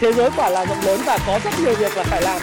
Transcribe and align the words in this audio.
thế 0.00 0.12
giới 0.12 0.30
quả 0.36 0.48
là 0.50 0.66
rộng 0.66 0.80
lớn 0.84 1.00
và 1.06 1.18
có 1.26 1.40
rất 1.44 1.50
nhiều 1.64 1.74
việc 1.74 1.96
là 1.96 2.02
phải 2.02 2.22
làm 2.22 2.40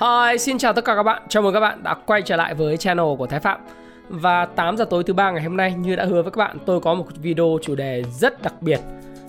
Hi, 0.00 0.38
xin 0.38 0.58
chào 0.58 0.72
tất 0.72 0.84
cả 0.84 0.94
các 0.96 1.02
bạn. 1.02 1.22
Chào 1.28 1.42
mừng 1.42 1.54
các 1.54 1.60
bạn 1.60 1.82
đã 1.82 1.94
quay 2.06 2.22
trở 2.22 2.36
lại 2.36 2.54
với 2.54 2.76
channel 2.76 3.06
của 3.18 3.26
Thái 3.26 3.40
Phạm. 3.40 3.60
Và 4.08 4.44
8 4.44 4.76
giờ 4.76 4.84
tối 4.84 5.04
thứ 5.04 5.12
ba 5.12 5.30
ngày 5.30 5.42
hôm 5.42 5.56
nay 5.56 5.74
như 5.74 5.96
đã 5.96 6.04
hứa 6.04 6.22
với 6.22 6.32
các 6.32 6.38
bạn, 6.38 6.56
tôi 6.66 6.80
có 6.80 6.94
một 6.94 7.06
video 7.22 7.58
chủ 7.62 7.74
đề 7.74 8.02
rất 8.18 8.42
đặc 8.42 8.62
biệt. 8.62 8.80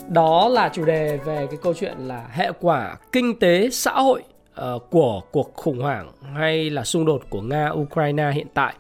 Đó 0.10 0.50
là 0.50 0.70
chủ 0.74 0.86
đề 0.86 1.20
về 1.26 1.48
cái 1.52 1.60
câu 1.62 1.74
chuyện 1.74 1.98
là 1.98 2.28
hệ 2.32 2.52
quả 2.60 2.98
kinh 3.12 3.40
tế 3.40 3.70
xã 3.70 3.92
hội 3.92 4.24
uh, 4.62 4.90
của 4.90 5.22
cuộc 5.32 5.54
khủng 5.56 5.80
hoảng 5.80 6.12
hay 6.36 6.70
là 6.70 6.84
xung 6.84 7.06
đột 7.06 7.24
của 7.30 7.42
Nga 7.42 7.70
Ukraine 7.70 8.32
hiện 8.32 8.48
tại. 8.54 8.74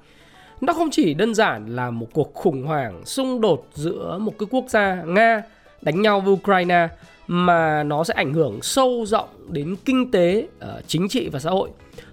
Nó 0.62 0.74
không 0.74 0.90
chỉ 0.92 1.14
đơn 1.14 1.36
giản 1.36 1.76
là 1.76 1.90
một 1.90 2.08
cuộc 2.14 2.34
khủng 2.34 2.64
hoảng 2.64 3.06
xung 3.06 3.42
đột 3.42 3.68
giữa 3.74 4.18
một 4.22 4.34
cái 4.40 4.48
quốc 4.52 4.66
gia 4.68 4.96
Nga 4.96 5.44
đánh 5.82 6.02
nhau 6.02 6.22
với 6.22 6.34
Ukraine 6.34 6.88
mà 7.28 7.84
nó 7.84 8.04
sẽ 8.04 8.14
ảnh 8.14 8.34
hưởng 8.34 8.62
sâu 8.62 9.06
rộng 9.08 9.30
đến 9.48 9.76
kinh 9.86 10.12
tế, 10.12 10.48
uh, 10.58 10.88
chính 10.88 11.10
trị 11.10 11.30
và 11.32 11.40
xã 11.40 11.50
hội. 11.50 11.70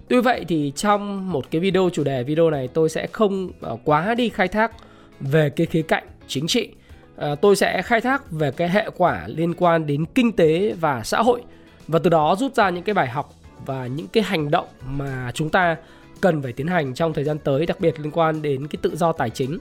Tuy 0.09 0.21
vậy 0.21 0.45
thì 0.49 0.73
trong 0.77 1.33
một 1.33 1.51
cái 1.51 1.61
video 1.61 1.91
chủ 1.93 2.05
đề 2.05 2.23
video 2.23 2.51
này 2.51 2.69
tôi 2.69 2.89
sẽ 2.89 3.07
không 3.07 3.51
ờ, 3.61 3.77
quá 3.85 4.15
đi 4.15 4.29
khai 4.29 4.49
thác 4.49 4.73
về 5.21 5.51
cái 5.51 5.67
khía 5.67 5.83
cạnh 5.83 6.05
chính 6.27 6.47
trị. 6.47 6.69
Ờ, 7.17 7.35
tôi 7.35 7.57
sẽ 7.57 7.83
khai 7.83 8.01
thác 8.01 8.31
về 8.31 8.51
cái 8.51 8.69
hệ 8.69 8.91
quả 8.97 9.25
liên 9.27 9.55
quan 9.55 9.87
đến 9.87 10.05
kinh 10.15 10.33
tế 10.33 10.75
và 10.81 11.03
xã 11.05 11.23
hội 11.23 11.43
và 11.89 11.99
từ 11.99 12.11
đó 12.11 12.37
rút 12.39 12.55
ra 12.55 12.71
những 12.71 12.85
cái 12.85 12.95
bài 12.95 13.09
học 13.09 13.35
và 13.67 13.87
những 13.87 14.07
cái 14.09 14.23
hành 14.23 14.51
động 14.51 14.67
mà 14.87 15.31
chúng 15.35 15.51
ta 15.51 15.77
cần 16.21 16.43
phải 16.43 16.53
tiến 16.53 16.67
hành 16.67 16.95
trong 16.95 17.13
thời 17.13 17.25
gian 17.25 17.39
tới 17.39 17.67
đặc 17.67 17.81
biệt 17.81 18.01
liên 18.01 18.11
quan 18.11 18.43
đến 18.43 18.67
cái 18.67 18.79
tự 18.83 18.97
do 18.97 19.13
tài 19.13 19.31
chính 19.31 19.59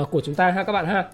uh, 0.00 0.10
của 0.10 0.20
chúng 0.20 0.34
ta 0.34 0.50
ha 0.50 0.64
các 0.64 0.72
bạn 0.72 0.86
ha. 0.86 1.04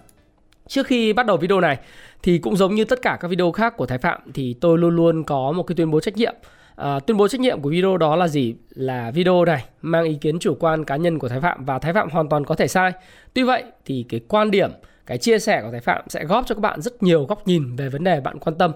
Trước 0.67 0.87
khi 0.87 1.13
bắt 1.13 1.25
đầu 1.25 1.37
video 1.37 1.61
này 1.61 1.77
thì 2.23 2.37
cũng 2.37 2.55
giống 2.55 2.75
như 2.75 2.85
tất 2.85 3.01
cả 3.01 3.17
các 3.21 3.27
video 3.27 3.51
khác 3.51 3.77
của 3.77 3.85
Thái 3.85 3.97
Phạm 3.97 4.21
thì 4.33 4.55
tôi 4.61 4.77
luôn 4.77 4.95
luôn 4.95 5.23
có 5.23 5.51
một 5.51 5.63
cái 5.63 5.75
tuyên 5.75 5.91
bố 5.91 5.99
trách 5.99 6.17
nhiệm. 6.17 6.35
À, 6.75 6.99
tuyên 6.99 7.17
bố 7.17 7.27
trách 7.27 7.41
nhiệm 7.41 7.61
của 7.61 7.69
video 7.69 7.97
đó 7.97 8.15
là 8.15 8.27
gì? 8.27 8.55
Là 8.69 9.11
video 9.11 9.45
này 9.45 9.65
mang 9.81 10.03
ý 10.03 10.15
kiến 10.21 10.39
chủ 10.39 10.57
quan 10.59 10.85
cá 10.85 10.95
nhân 10.95 11.19
của 11.19 11.29
Thái 11.29 11.39
Phạm 11.39 11.65
và 11.65 11.79
Thái 11.79 11.93
Phạm 11.93 12.09
hoàn 12.09 12.29
toàn 12.29 12.45
có 12.45 12.55
thể 12.55 12.67
sai. 12.67 12.91
Tuy 13.33 13.43
vậy 13.43 13.63
thì 13.85 14.05
cái 14.09 14.19
quan 14.27 14.51
điểm, 14.51 14.71
cái 15.05 15.17
chia 15.17 15.39
sẻ 15.39 15.61
của 15.61 15.71
Thái 15.71 15.81
Phạm 15.81 16.03
sẽ 16.07 16.25
góp 16.25 16.47
cho 16.47 16.55
các 16.55 16.61
bạn 16.61 16.81
rất 16.81 17.03
nhiều 17.03 17.25
góc 17.25 17.47
nhìn 17.47 17.75
về 17.75 17.89
vấn 17.89 18.03
đề 18.03 18.21
bạn 18.21 18.39
quan 18.39 18.57
tâm. 18.57 18.71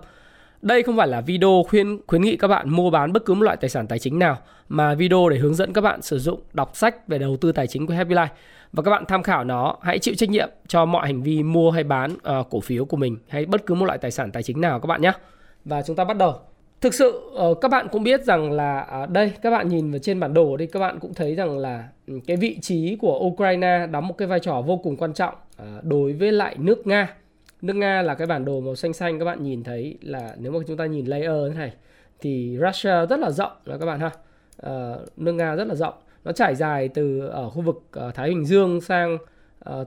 Đây 0.62 0.84
không 0.84 0.98
phải 0.98 1.08
là 1.08 1.22
video 1.22 1.64
khuyên 1.70 2.00
khuyến 2.08 2.22
nghị 2.22 2.38
các 2.38 2.48
bạn 2.48 2.70
mua 2.70 2.90
bán 2.90 3.14
bất 3.14 3.26
cứ 3.26 3.34
một 3.34 3.44
loại 3.44 3.58
tài 3.58 3.70
sản 3.70 3.88
tài 3.88 4.00
chính 4.00 4.20
nào 4.20 4.38
mà 4.70 4.96
video 4.96 5.30
để 5.30 5.38
hướng 5.38 5.56
dẫn 5.56 5.74
các 5.74 5.82
bạn 5.82 6.02
sử 6.02 6.20
dụng 6.20 6.42
đọc 6.54 6.72
sách 6.74 7.08
về 7.08 7.18
đầu 7.18 7.38
tư 7.38 7.52
tài 7.52 7.68
chính 7.68 7.88
của 7.88 7.94
Happy 7.94 8.16
Life 8.16 8.28
và 8.74 8.84
các 8.84 8.92
bạn 8.92 9.06
tham 9.08 9.24
khảo 9.24 9.44
nó 9.44 9.76
hãy 9.82 10.00
chịu 10.00 10.14
trách 10.18 10.30
nhiệm 10.30 10.50
cho 10.68 10.86
mọi 10.86 11.08
hành 11.08 11.22
vi 11.22 11.44
mua 11.44 11.72
hay 11.72 11.84
bán 11.84 12.14
uh, 12.14 12.50
cổ 12.50 12.60
phiếu 12.60 12.86
của 12.86 12.98
mình 12.98 13.18
hay 13.28 13.46
bất 13.46 13.66
cứ 13.66 13.76
một 13.76 13.86
loại 13.86 13.98
tài 13.98 14.12
sản 14.12 14.32
tài 14.32 14.44
chính 14.44 14.62
nào 14.62 14.80
các 14.80 14.88
bạn 14.88 15.02
nhé 15.02 15.12
và 15.66 15.82
chúng 15.82 15.96
ta 15.96 16.04
bắt 16.04 16.18
đầu 16.18 16.40
thực 16.82 16.94
sự 16.94 17.22
ờ, 17.36 17.54
các 17.62 17.72
bạn 17.72 17.88
cũng 17.92 18.04
biết 18.04 18.24
rằng 18.24 18.52
là 18.52 18.80
à, 18.80 19.06
đây, 19.06 19.34
các 19.42 19.50
bạn 19.52 19.70
nhìn 19.70 19.92
vào 19.92 20.00
trên 20.00 20.20
bản 20.20 20.34
đồ 20.34 20.58
đi, 20.58 20.68
các 20.68 20.80
bạn 20.80 21.00
cũng 21.00 21.14
thấy 21.14 21.36
rằng 21.36 21.58
là 21.58 21.90
ừ, 22.08 22.14
cái 22.28 22.38
vị 22.38 22.60
trí 22.62 22.96
của 22.96 23.20
Ukraine 23.20 23.88
đóng 23.92 24.08
một 24.08 24.18
cái 24.18 24.28
vai 24.28 24.40
trò 24.40 24.62
vô 24.62 24.78
cùng 24.78 24.98
quan 24.98 25.14
trọng 25.14 25.36
à, 25.58 25.66
đối 25.84 26.14
với 26.14 26.32
lại 26.32 26.56
nước 26.60 26.88
Nga. 26.88 27.16
Nước 27.62 27.76
Nga 27.76 28.02
là 28.02 28.16
cái 28.16 28.28
bản 28.28 28.46
đồ 28.46 28.60
màu 28.60 28.76
xanh 28.76 28.94
xanh, 28.94 29.20
các 29.20 29.26
bạn 29.26 29.44
nhìn 29.44 29.64
thấy 29.64 29.98
là 30.02 30.36
nếu 30.38 30.52
mà 30.52 30.60
chúng 30.68 30.78
ta 30.78 30.86
nhìn 30.86 31.06
layer 31.06 31.54
thế 31.54 31.60
này, 31.60 31.74
thì 32.20 32.58
Russia 32.66 33.06
rất 33.10 33.20
là 33.20 33.32
rộng 33.32 33.52
là 33.66 33.78
các 33.78 33.86
bạn 33.86 34.00
ha. 34.00 34.12
Ờ, 34.58 35.06
nước 35.18 35.32
Nga 35.32 35.56
rất 35.56 35.68
là 35.68 35.76
rộng. 35.76 35.94
Nó 36.24 36.32
trải 36.32 36.56
dài 36.56 36.88
từ 36.88 37.20
ở 37.20 37.50
khu 37.50 37.62
vực 37.62 37.84
ờ, 37.92 38.12
Thái 38.12 38.30
Bình 38.30 38.46
Dương 38.46 38.82
sang 38.82 39.18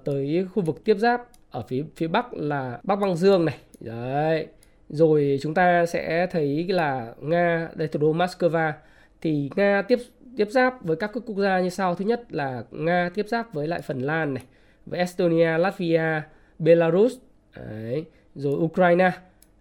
tới 0.04 0.46
khu 0.54 0.62
vực 0.62 0.84
tiếp 0.84 0.96
giáp 0.98 1.22
ở 1.50 1.62
phía 1.68 1.84
phía 1.96 2.08
bắc 2.08 2.34
là 2.34 2.80
Bắc 2.82 2.96
Băng 2.96 3.16
Dương 3.16 3.44
này. 3.44 3.56
Đấy 3.80 4.46
rồi 4.88 5.38
chúng 5.42 5.54
ta 5.54 5.86
sẽ 5.86 6.26
thấy 6.26 6.66
là 6.68 7.14
Nga 7.20 7.68
đây 7.74 7.88
thủ 7.88 8.00
đô 8.00 8.12
Moscow. 8.12 8.72
Thì 9.20 9.50
Nga 9.56 9.82
tiếp 9.82 9.98
tiếp 10.36 10.48
giáp 10.50 10.84
với 10.84 10.96
các 10.96 11.10
quốc 11.26 11.36
gia 11.38 11.60
như 11.60 11.68
sau. 11.68 11.94
Thứ 11.94 12.04
nhất 12.04 12.32
là 12.32 12.64
Nga 12.70 13.10
tiếp 13.14 13.26
giáp 13.28 13.54
với 13.54 13.68
lại 13.68 13.80
Phần 13.82 13.98
Lan 13.98 14.34
này 14.34 14.44
với 14.86 14.98
Estonia 14.98 15.58
Latvia 15.58 16.22
Belarus 16.58 17.14
đấy 17.56 18.04
rồi 18.34 18.54
Ukraine. 18.54 19.10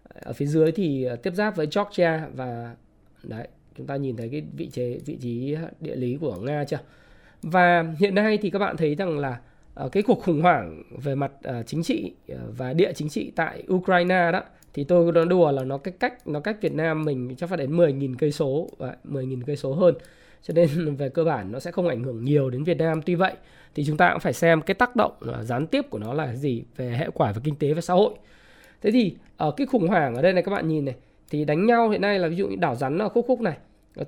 Ở 0.08 0.32
phía 0.32 0.46
dưới 0.46 0.72
thì 0.72 1.04
ờ, 1.04 1.16
tiếp 1.16 1.34
giáp 1.34 1.56
với 1.56 1.68
Georgia 1.74 2.28
và 2.34 2.74
đấy 3.22 3.48
chúng 3.76 3.86
ta 3.86 3.96
nhìn 3.96 4.16
thấy 4.16 4.28
cái 4.28 4.42
vị 4.56 4.66
trí 4.66 4.98
vị 5.06 5.18
trí 5.20 5.56
địa 5.80 5.96
lý 5.96 6.18
của 6.20 6.36
Nga 6.36 6.64
chưa? 6.64 6.78
Và 7.42 7.84
hiện 7.98 8.14
nay 8.14 8.38
thì 8.42 8.50
các 8.50 8.58
bạn 8.58 8.76
thấy 8.76 8.94
rằng 8.94 9.18
là 9.18 9.30
uh, 9.30 9.51
Ờ, 9.74 9.88
cái 9.88 10.02
cuộc 10.02 10.22
khủng 10.22 10.42
hoảng 10.42 10.82
về 11.02 11.14
mặt 11.14 11.32
ờ, 11.42 11.62
chính 11.62 11.82
trị 11.82 12.12
ờ, 12.28 12.38
và 12.56 12.72
địa 12.72 12.92
chính 12.92 13.08
trị 13.08 13.32
tại 13.36 13.62
Ukraine 13.72 14.32
đó 14.32 14.42
thì 14.74 14.84
tôi 14.84 15.12
nói 15.12 15.26
đùa 15.26 15.50
là 15.50 15.64
nó 15.64 15.78
cách 15.78 15.94
cách 16.00 16.26
nó 16.26 16.40
cách 16.40 16.56
Việt 16.60 16.74
Nam 16.74 17.04
mình 17.04 17.34
chắc 17.36 17.48
phải 17.48 17.58
đến 17.58 17.76
10.000 17.76 18.14
cây 18.18 18.32
số 18.32 18.68
10.000 19.04 19.42
cây 19.46 19.56
số 19.56 19.74
hơn. 19.74 19.94
Cho 20.42 20.54
nên 20.54 20.94
về 20.98 21.08
cơ 21.08 21.24
bản 21.24 21.52
nó 21.52 21.60
sẽ 21.60 21.70
không 21.70 21.88
ảnh 21.88 22.02
hưởng 22.02 22.24
nhiều 22.24 22.50
đến 22.50 22.64
Việt 22.64 22.78
Nam. 22.78 23.02
Tuy 23.02 23.14
vậy 23.14 23.32
thì 23.74 23.84
chúng 23.84 23.96
ta 23.96 24.10
cũng 24.12 24.20
phải 24.20 24.32
xem 24.32 24.62
cái 24.62 24.74
tác 24.74 24.96
động 24.96 25.12
gián 25.42 25.66
tiếp 25.66 25.90
của 25.90 25.98
nó 25.98 26.14
là 26.14 26.34
gì 26.34 26.64
về 26.76 26.88
hệ 26.88 27.10
quả 27.14 27.32
về 27.32 27.40
kinh 27.44 27.56
tế 27.56 27.72
và 27.72 27.80
xã 27.80 27.94
hội. 27.94 28.14
Thế 28.82 28.90
thì 28.90 29.16
ở 29.36 29.50
cái 29.50 29.66
khủng 29.66 29.88
hoảng 29.88 30.14
ở 30.14 30.22
đây 30.22 30.32
này 30.32 30.42
các 30.42 30.50
bạn 30.50 30.68
nhìn 30.68 30.84
này 30.84 30.94
thì 31.30 31.44
đánh 31.44 31.66
nhau 31.66 31.88
hiện 31.88 32.00
nay 32.00 32.18
là 32.18 32.28
ví 32.28 32.36
dụ 32.36 32.48
như 32.48 32.56
đảo 32.56 32.74
rắn 32.74 32.98
ở 32.98 33.08
khúc 33.08 33.24
khúc 33.28 33.40
này 33.40 33.56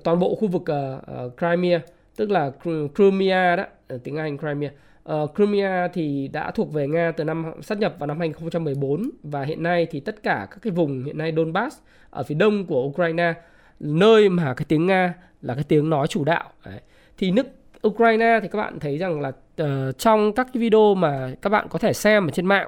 toàn 0.03 0.19
bộ 0.19 0.35
khu 0.35 0.47
vực 0.47 0.61
uh, 0.61 1.25
uh, 1.25 1.37
Crimea 1.37 1.81
tức 2.15 2.31
là 2.31 2.51
Crimea 2.95 3.55
đó 3.55 3.65
tiếng 4.03 4.15
Anh 4.15 4.37
Crimea 4.37 4.69
uh, 5.13 5.35
Crimea 5.35 5.87
thì 5.87 6.27
đã 6.27 6.51
thuộc 6.51 6.73
về 6.73 6.87
Nga 6.87 7.11
từ 7.11 7.23
năm 7.23 7.51
sát 7.61 7.77
nhập 7.77 7.95
vào 7.99 8.07
năm 8.07 8.19
2014 8.19 9.09
và 9.23 9.43
hiện 9.43 9.63
nay 9.63 9.87
thì 9.91 9.99
tất 9.99 10.23
cả 10.23 10.47
các 10.51 10.57
cái 10.61 10.71
vùng 10.71 11.03
hiện 11.03 11.17
nay 11.17 11.33
Donbass 11.35 11.77
ở 12.09 12.23
phía 12.23 12.35
đông 12.35 12.65
của 12.65 12.83
Ukraine 12.83 13.33
nơi 13.79 14.29
mà 14.29 14.53
cái 14.53 14.65
tiếng 14.67 14.85
Nga 14.85 15.13
là 15.41 15.55
cái 15.55 15.63
tiếng 15.63 15.89
nói 15.89 16.07
chủ 16.07 16.23
đạo 16.23 16.49
Đấy. 16.65 16.79
thì 17.17 17.31
nước 17.31 17.45
Ukraine 17.87 18.39
thì 18.41 18.47
các 18.47 18.57
bạn 18.57 18.79
thấy 18.79 18.97
rằng 18.97 19.21
là 19.21 19.29
uh, 19.61 19.97
trong 19.97 20.33
các 20.33 20.47
cái 20.53 20.61
video 20.61 20.95
mà 20.95 21.31
các 21.41 21.49
bạn 21.49 21.67
có 21.69 21.79
thể 21.79 21.93
xem 21.93 22.27
ở 22.27 22.31
trên 22.31 22.45
mạng 22.45 22.67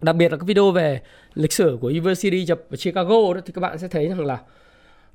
đặc 0.00 0.16
biệt 0.16 0.32
là 0.32 0.38
các 0.38 0.46
video 0.46 0.70
về 0.70 1.00
lịch 1.34 1.52
sử 1.52 1.78
của 1.80 1.88
University 1.88 2.44
of 2.44 2.56
Chicago 2.76 3.34
đó 3.34 3.40
thì 3.46 3.52
các 3.52 3.60
bạn 3.60 3.78
sẽ 3.78 3.88
thấy 3.88 4.08
rằng 4.08 4.26
là 4.26 4.38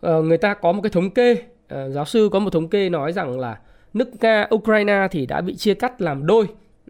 uh, 0.08 0.26
người 0.26 0.38
ta 0.38 0.54
có 0.54 0.72
một 0.72 0.82
cái 0.82 0.90
thống 0.90 1.10
kê 1.10 1.32
uh, 1.32 1.92
giáo 1.92 2.06
sư 2.06 2.30
có 2.32 2.40
một 2.40 2.54
thống 2.54 2.70
kê 2.70 2.90
nói 2.90 3.12
rằng 3.14 3.40
là 3.40 3.58
nước 3.94 4.10
Nga 4.22 4.48
Ukraine 4.56 5.08
thì 5.12 5.26
đã 5.26 5.42
bị 5.42 5.56
chia 5.56 5.74
cắt 5.74 6.02
làm 6.02 6.26
đôi. 6.26 6.48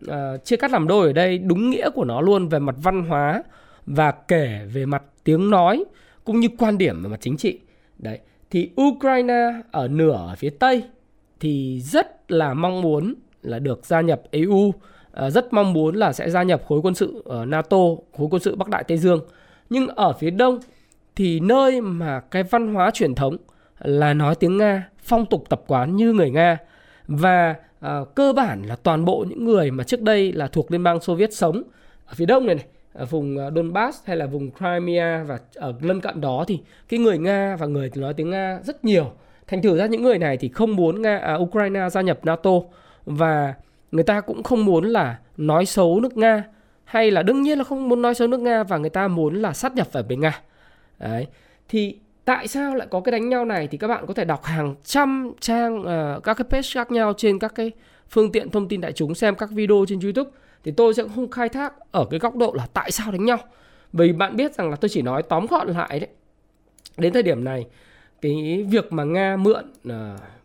Uh, 0.08 0.46
chia 0.46 0.58
cắt 0.58 0.72
làm 0.72 0.88
đôi 0.88 1.08
ở 1.08 1.14
đây 1.14 1.38
đúng 1.38 1.70
nghĩa 1.70 1.90
của 1.90 2.06
nó 2.06 2.22
luôn 2.22 2.48
về 2.48 2.60
mặt 2.60 2.76
văn 2.84 3.06
hóa 3.06 3.44
và 3.86 4.12
kể 4.12 4.60
về 4.74 4.86
mặt 4.86 5.04
tiếng 5.24 5.50
nói 5.50 5.84
cũng 6.24 6.40
như 6.40 6.48
quan 6.58 6.78
điểm 6.78 7.04
về 7.04 7.10
mặt 7.10 7.20
chính 7.22 7.38
trị. 7.38 7.60
Đấy 7.98 8.20
thì 8.52 8.70
Ukraine 8.82 9.54
ở 9.72 9.88
nửa 9.88 10.12
ở 10.12 10.36
phía 10.38 10.50
tây 10.50 10.84
thì 11.40 11.82
rất 11.82 12.32
là 12.32 12.54
mong 12.54 12.82
muốn 12.82 13.14
là 13.42 13.60
được 13.60 13.86
gia 13.86 14.02
nhập 14.02 14.22
EU 14.32 14.74
ờ, 15.12 15.30
rất 15.30 15.54
mong 15.54 15.74
muốn 15.74 15.96
là 15.96 16.14
sẽ 16.14 16.30
gia 16.30 16.44
nhập 16.44 16.62
khối 16.68 16.80
quân 16.84 16.96
sự 16.96 17.22
ở 17.26 17.46
NATO 17.46 17.78
khối 18.18 18.28
quân 18.32 18.42
sự 18.42 18.56
Bắc 18.56 18.70
Đại 18.70 18.84
Tây 18.84 18.98
Dương. 18.98 19.22
Nhưng 19.70 19.88
ở 19.88 20.14
phía 20.14 20.30
đông 20.30 20.60
thì 21.16 21.40
nơi 21.40 21.82
mà 21.82 22.20
cái 22.20 22.44
văn 22.44 22.74
hóa 22.74 22.92
truyền 22.92 23.16
thống 23.16 23.38
là 23.80 24.14
nói 24.14 24.36
tiếng 24.36 24.58
Nga, 24.58 24.90
phong 25.04 25.26
tục 25.26 25.46
tập 25.50 25.64
quán 25.68 25.96
như 25.96 26.14
người 26.14 26.30
Nga 26.30 26.58
và 27.08 27.56
uh, 27.86 28.16
cơ 28.16 28.34
bản 28.34 28.64
là 28.64 28.76
toàn 28.76 29.06
bộ 29.06 29.26
những 29.30 29.46
người 29.46 29.72
mà 29.72 29.84
trước 29.84 30.02
đây 30.02 30.34
là 30.34 30.48
thuộc 30.48 30.72
Liên 30.72 30.84
bang 30.84 31.00
Xô 31.00 31.16
Viết 31.16 31.34
sống 31.34 31.64
ở 32.06 32.14
phía 32.16 32.26
đông 32.26 32.46
này 32.46 32.56
này, 32.56 32.66
ở 32.94 33.06
vùng 33.06 33.38
ờ, 33.38 33.52
Donbass 33.56 34.06
hay 34.06 34.18
là 34.18 34.26
vùng 34.26 34.52
Crimea 34.52 35.24
và 35.24 35.40
ở 35.56 35.74
lân 35.82 36.02
cận 36.02 36.22
đó 36.22 36.46
thì 36.48 36.60
cái 36.90 37.00
người 37.00 37.18
Nga 37.18 37.56
và 37.56 37.66
người 37.66 37.92
nói 37.96 38.14
tiếng 38.14 38.30
Nga 38.30 38.60
rất 38.64 38.86
nhiều. 38.86 39.12
Thành 39.48 39.62
thử 39.62 39.78
ra 39.78 39.86
những 39.86 40.04
người 40.04 40.18
này 40.18 40.38
thì 40.38 40.50
không 40.50 40.76
muốn 40.76 41.02
Nga 41.02 41.18
à, 41.18 41.34
Ukraine 41.34 41.90
gia 41.90 42.02
nhập 42.02 42.20
NATO 42.24 42.52
và 43.06 43.54
người 43.92 44.04
ta 44.04 44.22
cũng 44.22 44.44
không 44.44 44.66
muốn 44.66 44.86
là 44.86 45.20
nói 45.38 45.66
xấu 45.66 46.00
nước 46.00 46.18
Nga 46.18 46.44
hay 46.84 47.12
là 47.12 47.24
đương 47.24 47.42
nhiên 47.42 47.58
là 47.58 47.64
không 47.64 47.90
muốn 47.90 48.02
nói 48.02 48.14
xấu 48.14 48.28
nước 48.28 48.40
Nga 48.40 48.64
và 48.64 48.78
người 48.78 48.90
ta 48.90 49.08
muốn 49.08 49.42
là 49.42 49.54
sát 49.54 49.76
nhập 49.76 49.88
vào 49.92 50.04
bên 50.04 50.20
Nga. 50.20 50.40
Đấy. 51.00 51.28
Thì 51.70 51.98
tại 52.26 52.48
sao 52.48 52.76
lại 52.76 52.88
có 52.92 53.02
cái 53.02 53.12
đánh 53.12 53.30
nhau 53.30 53.46
này 53.46 53.68
thì 53.68 53.78
các 53.78 53.88
bạn 53.88 54.06
có 54.08 54.14
thể 54.14 54.26
đọc 54.26 54.44
hàng 54.44 54.76
trăm 54.84 55.32
trang 55.40 55.80
uh, 55.82 56.24
các 56.24 56.34
cái 56.34 56.46
page 56.50 56.68
khác 56.74 56.92
nhau 56.92 57.14
trên 57.18 57.40
các 57.40 57.56
cái 57.56 57.72
phương 58.10 58.32
tiện 58.32 58.50
thông 58.50 58.68
tin 58.68 58.82
đại 58.82 58.92
chúng 58.92 59.16
xem 59.16 59.36
các 59.36 59.52
video 59.52 59.86
trên 59.88 60.00
YouTube 60.00 60.30
thì 60.64 60.72
tôi 60.72 60.94
sẽ 60.94 61.04
không 61.16 61.32
khai 61.32 61.50
thác 61.50 61.74
ở 61.92 62.06
cái 62.10 62.20
góc 62.20 62.36
độ 62.36 62.54
là 62.56 62.68
tại 62.74 62.92
sao 62.92 63.12
đánh 63.12 63.26
nhau. 63.26 63.38
Vì 63.94 64.14
bạn 64.14 64.36
biết 64.36 64.56
rằng 64.56 64.70
là 64.70 64.76
tôi 64.76 64.90
chỉ 64.90 65.02
nói 65.02 65.24
tóm 65.24 65.46
gọn 65.50 65.68
lại 65.68 66.00
đấy. 66.00 66.10
Đến 66.98 67.14
thời 67.14 67.24
điểm 67.24 67.44
này 67.44 67.66
cái 68.22 68.66
việc 68.70 68.94
mà 68.94 69.04
Nga 69.04 69.38
mượn 69.38 69.66
uh, 69.88 69.94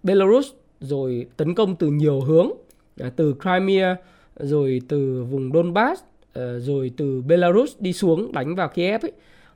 Belarus 0.02 0.50
rồi 0.80 1.26
tấn 1.36 1.54
công 1.54 1.76
từ 1.76 1.86
nhiều 1.86 2.20
hướng 2.20 2.46
uh, 2.46 3.16
từ 3.16 3.34
Crimea 3.40 3.96
rồi 4.36 4.80
từ 4.88 5.26
vùng 5.30 5.52
Donbass 5.52 6.02
uh, 6.02 6.44
rồi 6.58 6.92
từ 6.96 7.22
Belarus 7.22 7.76
đi 7.78 7.92
xuống 7.92 8.32
đánh 8.32 8.54
vào 8.54 8.69
Kiev 8.69 9.04
ấy 9.04 9.12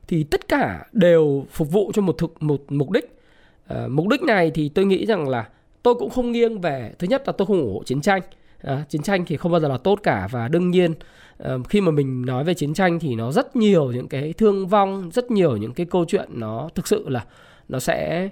thì 0.08 0.24
tất 0.24 0.48
cả 0.48 0.86
đều 0.92 1.46
phục 1.50 1.70
vụ 1.70 1.92
cho 1.94 2.02
một 2.02 2.18
thực 2.18 2.42
một 2.42 2.62
mục 2.68 2.90
đích. 2.90 3.18
À, 3.66 3.86
mục 3.90 4.08
đích 4.08 4.22
này 4.22 4.50
thì 4.50 4.68
tôi 4.68 4.84
nghĩ 4.84 5.06
rằng 5.06 5.28
là 5.28 5.48
tôi 5.82 5.94
cũng 5.94 6.10
không 6.10 6.32
nghiêng 6.32 6.60
về 6.60 6.92
thứ 6.98 7.06
nhất 7.06 7.22
là 7.26 7.32
tôi 7.32 7.46
không 7.46 7.60
ủng 7.60 7.74
hộ 7.74 7.84
chiến 7.84 8.00
tranh. 8.00 8.22
À, 8.62 8.84
chiến 8.88 9.02
tranh 9.02 9.24
thì 9.24 9.36
không 9.36 9.52
bao 9.52 9.60
giờ 9.60 9.68
là 9.68 9.78
tốt 9.78 10.00
cả 10.02 10.28
và 10.30 10.48
đương 10.48 10.70
nhiên 10.70 10.94
à, 11.38 11.56
khi 11.68 11.80
mà 11.80 11.90
mình 11.90 12.26
nói 12.26 12.44
về 12.44 12.54
chiến 12.54 12.74
tranh 12.74 12.98
thì 12.98 13.14
nó 13.14 13.32
rất 13.32 13.56
nhiều 13.56 13.92
những 13.92 14.08
cái 14.08 14.32
thương 14.32 14.66
vong, 14.66 15.10
rất 15.12 15.30
nhiều 15.30 15.56
những 15.56 15.74
cái 15.74 15.86
câu 15.86 16.04
chuyện 16.08 16.28
nó 16.32 16.68
thực 16.74 16.86
sự 16.86 17.08
là 17.08 17.24
nó 17.68 17.78
sẽ 17.78 18.28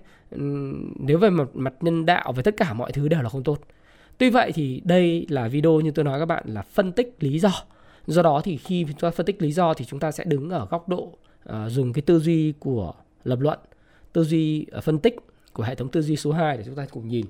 nếu 1.01 1.19
về 1.19 1.31
mặt 1.31 1.49
mặt 1.55 1.75
nhân 1.81 2.07
đạo 2.07 2.33
về 2.33 2.43
tất 2.43 2.57
cả 2.57 2.73
mọi 2.73 2.93
thứ 2.93 3.09
đều 3.09 3.23
là 3.23 3.29
không 3.29 3.43
tốt. 3.43 3.59
Tuy 4.19 4.31
vậy 4.31 4.53
thì 4.53 4.83
đây 4.85 5.27
là 5.29 5.49
video 5.49 5.81
như 5.81 5.91
tôi 5.91 6.05
nói 6.05 6.19
các 6.19 6.27
bạn 6.27 6.45
là 6.47 6.63
phân 6.63 6.93
tích 6.93 7.17
lý 7.21 7.39
do. 7.39 7.51
Do 8.07 8.23
đó 8.23 8.41
thì 8.45 8.57
khi 8.57 8.85
chúng 8.85 8.97
ta 8.97 9.11
phân 9.11 9.27
tích 9.27 9.43
lý 9.43 9.53
do 9.53 9.75
thì 9.75 9.85
chúng 9.85 10.01
ta 10.01 10.13
sẽ 10.13 10.25
đứng 10.25 10.51
ở 10.51 10.67
góc 10.71 10.89
độ 10.89 11.13
uh, 11.51 11.71
dùng 11.71 11.93
cái 11.93 12.03
tư 12.03 12.19
duy 12.19 12.53
của 12.59 12.93
lập 13.25 13.41
luận, 13.41 13.59
tư 14.13 14.25
duy 14.25 14.67
uh, 14.79 14.85
phân 14.85 14.99
tích 14.99 15.17
của 15.53 15.63
hệ 15.63 15.75
thống 15.75 15.89
tư 15.89 16.03
duy 16.03 16.17
số 16.17 16.33
2 16.33 16.57
để 16.57 16.63
chúng 16.67 16.75
ta 16.75 16.87
cùng 16.91 17.09
nhìn. 17.09 17.27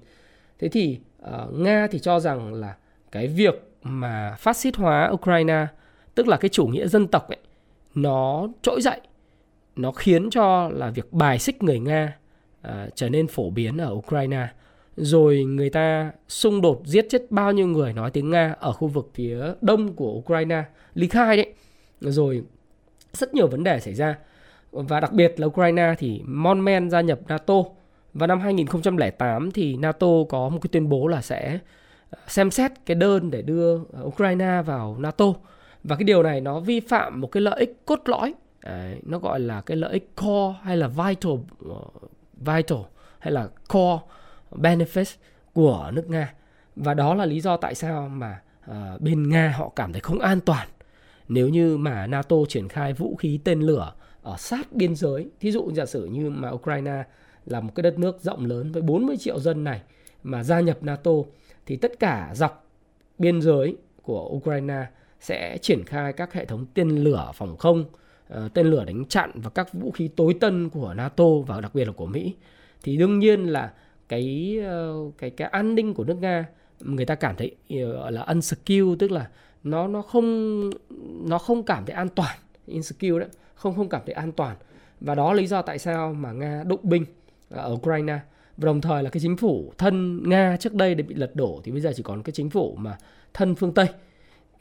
Thế 0.58 0.68
thì 0.68 0.98
uh, 1.22 1.52
Nga 1.52 1.86
thì 1.90 1.98
cho 1.98 2.20
rằng 2.20 2.54
là 2.54 2.76
cái 3.12 3.26
việc 3.26 3.70
mà 3.82 4.36
phát 4.38 4.56
xít 4.56 4.76
hóa 4.76 5.10
Ukraine 5.12 5.66
tức 6.14 6.28
là 6.28 6.36
cái 6.36 6.48
chủ 6.48 6.66
nghĩa 6.66 6.86
dân 6.86 7.06
tộc 7.06 7.28
ấy 7.28 7.38
nó 7.94 8.48
trỗi 8.62 8.80
dậy 8.82 9.00
nó 9.76 9.92
khiến 9.92 10.30
cho 10.30 10.68
là 10.68 10.90
việc 10.90 11.12
bài 11.12 11.38
xích 11.38 11.62
người 11.62 11.80
Nga 11.80 12.16
uh, 12.68 12.72
trở 12.94 13.08
nên 13.08 13.26
phổ 13.26 13.50
biến 13.50 13.78
ở 13.78 13.92
Ukraine 13.92 14.48
rồi 14.96 15.44
người 15.44 15.70
ta 15.70 16.12
xung 16.28 16.60
đột 16.60 16.82
giết 16.84 17.06
chết 17.10 17.30
bao 17.30 17.52
nhiêu 17.52 17.66
người 17.66 17.92
nói 17.92 18.10
tiếng 18.10 18.30
Nga 18.30 18.54
ở 18.60 18.72
khu 18.72 18.88
vực 18.88 19.10
phía 19.14 19.44
đông 19.60 19.94
của 19.94 20.12
Ukraine 20.12 20.64
ly 20.94 21.08
khai 21.08 21.36
đấy 21.36 21.52
rồi 22.00 22.42
rất 23.12 23.34
nhiều 23.34 23.46
vấn 23.46 23.64
đề 23.64 23.80
xảy 23.80 23.94
ra. 23.94 24.16
Và 24.72 25.00
đặc 25.00 25.12
biệt 25.12 25.40
là 25.40 25.46
Ukraine 25.46 25.94
thì 25.98 26.22
mon 26.26 26.64
men 26.64 26.90
gia 26.90 27.00
nhập 27.00 27.18
NATO. 27.28 27.54
Và 28.14 28.26
năm 28.26 28.40
2008 28.40 29.50
thì 29.50 29.76
NATO 29.76 30.06
có 30.28 30.48
một 30.48 30.58
cái 30.62 30.68
tuyên 30.72 30.88
bố 30.88 31.06
là 31.06 31.22
sẽ 31.22 31.58
ờ, 32.10 32.18
xem 32.26 32.50
xét 32.50 32.72
cái 32.86 32.94
đơn 32.94 33.30
để 33.30 33.42
đưa 33.42 33.78
ờ, 33.92 34.02
Ukraine 34.04 34.62
vào 34.62 34.96
NATO. 34.98 35.24
Và 35.84 35.96
cái 35.96 36.04
điều 36.04 36.22
này 36.22 36.40
nó 36.40 36.60
vi 36.60 36.80
phạm 36.80 37.20
một 37.20 37.26
cái 37.26 37.40
lợi 37.40 37.60
ích 37.60 37.82
cốt 37.86 38.00
lõi. 38.04 38.34
Đấy, 38.64 39.00
nó 39.02 39.18
gọi 39.18 39.40
là 39.40 39.60
cái 39.60 39.76
lợi 39.76 39.92
ích 39.92 40.10
core 40.16 40.58
hay 40.62 40.76
là 40.76 40.88
vital 40.88 41.32
ờ, 41.68 41.76
vital 42.34 42.78
hay 43.18 43.32
là 43.32 43.48
core 43.68 43.98
benefits 44.50 45.16
của 45.52 45.90
nước 45.92 46.08
Nga. 46.08 46.34
Và 46.76 46.94
đó 46.94 47.14
là 47.14 47.26
lý 47.26 47.40
do 47.40 47.56
tại 47.56 47.74
sao 47.74 48.08
mà 48.08 48.40
uh, 48.70 49.00
bên 49.00 49.28
Nga 49.28 49.54
họ 49.56 49.72
cảm 49.76 49.92
thấy 49.92 50.00
không 50.00 50.18
an 50.18 50.40
toàn 50.40 50.68
nếu 51.30 51.48
như 51.48 51.76
mà 51.76 52.06
NATO 52.06 52.36
triển 52.48 52.68
khai 52.68 52.92
vũ 52.92 53.16
khí 53.16 53.40
tên 53.44 53.60
lửa 53.60 53.92
ở 54.22 54.36
sát 54.38 54.72
biên 54.72 54.94
giới 54.94 55.30
thí 55.40 55.52
dụ 55.52 55.70
giả 55.74 55.86
sử 55.86 56.04
như 56.04 56.30
mà 56.30 56.50
Ukraine 56.50 57.04
là 57.46 57.60
một 57.60 57.72
cái 57.74 57.82
đất 57.82 57.98
nước 57.98 58.20
rộng 58.20 58.46
lớn 58.46 58.72
với 58.72 58.82
40 58.82 59.16
triệu 59.16 59.40
dân 59.40 59.64
này 59.64 59.82
mà 60.22 60.44
gia 60.44 60.60
nhập 60.60 60.78
NATO 60.82 61.10
thì 61.66 61.76
tất 61.76 61.98
cả 61.98 62.30
dọc 62.34 62.70
biên 63.18 63.42
giới 63.42 63.76
của 64.02 64.28
Ukraine 64.28 64.86
sẽ 65.20 65.58
triển 65.62 65.84
khai 65.84 66.12
các 66.12 66.32
hệ 66.32 66.44
thống 66.44 66.66
tên 66.74 66.88
lửa 66.88 67.30
phòng 67.34 67.56
không, 67.56 67.84
ờ, 68.28 68.48
tên 68.54 68.66
lửa 68.66 68.84
đánh 68.84 69.04
chặn 69.04 69.30
và 69.34 69.50
các 69.50 69.72
vũ 69.72 69.90
khí 69.90 70.08
tối 70.08 70.34
tân 70.40 70.68
của 70.68 70.94
NATO 70.94 71.24
và 71.46 71.60
đặc 71.60 71.74
biệt 71.74 71.84
là 71.84 71.92
của 71.92 72.06
Mỹ. 72.06 72.34
Thì 72.82 72.96
đương 72.96 73.18
nhiên 73.18 73.44
là 73.44 73.72
cái 74.08 74.58
ờ, 74.64 74.94
cái 75.18 75.30
cái 75.30 75.48
an 75.48 75.74
ninh 75.74 75.94
của 75.94 76.04
nước 76.04 76.16
Nga 76.20 76.46
người 76.80 77.06
ta 77.06 77.14
cảm 77.14 77.36
thấy 77.36 77.56
ờ, 77.70 78.10
là 78.10 78.22
unsecure 78.22 78.96
tức 78.98 79.10
là 79.10 79.28
nó 79.64 79.88
nó 79.88 80.02
không 80.02 80.70
nó 81.28 81.38
không 81.38 81.62
cảm 81.62 81.86
thấy 81.86 81.94
an 81.94 82.08
toàn 82.08 82.36
insecure 82.66 83.18
đấy, 83.18 83.28
không 83.54 83.76
không 83.76 83.88
cảm 83.88 84.02
thấy 84.06 84.14
an 84.14 84.32
toàn. 84.32 84.56
Và 85.00 85.14
đó 85.14 85.32
là 85.32 85.40
lý 85.40 85.46
do 85.46 85.62
tại 85.62 85.78
sao 85.78 86.12
mà 86.12 86.32
nga 86.32 86.62
đụng 86.66 86.80
binh 86.82 87.04
à, 87.50 87.62
ở 87.62 87.72
ukraine. 87.72 88.18
Và 88.56 88.66
đồng 88.66 88.80
thời 88.80 89.02
là 89.02 89.10
cái 89.10 89.20
chính 89.20 89.36
phủ 89.36 89.72
thân 89.78 90.22
nga 90.28 90.56
trước 90.60 90.74
đây 90.74 90.94
đã 90.94 91.04
bị 91.08 91.14
lật 91.14 91.36
đổ, 91.36 91.60
thì 91.64 91.72
bây 91.72 91.80
giờ 91.80 91.92
chỉ 91.96 92.02
còn 92.02 92.22
cái 92.22 92.32
chính 92.32 92.50
phủ 92.50 92.74
mà 92.78 92.98
thân 93.34 93.54
phương 93.54 93.74
tây. 93.74 93.86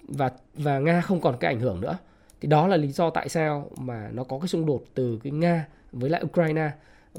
Và 0.08 0.32
và 0.54 0.80
nga 0.80 1.02
không 1.02 1.22
còn 1.22 1.38
cái 1.40 1.54
ảnh 1.54 1.60
hưởng 1.60 1.82
nữa. 1.82 1.98
Thì 2.42 2.48
đó 2.48 2.68
là 2.68 2.78
lý 2.78 2.88
do 2.88 3.10
tại 3.10 3.30
sao 3.30 3.70
mà 3.78 4.10
nó 4.14 4.24
có 4.24 4.40
cái 4.40 4.48
xung 4.48 4.66
đột 4.66 4.84
từ 4.94 5.20
cái 5.24 5.32
nga 5.32 5.66
với 5.92 6.10
lại 6.10 6.24
ukraine. 6.24 6.72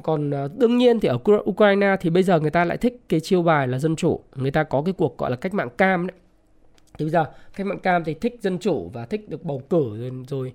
Còn 0.02 0.30
à, 0.30 0.48
đương 0.56 0.78
nhiên 0.78 1.00
thì 1.00 1.08
ở 1.08 1.18
ukraine 1.50 1.96
thì 2.00 2.10
bây 2.10 2.22
giờ 2.22 2.40
người 2.40 2.50
ta 2.50 2.64
lại 2.64 2.76
thích 2.76 3.00
cái 3.08 3.20
chiêu 3.20 3.42
bài 3.42 3.68
là 3.68 3.78
dân 3.78 3.96
chủ. 3.96 4.20
Người 4.34 4.50
ta 4.50 4.64
có 4.64 4.82
cái 4.82 4.94
cuộc 4.98 5.18
gọi 5.18 5.30
là 5.30 5.36
cách 5.36 5.54
mạng 5.54 5.68
cam 5.78 6.06
đấy 6.06 6.16
thì 7.00 7.04
bây 7.04 7.10
giờ 7.10 7.24
cách 7.56 7.66
mạng 7.66 7.78
cam 7.78 8.04
thì 8.04 8.14
thích 8.14 8.38
dân 8.40 8.58
chủ 8.58 8.90
và 8.92 9.06
thích 9.06 9.28
được 9.28 9.44
bầu 9.44 9.62
cử 9.70 9.96
rồi, 9.98 10.10
rồi 10.28 10.52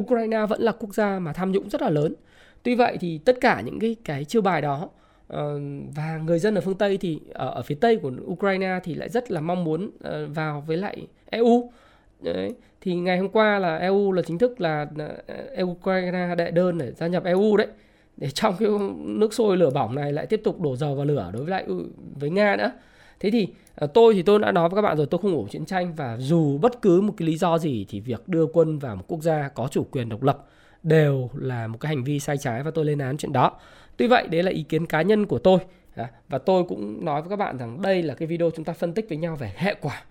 Ukraine 0.00 0.46
vẫn 0.46 0.62
là 0.62 0.72
quốc 0.72 0.94
gia 0.94 1.18
mà 1.18 1.32
tham 1.32 1.52
nhũng 1.52 1.70
rất 1.70 1.82
là 1.82 1.90
lớn. 1.90 2.14
Tuy 2.62 2.74
vậy 2.74 2.96
thì 3.00 3.18
tất 3.18 3.36
cả 3.40 3.60
những 3.60 3.80
cái 3.80 3.96
cái 4.04 4.24
chiêu 4.24 4.42
bài 4.42 4.62
đó 4.62 4.88
uh, 5.32 5.38
và 5.94 6.20
người 6.24 6.38
dân 6.38 6.54
ở 6.54 6.60
phương 6.60 6.78
Tây 6.78 6.98
thì 6.98 7.20
ở, 7.32 7.50
ở 7.50 7.62
phía 7.62 7.74
Tây 7.74 7.96
của 7.96 8.12
Ukraine 8.26 8.80
thì 8.84 8.94
lại 8.94 9.08
rất 9.08 9.30
là 9.30 9.40
mong 9.40 9.64
muốn 9.64 9.86
uh, 9.86 10.34
vào 10.34 10.64
với 10.66 10.76
lại 10.76 11.06
EU. 11.30 11.72
Đấy. 12.20 12.54
Thì 12.80 12.94
ngày 12.94 13.18
hôm 13.18 13.28
qua 13.28 13.58
là 13.58 13.76
EU 13.76 14.12
là 14.12 14.22
chính 14.22 14.38
thức 14.38 14.60
là 14.60 14.86
uh, 15.62 15.68
Ukraine 15.68 16.34
đệ 16.38 16.50
đơn 16.50 16.78
để 16.78 16.92
gia 16.92 17.06
nhập 17.06 17.24
EU 17.24 17.56
đấy. 17.56 17.68
Để 18.16 18.30
trong 18.30 18.54
cái 18.58 18.68
nước 18.96 19.34
sôi 19.34 19.56
lửa 19.56 19.70
bỏng 19.70 19.94
này 19.94 20.12
lại 20.12 20.26
tiếp 20.26 20.40
tục 20.44 20.60
đổ 20.60 20.76
dầu 20.76 20.94
vào 20.94 21.04
lửa 21.04 21.30
đối 21.32 21.42
với 21.42 21.50
lại 21.50 21.64
ừ, 21.66 21.86
với 22.20 22.30
Nga 22.30 22.56
nữa 22.56 22.72
thế 23.20 23.30
thì 23.30 23.48
Ờ, 23.74 23.86
tôi 23.86 24.14
thì 24.14 24.22
tôi 24.22 24.38
đã 24.38 24.52
nói 24.52 24.68
với 24.68 24.76
các 24.76 24.82
bạn 24.82 24.96
rồi, 24.96 25.06
tôi 25.06 25.20
không 25.22 25.34
ủng 25.34 25.48
chiến 25.48 25.66
tranh 25.66 25.94
và 25.94 26.16
dù 26.18 26.58
bất 26.58 26.82
cứ 26.82 27.00
một 27.00 27.14
cái 27.16 27.28
lý 27.28 27.36
do 27.36 27.58
gì 27.58 27.86
thì 27.88 28.00
việc 28.00 28.28
đưa 28.28 28.46
quân 28.46 28.78
vào 28.78 28.96
một 28.96 29.04
quốc 29.08 29.22
gia 29.22 29.48
có 29.48 29.68
chủ 29.70 29.86
quyền 29.90 30.08
độc 30.08 30.22
lập 30.22 30.44
đều 30.82 31.30
là 31.34 31.66
một 31.66 31.78
cái 31.80 31.88
hành 31.88 32.04
vi 32.04 32.20
sai 32.20 32.38
trái 32.38 32.62
và 32.62 32.70
tôi 32.70 32.84
lên 32.84 32.98
án 32.98 33.16
chuyện 33.16 33.32
đó. 33.32 33.52
Tuy 33.96 34.06
vậy, 34.06 34.26
đấy 34.26 34.42
là 34.42 34.50
ý 34.50 34.62
kiến 34.62 34.86
cá 34.86 35.02
nhân 35.02 35.26
của 35.26 35.38
tôi 35.38 35.58
à, 35.96 36.10
và 36.28 36.38
tôi 36.38 36.64
cũng 36.64 37.04
nói 37.04 37.22
với 37.22 37.30
các 37.30 37.36
bạn 37.36 37.58
rằng 37.58 37.82
đây 37.82 38.02
là 38.02 38.14
cái 38.14 38.28
video 38.28 38.50
chúng 38.56 38.64
ta 38.64 38.72
phân 38.72 38.92
tích 38.92 39.06
với 39.08 39.18
nhau 39.18 39.36
về 39.36 39.52
hệ 39.56 39.74
quả. 39.80 40.02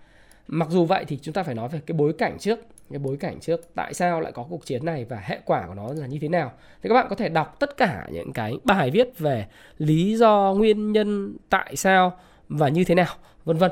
Mặc 0.48 0.68
dù 0.70 0.84
vậy 0.84 1.04
thì 1.08 1.18
chúng 1.22 1.34
ta 1.34 1.42
phải 1.42 1.54
nói 1.54 1.68
về 1.68 1.80
cái 1.86 1.96
bối 1.96 2.12
cảnh 2.12 2.38
trước, 2.38 2.58
cái 2.90 2.98
bối 2.98 3.16
cảnh 3.16 3.40
trước 3.40 3.60
tại 3.74 3.94
sao 3.94 4.20
lại 4.20 4.32
có 4.32 4.46
cuộc 4.50 4.66
chiến 4.66 4.84
này 4.84 5.04
và 5.04 5.22
hệ 5.24 5.38
quả 5.44 5.66
của 5.66 5.74
nó 5.74 5.92
là 5.94 6.06
như 6.06 6.18
thế 6.18 6.28
nào. 6.28 6.52
Thì 6.82 6.88
các 6.88 6.94
bạn 6.94 7.06
có 7.10 7.16
thể 7.16 7.28
đọc 7.28 7.56
tất 7.60 7.76
cả 7.76 8.06
những 8.12 8.32
cái 8.32 8.52
bài 8.64 8.90
viết 8.90 9.18
về 9.18 9.46
lý 9.78 10.16
do, 10.16 10.54
nguyên 10.56 10.92
nhân, 10.92 11.36
tại 11.50 11.76
sao 11.76 12.18
và 12.48 12.68
như 12.68 12.84
thế 12.84 12.94
nào 12.94 13.14
vân 13.44 13.56
vân. 13.56 13.70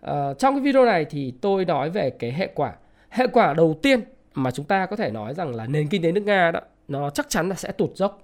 À, 0.00 0.34
trong 0.38 0.54
cái 0.54 0.60
video 0.60 0.84
này 0.84 1.04
thì 1.04 1.34
tôi 1.40 1.64
nói 1.64 1.90
về 1.90 2.10
cái 2.10 2.32
hệ 2.32 2.48
quả. 2.54 2.72
Hệ 3.08 3.26
quả 3.26 3.54
đầu 3.54 3.78
tiên 3.82 4.00
mà 4.34 4.50
chúng 4.50 4.66
ta 4.66 4.86
có 4.86 4.96
thể 4.96 5.10
nói 5.10 5.34
rằng 5.34 5.54
là 5.54 5.66
nền 5.66 5.88
kinh 5.88 6.02
tế 6.02 6.12
nước 6.12 6.20
nga 6.20 6.50
đó 6.50 6.60
nó 6.88 7.10
chắc 7.10 7.28
chắn 7.28 7.48
là 7.48 7.54
sẽ 7.54 7.72
tụt 7.72 7.90
dốc. 7.94 8.22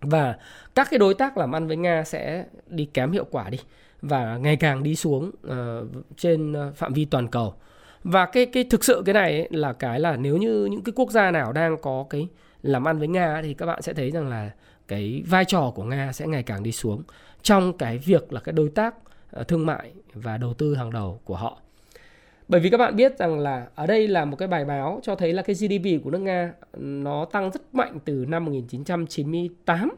Và 0.00 0.36
các 0.74 0.88
cái 0.90 0.98
đối 0.98 1.14
tác 1.14 1.36
làm 1.36 1.54
ăn 1.54 1.66
với 1.66 1.76
nga 1.76 2.04
sẽ 2.04 2.44
đi 2.66 2.84
kém 2.94 3.12
hiệu 3.12 3.24
quả 3.30 3.50
đi 3.50 3.58
và 4.02 4.36
ngày 4.36 4.56
càng 4.56 4.82
đi 4.82 4.96
xuống 4.96 5.30
uh, 5.46 5.88
trên 6.16 6.52
ờ, 6.52 6.72
phạm 6.76 6.92
vi 6.92 7.04
toàn 7.04 7.28
cầu. 7.28 7.54
Và 8.04 8.26
cái 8.26 8.46
cái 8.46 8.64
thực 8.64 8.84
sự 8.84 9.02
cái 9.06 9.12
này 9.12 9.32
ấy 9.38 9.48
là 9.50 9.72
cái 9.72 10.00
là 10.00 10.16
nếu 10.16 10.36
như 10.36 10.64
những 10.64 10.82
cái 10.82 10.92
quốc 10.96 11.10
gia 11.10 11.30
nào 11.30 11.52
đang 11.52 11.76
có 11.82 12.06
cái 12.10 12.28
làm 12.62 12.88
ăn 12.88 12.98
với 12.98 13.08
nga 13.08 13.42
thì 13.42 13.54
các 13.54 13.66
bạn 13.66 13.82
sẽ 13.82 13.92
thấy 13.92 14.10
rằng 14.10 14.28
là 14.28 14.50
cái 14.88 15.22
vai 15.26 15.44
trò 15.44 15.72
của 15.74 15.84
nga 15.84 16.12
sẽ 16.12 16.26
ngày 16.26 16.42
càng 16.42 16.62
đi 16.62 16.72
xuống. 16.72 17.02
Trong 17.42 17.78
cái 17.78 17.98
việc 17.98 18.32
là 18.32 18.40
cái 18.40 18.52
đối 18.52 18.68
tác 18.68 18.94
Ờ, 19.34 19.44
thương 19.44 19.66
mại 19.66 19.92
và 20.14 20.36
đầu 20.36 20.54
tư 20.54 20.74
hàng 20.74 20.90
đầu 20.90 21.20
của 21.24 21.36
họ. 21.36 21.58
Bởi 22.48 22.60
vì 22.60 22.70
các 22.70 22.78
bạn 22.78 22.96
biết 22.96 23.18
rằng 23.18 23.38
là 23.38 23.66
ở 23.74 23.86
đây 23.86 24.08
là 24.08 24.24
một 24.24 24.36
cái 24.36 24.48
bài 24.48 24.64
báo 24.64 25.00
cho 25.02 25.14
thấy 25.14 25.32
là 25.32 25.42
cái 25.42 25.56
GDP 25.56 26.04
của 26.04 26.10
nước 26.10 26.18
Nga 26.18 26.52
nó 26.78 27.24
tăng 27.24 27.50
rất 27.50 27.74
mạnh 27.74 27.98
từ 28.04 28.24
năm 28.28 28.44
1998 28.44 29.90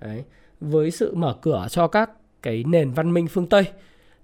Đấy, 0.00 0.24
với 0.60 0.90
sự 0.90 1.14
mở 1.14 1.36
cửa 1.42 1.66
cho 1.70 1.88
các 1.88 2.10
cái 2.42 2.64
nền 2.66 2.90
văn 2.90 3.14
minh 3.14 3.28
phương 3.28 3.46
Tây. 3.46 3.64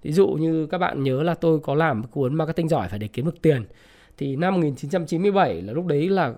Ví 0.01 0.11
dụ 0.11 0.27
như 0.27 0.67
các 0.67 0.77
bạn 0.77 1.03
nhớ 1.03 1.23
là 1.23 1.33
tôi 1.33 1.59
có 1.59 1.75
làm 1.75 2.03
cuốn 2.03 2.35
marketing 2.35 2.69
giỏi 2.69 2.87
phải 2.87 2.99
để 2.99 3.07
kiếm 3.07 3.25
được 3.25 3.41
tiền. 3.41 3.65
Thì 4.17 4.35
năm 4.35 4.53
1997 4.53 5.61
là 5.61 5.73
lúc 5.73 5.85
đấy 5.85 6.09
là 6.09 6.33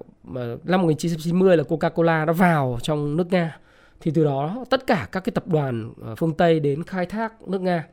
năm 0.64 0.82
1990 0.82 1.58
là 1.58 1.64
Coca-Cola 1.64 2.26
nó 2.26 2.34
vào 2.34 2.80
trong 2.82 3.18
nước 3.18 3.32
Nga. 3.32 3.58
Thì 4.02 4.12
từ 4.16 4.24
đó 4.24 4.66
tất 4.70 4.88
cả 4.88 5.08
các 5.12 5.20
cái 5.20 5.32
tập 5.32 5.48
đoàn 5.48 5.94
ờ, 6.02 6.16
phương 6.16 6.34
Tây 6.34 6.60
đến 6.60 6.84
khai 6.84 7.06
thác 7.06 7.42
nước 7.48 7.62
Nga 7.62 7.88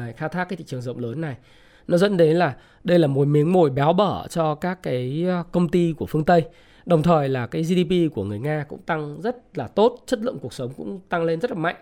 à, 0.00 0.12
khai 0.16 0.28
thác 0.28 0.48
cái 0.48 0.56
thị 0.56 0.64
trường 0.64 0.82
rộng 0.82 0.98
lớn 0.98 1.20
này. 1.20 1.36
Nó 1.88 1.96
dẫn 1.96 2.16
đến 2.16 2.36
là 2.36 2.56
đây 2.84 2.98
là 2.98 3.06
một 3.06 3.28
miếng 3.28 3.52
mồi 3.52 3.70
béo 3.70 3.92
bở 3.92 4.26
cho 4.28 4.54
các 4.54 4.82
cái 4.82 5.24
à, 5.28 5.44
công 5.52 5.68
ty 5.68 5.94
của 5.98 6.06
phương 6.06 6.24
Tây. 6.24 6.44
Đồng 6.86 7.02
thời 7.02 7.28
là 7.28 7.46
cái 7.46 7.62
GDP 7.62 8.14
của 8.14 8.24
người 8.24 8.38
Nga 8.38 8.64
cũng 8.68 8.80
tăng 8.86 9.20
rất 9.20 9.36
là 9.58 9.66
tốt 9.66 10.02
chất 10.06 10.20
lượng 10.20 10.38
cuộc 10.38 10.52
sống 10.52 10.72
cũng 10.76 11.00
tăng 11.08 11.24
lên 11.24 11.40
rất 11.40 11.50
là 11.50 11.56
mạnh. 11.56 11.76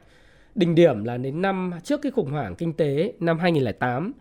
Đỉnh 0.55 0.75
điểm 0.75 1.05
là 1.05 1.17
đến 1.17 1.43
năm 1.43 1.73
trước 1.85 2.03
cái 2.03 2.13
khủng 2.13 2.31
hoảng 2.31 2.55
kinh 2.55 2.73
tế 2.73 3.13
năm 3.21 3.39
2008 3.39 4.13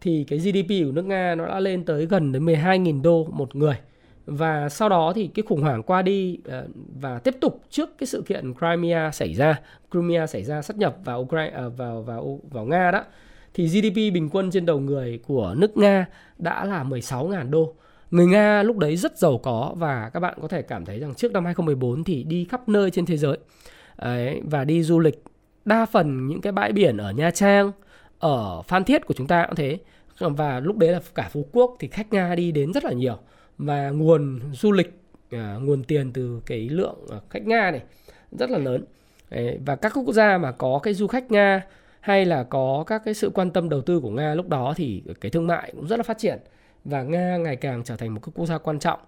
thì 0.00 0.24
cái 0.28 0.38
GDP 0.38 0.68
của 0.68 0.92
nước 0.92 1.04
Nga 1.04 1.34
nó 1.34 1.46
đã 1.46 1.60
lên 1.60 1.84
tới 1.84 2.06
gần 2.06 2.32
đến 2.32 2.46
12.000 2.46 3.02
đô 3.02 3.24
một 3.24 3.56
người. 3.56 3.76
Và 4.26 4.68
sau 4.68 4.88
đó 4.88 5.12
thì 5.14 5.26
cái 5.26 5.42
khủng 5.48 5.62
hoảng 5.62 5.82
qua 5.82 6.02
đi 6.02 6.38
à, 6.50 6.62
và 7.00 7.18
tiếp 7.18 7.34
tục 7.40 7.62
trước 7.70 7.98
cái 7.98 8.06
sự 8.06 8.22
kiện 8.22 8.54
Crimea 8.54 9.10
xảy 9.10 9.34
ra 9.34 9.60
Crimea 9.90 10.26
xảy 10.26 10.44
ra 10.44 10.62
sát 10.62 10.76
nhập 10.76 10.96
vào 11.04 11.20
Ukraine 11.20 11.56
à, 11.56 11.68
vào 11.68 12.02
vào 12.02 12.40
vào 12.50 12.64
Nga 12.64 12.90
đó 12.90 13.04
thì 13.54 13.66
GDP 13.66 13.94
bình 13.94 14.28
quân 14.32 14.50
trên 14.50 14.66
đầu 14.66 14.80
người 14.80 15.20
của 15.26 15.54
nước 15.56 15.76
Nga 15.76 16.06
đã 16.38 16.64
là 16.64 16.84
16.000 16.84 17.50
đô. 17.50 17.74
Người 18.10 18.26
Nga 18.26 18.62
lúc 18.62 18.76
đấy 18.76 18.96
rất 18.96 19.18
giàu 19.18 19.38
có 19.38 19.74
và 19.76 20.10
các 20.14 20.20
bạn 20.20 20.38
có 20.42 20.48
thể 20.48 20.62
cảm 20.62 20.84
thấy 20.84 20.98
rằng 20.98 21.14
trước 21.14 21.32
năm 21.32 21.44
2014 21.44 22.04
thì 22.04 22.22
đi 22.22 22.44
khắp 22.44 22.68
nơi 22.68 22.90
trên 22.90 23.06
thế 23.06 23.16
giới. 23.16 23.38
Đấy, 23.98 24.40
và 24.44 24.64
đi 24.64 24.82
du 24.82 24.98
lịch 24.98 25.22
đa 25.64 25.86
phần 25.86 26.26
những 26.26 26.40
cái 26.40 26.52
bãi 26.52 26.72
biển 26.72 26.96
ở 26.96 27.10
Nha 27.10 27.30
Trang, 27.30 27.72
ở 28.18 28.62
Phan 28.62 28.84
Thiết 28.84 29.06
của 29.06 29.14
chúng 29.14 29.26
ta 29.26 29.46
cũng 29.46 29.56
thế. 29.56 29.78
Và 30.18 30.60
lúc 30.60 30.76
đấy 30.76 30.90
là 30.90 31.00
cả 31.14 31.28
Phú 31.32 31.46
Quốc 31.52 31.76
thì 31.78 31.88
khách 31.88 32.12
Nga 32.12 32.34
đi 32.34 32.52
đến 32.52 32.72
rất 32.72 32.84
là 32.84 32.92
nhiều. 32.92 33.18
Và 33.58 33.90
nguồn 33.90 34.40
du 34.52 34.72
lịch 34.72 34.92
à, 35.30 35.56
nguồn 35.60 35.84
tiền 35.84 36.12
từ 36.12 36.40
cái 36.46 36.68
lượng 36.68 36.96
à, 37.10 37.16
khách 37.30 37.46
Nga 37.46 37.70
này 37.70 37.82
rất 38.32 38.50
là 38.50 38.58
lớn. 38.58 38.84
Đấy, 39.30 39.58
và 39.66 39.76
các 39.76 39.92
quốc 39.94 40.12
gia 40.12 40.38
mà 40.38 40.52
có 40.52 40.80
cái 40.82 40.94
du 40.94 41.06
khách 41.06 41.30
Nga 41.30 41.62
hay 42.00 42.24
là 42.24 42.42
có 42.42 42.84
các 42.86 43.02
cái 43.04 43.14
sự 43.14 43.30
quan 43.34 43.50
tâm 43.50 43.68
đầu 43.68 43.80
tư 43.80 44.00
của 44.00 44.10
Nga 44.10 44.34
lúc 44.34 44.48
đó 44.48 44.74
thì 44.76 45.02
cái 45.20 45.30
thương 45.30 45.46
mại 45.46 45.72
cũng 45.76 45.86
rất 45.86 45.96
là 45.96 46.02
phát 46.02 46.18
triển 46.18 46.38
và 46.84 47.02
Nga 47.02 47.36
ngày 47.36 47.56
càng 47.56 47.84
trở 47.84 47.96
thành 47.96 48.14
một 48.14 48.20
cái 48.22 48.32
quốc 48.34 48.46
gia 48.46 48.58
quan 48.58 48.78
trọng. 48.78 49.00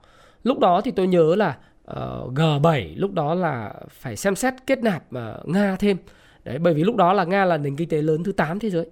Lúc 0.42 0.58
đó 0.58 0.80
thì 0.80 0.90
tôi 0.90 1.06
nhớ 1.06 1.34
là 1.37 1.56
ờ, 1.84 2.22
uh, 2.25 2.32
G7 2.34 2.92
lúc 2.96 3.12
đó 3.12 3.34
là 3.34 3.75
phải 3.90 4.16
xem 4.16 4.34
xét 4.34 4.54
kết 4.66 4.78
nạp 4.78 5.02
uh, 5.08 5.49
Nga 5.49 5.76
thêm. 5.76 5.96
Đấy 6.44 6.58
bởi 6.58 6.75
vì 6.75 6.84
lúc 6.84 6.96
đó 6.96 7.12
là 7.12 7.25
Nga 7.25 7.44
là 7.44 7.56
nền 7.56 7.76
kinh 7.76 7.88
tế 7.88 8.02
lớn 8.02 8.25
thứ 8.25 8.32
8 8.32 8.58
thế 8.58 8.70
giới. 8.70 8.87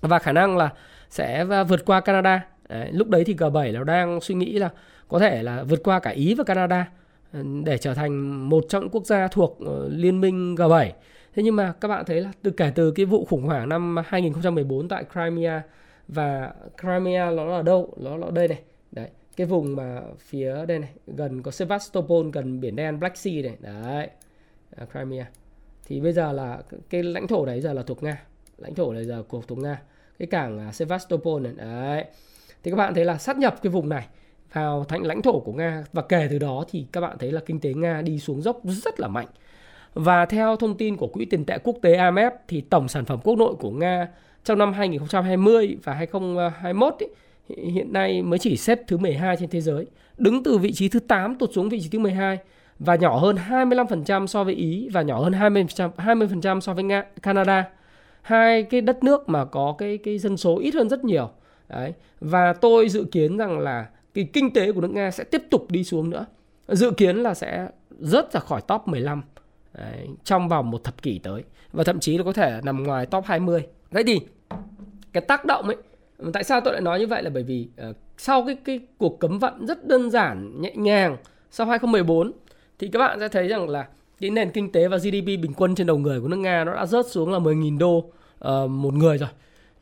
Và 0.00 0.18
khả 0.18 0.32
năng 0.32 0.56
là 0.56 0.70
sẽ 1.10 1.44
vượt 1.68 1.84
qua 1.84 2.00
Canada. 2.00 2.46
Đấy, 2.68 2.92
lúc 2.92 3.08
đấy 3.08 3.24
thì 3.24 3.34
G7 3.34 3.72
nó 3.72 3.84
đang 3.84 4.20
suy 4.20 4.34
nghĩ 4.34 4.52
là 4.52 4.70
có 5.08 5.18
thể 5.18 5.42
là 5.42 5.62
vượt 5.62 5.80
qua 5.84 6.00
cả 6.00 6.10
Ý 6.10 6.34
và 6.34 6.44
Canada 6.44 6.86
để 7.64 7.78
trở 7.78 7.94
thành 7.94 8.48
một 8.48 8.64
trong 8.68 8.82
những 8.82 8.90
quốc 8.90 9.06
gia 9.06 9.28
thuộc 9.28 9.58
ờ, 9.66 9.88
liên 9.88 10.20
minh 10.20 10.54
G7. 10.54 10.90
Thế 11.34 11.42
nhưng 11.42 11.56
mà 11.56 11.72
các 11.80 11.88
bạn 11.88 12.04
thấy 12.04 12.20
là 12.20 12.32
từ 12.42 12.50
kể 12.50 12.72
từ 12.74 12.90
cái 12.90 13.06
vụ 13.06 13.24
khủng 13.24 13.42
hoảng 13.42 13.68
năm 13.68 13.96
2014 14.06 14.88
tại 14.88 15.04
Crimea 15.12 15.62
và 16.08 16.54
Crimea 16.80 17.30
nó 17.30 17.44
là 17.44 17.62
đâu? 17.62 17.94
Nó 17.96 18.16
là 18.16 18.30
đây 18.30 18.48
này. 18.48 18.62
Đấy, 18.92 19.08
cái 19.36 19.46
vùng 19.46 19.76
mà 19.76 20.00
phía 20.18 20.66
đây 20.66 20.78
này, 20.78 20.90
gần 21.06 21.42
có 21.42 21.50
Sevastopol 21.50 22.30
gần 22.32 22.60
biển 22.60 22.76
đen 22.76 23.00
Black 23.00 23.16
Sea 23.16 23.34
này. 23.42 23.56
Đấy. 23.60 24.08
À, 24.76 24.86
Crimea. 24.92 25.26
Thì 25.86 26.00
bây 26.00 26.12
giờ 26.12 26.32
là 26.32 26.62
cái 26.90 27.02
lãnh 27.02 27.26
thổ 27.26 27.46
đấy 27.46 27.60
giờ 27.60 27.72
là 27.72 27.82
thuộc 27.82 28.02
Nga. 28.02 28.22
Lãnh 28.58 28.74
thổ 28.74 28.92
này 28.92 29.04
giờ 29.04 29.24
thuộc 29.28 29.48
thuộc 29.48 29.58
Nga. 29.58 29.82
Cái 30.18 30.26
cảng 30.26 30.58
à, 30.58 30.72
Sevastopol 30.72 31.42
này. 31.42 31.52
Đấy. 31.56 32.04
Thì 32.62 32.70
các 32.70 32.76
bạn 32.76 32.94
thấy 32.94 33.04
là 33.04 33.18
sát 33.18 33.38
nhập 33.38 33.56
cái 33.62 33.70
vùng 33.70 33.88
này 33.88 34.06
vào 34.52 34.84
thành 34.84 35.02
lãnh 35.02 35.22
thổ 35.22 35.40
của 35.40 35.52
Nga 35.52 35.84
và 35.92 36.02
kể 36.02 36.28
từ 36.30 36.38
đó 36.38 36.64
thì 36.70 36.86
các 36.92 37.00
bạn 37.00 37.18
thấy 37.18 37.32
là 37.32 37.40
kinh 37.46 37.60
tế 37.60 37.74
Nga 37.74 38.02
đi 38.02 38.18
xuống 38.18 38.42
dốc 38.42 38.60
rất 38.64 39.00
là 39.00 39.08
mạnh. 39.08 39.28
Và 39.94 40.26
theo 40.26 40.56
thông 40.56 40.76
tin 40.76 40.96
của 40.96 41.06
Quỹ 41.06 41.24
tiền 41.24 41.44
tệ 41.44 41.58
quốc 41.58 41.76
tế 41.82 41.96
IMF 41.96 42.30
thì 42.48 42.60
tổng 42.60 42.88
sản 42.88 43.04
phẩm 43.04 43.18
quốc 43.22 43.38
nội 43.38 43.54
của 43.54 43.70
Nga 43.70 44.08
trong 44.44 44.58
năm 44.58 44.72
2020 44.72 45.76
và 45.84 45.94
2021 45.94 46.94
ý, 46.98 47.70
hiện 47.70 47.92
nay 47.92 48.22
mới 48.22 48.38
chỉ 48.38 48.56
xếp 48.56 48.80
thứ 48.86 48.96
12 48.96 49.36
trên 49.36 49.48
thế 49.50 49.60
giới, 49.60 49.86
đứng 50.18 50.42
từ 50.42 50.58
vị 50.58 50.72
trí 50.72 50.88
thứ 50.88 51.00
8 51.00 51.34
tụt 51.34 51.50
xuống 51.52 51.68
vị 51.68 51.80
trí 51.80 51.88
thứ 51.88 51.98
12 51.98 52.38
và 52.78 52.94
nhỏ 52.94 53.18
hơn 53.18 53.36
25% 53.48 54.26
so 54.26 54.44
với 54.44 54.54
Ý 54.54 54.88
và 54.92 55.02
nhỏ 55.02 55.20
hơn 55.20 55.32
20% 55.32 55.90
20% 55.96 56.60
so 56.60 56.74
với 56.74 56.84
Nga, 56.84 57.04
Canada. 57.22 57.68
Hai 58.22 58.62
cái 58.62 58.80
đất 58.80 59.04
nước 59.04 59.28
mà 59.28 59.44
có 59.44 59.74
cái 59.78 59.98
cái 59.98 60.18
dân 60.18 60.36
số 60.36 60.58
ít 60.58 60.74
hơn 60.74 60.88
rất 60.88 61.04
nhiều. 61.04 61.30
Đấy. 61.68 61.92
Và 62.20 62.52
tôi 62.52 62.88
dự 62.88 63.04
kiến 63.12 63.36
rằng 63.36 63.58
là 63.58 63.86
cái 64.14 64.28
kinh 64.32 64.52
tế 64.52 64.72
của 64.72 64.80
nước 64.80 64.90
Nga 64.90 65.10
sẽ 65.10 65.24
tiếp 65.24 65.42
tục 65.50 65.70
đi 65.70 65.84
xuống 65.84 66.10
nữa. 66.10 66.26
Dự 66.68 66.90
kiến 66.90 67.16
là 67.16 67.34
sẽ 67.34 67.68
rớt 67.98 68.32
ra 68.32 68.40
khỏi 68.40 68.60
top 68.60 68.88
15 68.88 69.22
Đấy, 69.74 70.08
trong 70.24 70.48
vòng 70.48 70.70
một 70.70 70.84
thập 70.84 71.02
kỷ 71.02 71.18
tới 71.18 71.44
và 71.72 71.84
thậm 71.84 72.00
chí 72.00 72.18
là 72.18 72.24
có 72.24 72.32
thể 72.32 72.60
nằm 72.64 72.82
ngoài 72.82 73.06
top 73.06 73.24
20. 73.24 73.66
Vậy 73.90 74.04
thì 74.04 74.20
cái 75.12 75.20
tác 75.20 75.44
động 75.44 75.66
ấy 75.66 75.76
tại 76.32 76.44
sao 76.44 76.60
tôi 76.60 76.72
lại 76.72 76.82
nói 76.82 77.00
như 77.00 77.06
vậy 77.06 77.22
là 77.22 77.30
bởi 77.30 77.42
vì 77.42 77.68
uh, 77.90 77.96
sau 78.18 78.44
cái 78.46 78.56
cái 78.64 78.80
cuộc 78.98 79.20
cấm 79.20 79.38
vận 79.38 79.66
rất 79.66 79.86
đơn 79.86 80.10
giản 80.10 80.60
nhẹ 80.60 80.72
nhàng 80.76 81.16
sau 81.50 81.66
2014 81.66 82.32
thì 82.78 82.88
các 82.88 82.98
bạn 82.98 83.20
sẽ 83.20 83.28
thấy 83.28 83.48
rằng 83.48 83.68
là 83.68 83.88
cái 84.20 84.30
nền 84.30 84.50
kinh 84.50 84.72
tế 84.72 84.88
và 84.88 84.96
GDP 84.96 85.26
bình 85.26 85.52
quân 85.56 85.74
trên 85.74 85.86
đầu 85.86 85.98
người 85.98 86.20
của 86.20 86.28
nước 86.28 86.36
Nga 86.36 86.64
nó 86.64 86.74
đã 86.74 86.86
rớt 86.86 87.06
xuống 87.06 87.32
là 87.32 87.38
10.000 87.38 87.78
đô 87.78 87.96
uh, 87.98 88.70
một 88.70 88.94
người 88.94 89.18
rồi. 89.18 89.28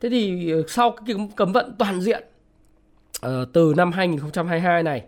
Thế 0.00 0.08
thì 0.08 0.54
uh, 0.54 0.70
sau 0.70 0.90
cái 1.06 1.16
cấm 1.36 1.52
vận 1.52 1.74
toàn 1.78 2.00
diện 2.00 2.24
uh, 3.26 3.30
từ 3.52 3.74
năm 3.76 3.92
2022 3.92 4.82
này 4.82 5.04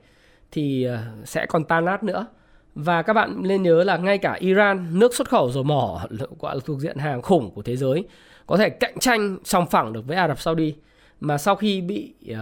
thì 0.50 0.88
uh, 0.88 1.28
sẽ 1.28 1.46
còn 1.46 1.64
tan 1.64 1.84
nát 1.84 2.04
nữa 2.04 2.26
và 2.74 3.02
các 3.02 3.12
bạn 3.12 3.42
nên 3.42 3.62
nhớ 3.62 3.84
là 3.84 3.96
ngay 3.96 4.18
cả 4.18 4.32
Iran, 4.32 4.98
nước 4.98 5.14
xuất 5.14 5.28
khẩu 5.28 5.50
dầu 5.50 5.62
mỏ 5.62 6.06
gọi 6.40 6.54
là 6.54 6.60
thuộc 6.64 6.80
diện 6.80 6.96
hàng 6.96 7.22
khủng 7.22 7.50
của 7.50 7.62
thế 7.62 7.76
giới, 7.76 8.04
có 8.46 8.56
thể 8.56 8.70
cạnh 8.70 8.98
tranh 8.98 9.38
song 9.44 9.66
phẳng 9.70 9.92
được 9.92 10.06
với 10.06 10.16
Ả 10.16 10.28
Rập 10.28 10.40
Saudi. 10.40 10.74
Mà 11.20 11.38
sau 11.38 11.56
khi 11.56 11.80
bị 11.80 12.14
uh, 12.32 12.36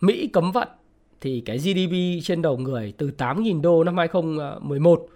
Mỹ 0.00 0.26
cấm 0.32 0.52
vận 0.52 0.68
thì 1.20 1.42
cái 1.46 1.58
GDP 1.58 2.24
trên 2.24 2.42
đầu 2.42 2.56
người 2.56 2.92
từ 2.96 3.10
8.000 3.18 3.60
đô 3.60 3.84
năm 3.84 3.96
2011 3.96 5.06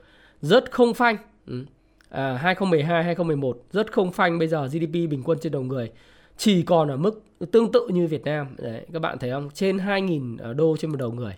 rất 0.43 0.71
không 0.71 0.95
phanh. 0.95 1.17
Ừ. 1.47 1.65
À, 2.11 2.39
2012, 2.43 3.05
2011 3.05 3.59
rất 3.73 3.93
không 3.93 4.13
phanh. 4.13 4.39
Bây 4.39 4.49
giờ 4.49 4.67
GDP 4.67 4.93
bình 4.93 5.23
quân 5.25 5.39
trên 5.43 5.53
đầu 5.53 5.63
người 5.63 5.91
chỉ 6.37 6.63
còn 6.63 6.89
ở 6.89 6.97
mức 6.97 7.23
tương 7.53 7.73
tự 7.73 7.89
như 7.89 8.07
Việt 8.07 8.25
Nam. 8.25 8.47
Đấy, 8.59 8.87
các 8.93 9.03
bạn 9.03 9.19
thấy 9.19 9.31
không? 9.31 9.51
Trên 9.55 9.77
2.000 9.77 10.37
ờ, 10.39 10.53
đô 10.53 10.77
trên 10.77 10.91
một 10.91 10.97
đầu 10.97 11.13
người 11.13 11.35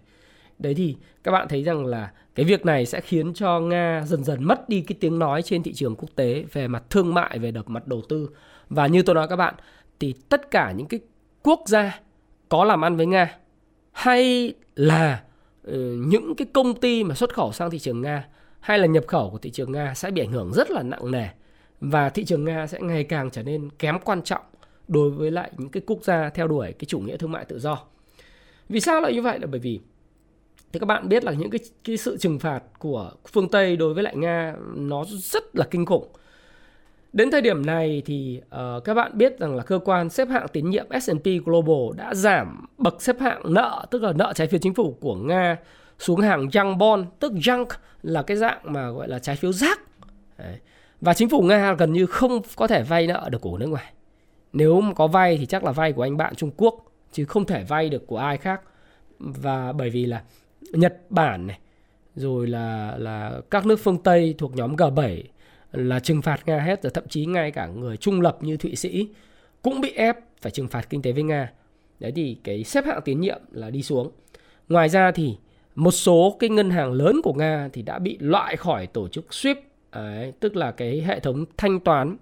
đấy 0.63 0.75
thì 0.75 0.97
các 1.25 1.33
bạn 1.33 1.49
thấy 1.49 1.63
rằng 1.63 1.87
là 1.87 2.13
cái 2.35 2.47
việc 2.47 2.67
này 2.67 2.87
sẽ 2.87 3.01
khiến 3.01 3.35
cho 3.35 3.61
nga 3.61 4.03
dần 4.07 4.25
dần 4.25 4.45
mất 4.45 4.69
đi 4.69 4.81
cái 4.81 4.97
tiếng 5.01 5.19
nói 5.19 5.43
trên 5.43 5.63
thị 5.63 5.73
trường 5.73 5.97
quốc 5.97 6.09
tế 6.15 6.45
về 6.53 6.69
mặt 6.69 6.83
thương 6.91 7.15
mại, 7.15 7.39
về 7.39 7.51
đập 7.51 7.69
mặt 7.69 7.87
đầu 7.87 8.03
tư. 8.09 8.31
Và 8.69 8.87
như 8.87 9.03
tôi 9.03 9.15
nói 9.15 9.29
các 9.29 9.37
bạn, 9.37 9.55
thì 10.01 10.15
tất 10.29 10.51
cả 10.51 10.73
những 10.73 10.87
cái 10.87 11.01
quốc 11.43 11.61
gia 11.67 12.01
có 12.49 12.65
làm 12.65 12.85
ăn 12.85 12.97
với 12.97 13.07
nga 13.07 13.37
hay 13.93 14.55
là 14.77 15.23
ừ, 15.63 15.97
những 16.07 16.35
cái 16.35 16.47
công 16.53 16.75
ty 16.75 17.05
mà 17.05 17.15
xuất 17.15 17.35
khẩu 17.35 17.53
sang 17.53 17.71
thị 17.71 17.79
trường 17.79 18.01
nga 18.01 18.29
hay 18.61 18.79
là 18.79 18.87
nhập 18.87 19.05
khẩu 19.07 19.31
của 19.31 19.39
thị 19.39 19.51
trường 19.51 19.73
nga 19.73 19.95
sẽ 19.95 20.11
bị 20.11 20.23
ảnh 20.23 20.33
hưởng 20.33 20.53
rất 20.53 20.71
là 20.71 20.83
nặng 20.83 21.11
nề. 21.11 21.27
Và 21.81 22.11
thị 22.11 22.25
trường 22.25 22.45
nga 22.45 22.67
sẽ 22.67 22.81
ngày 22.81 23.05
càng 23.05 23.31
trở 23.31 23.43
nên 23.43 23.69
kém 23.79 23.99
quan 24.05 24.23
trọng 24.23 24.43
đối 24.89 25.11
với 25.11 25.31
lại 25.31 25.51
những 25.57 25.69
cái 25.69 25.83
quốc 25.87 26.05
gia 26.05 26.29
theo 26.29 26.49
đuổi 26.49 26.73
cái 26.73 26.87
chủ 26.87 26.99
nghĩa 26.99 27.17
thương 27.17 27.33
mại 27.33 27.45
tự 27.45 27.59
do. 27.59 27.79
Vì 28.69 28.81
sao 28.81 29.01
lại 29.01 29.13
như 29.13 29.23
vậy 29.23 29.39
là 29.39 29.47
bởi 29.47 29.61
vì 29.61 29.81
thì 30.73 30.81
các 30.81 30.87
bạn 30.87 31.09
biết 31.09 31.25
là 31.25 31.33
những 31.33 31.51
cái 31.51 31.61
cái 31.85 31.97
sự 31.97 32.17
trừng 32.17 32.39
phạt 32.39 32.63
của 32.79 33.11
phương 33.33 33.49
Tây 33.49 33.77
đối 33.77 33.95
với 33.95 34.03
lại 34.03 34.17
Nga 34.17 34.55
nó 34.75 35.05
rất 35.09 35.57
là 35.57 35.67
kinh 35.71 35.87
khủng. 35.87 36.09
Đến 37.13 37.31
thời 37.31 37.41
điểm 37.41 37.67
này 37.67 38.03
thì 38.07 38.41
uh, 38.47 38.85
các 38.85 38.95
bạn 38.95 39.11
biết 39.15 39.39
rằng 39.39 39.57
là 39.57 39.63
cơ 39.63 39.79
quan 39.85 40.11
xếp 40.11 40.29
hạng 40.29 40.49
tín 40.53 40.71
nhiệm 40.71 40.87
S&P 41.01 41.45
Global 41.45 41.97
đã 41.97 42.15
giảm 42.15 42.67
bậc 42.79 43.03
xếp 43.03 43.21
hạng 43.21 43.55
nợ 43.55 43.87
tức 43.91 44.03
là 44.03 44.13
nợ 44.13 44.33
trái 44.35 44.47
phiếu 44.47 44.61
chính 44.61 44.75
phủ 44.75 44.97
của 45.01 45.15
Nga 45.15 45.57
xuống 45.99 46.21
hàng 46.21 46.47
junk 46.47 46.79
bond 46.79 47.05
tức 47.19 47.33
junk 47.33 47.67
là 48.03 48.23
cái 48.23 48.37
dạng 48.37 48.61
mà 48.65 48.91
gọi 48.91 49.09
là 49.09 49.19
trái 49.19 49.37
phiếu 49.37 49.53
rác. 49.53 49.81
Đấy. 50.39 50.57
Và 51.01 51.15
chính 51.15 51.29
phủ 51.29 51.43
Nga 51.43 51.73
gần 51.73 51.93
như 51.93 52.07
không 52.07 52.43
có 52.57 52.67
thể 52.67 52.83
vay 52.83 53.07
nợ 53.07 53.29
được 53.33 53.41
của 53.41 53.59
nước 53.59 53.67
ngoài. 53.67 53.93
Nếu 54.53 54.81
mà 54.81 54.95
có 54.95 55.07
vay 55.07 55.37
thì 55.37 55.47
chắc 55.47 55.65
là 55.65 55.73
vay 55.73 55.93
của 55.93 56.03
anh 56.03 56.17
bạn 56.17 56.35
Trung 56.35 56.51
Quốc 56.57 56.75
chứ 57.13 57.25
không 57.25 57.45
thể 57.45 57.65
vay 57.65 57.89
được 57.89 58.07
của 58.07 58.17
ai 58.17 58.37
khác. 58.37 58.61
Và 59.19 59.73
bởi 59.73 59.91
vì 59.91 60.07
là 60.07 60.23
Nhật 60.61 61.11
Bản 61.11 61.47
này 61.47 61.59
rồi 62.15 62.47
là 62.47 62.97
là 62.99 63.41
các 63.51 63.67
nước 63.67 63.77
phương 63.77 63.99
Tây 63.99 64.35
thuộc 64.39 64.57
nhóm 64.57 64.77
G7 64.77 65.23
là 65.73 66.01
trừng 66.01 66.23
phạt 66.23 66.41
Nga 66.47 66.59
hết 66.59 66.83
rồi 66.83 66.91
thậm 66.91 67.05
chí 67.09 67.27
ngay 67.27 67.51
cả 67.51 67.67
người 67.67 67.97
trung 67.97 68.21
lập 68.21 68.39
như 68.41 68.57
Thụy 68.57 68.77
Sĩ 68.77 69.09
cũng 69.63 69.81
bị 69.81 69.93
ép 69.93 70.19
phải 70.41 70.53
trừng 70.53 70.69
phạt 70.69 70.91
kinh 70.91 71.03
tế 71.03 71.13
với 71.13 71.23
Nga. 71.23 71.53
Đấy 72.01 72.13
thì 72.17 72.37
cái 72.45 72.65
xếp 72.65 72.85
hạng 72.85 73.01
tín 73.05 73.21
nhiệm 73.21 73.41
là 73.53 73.71
đi 73.71 73.83
xuống. 73.83 74.11
Ngoài 74.69 74.89
ra 74.89 75.13
thì 75.13 75.37
một 75.75 75.91
số 75.91 76.37
cái 76.39 76.51
ngân 76.51 76.71
hàng 76.71 76.93
lớn 76.93 77.21
của 77.25 77.33
Nga 77.33 77.69
thì 77.73 77.83
đã 77.83 77.99
bị 77.99 78.17
loại 78.21 78.57
khỏi 78.57 78.87
tổ 78.87 79.09
chức 79.09 79.27
SWIFT, 79.31 79.55
đấy, 79.93 80.33
tức 80.41 80.57
là 80.57 80.71
cái 80.71 81.01
hệ 81.01 81.21
thống 81.21 81.45
thanh 81.57 81.81
toán 81.81 82.17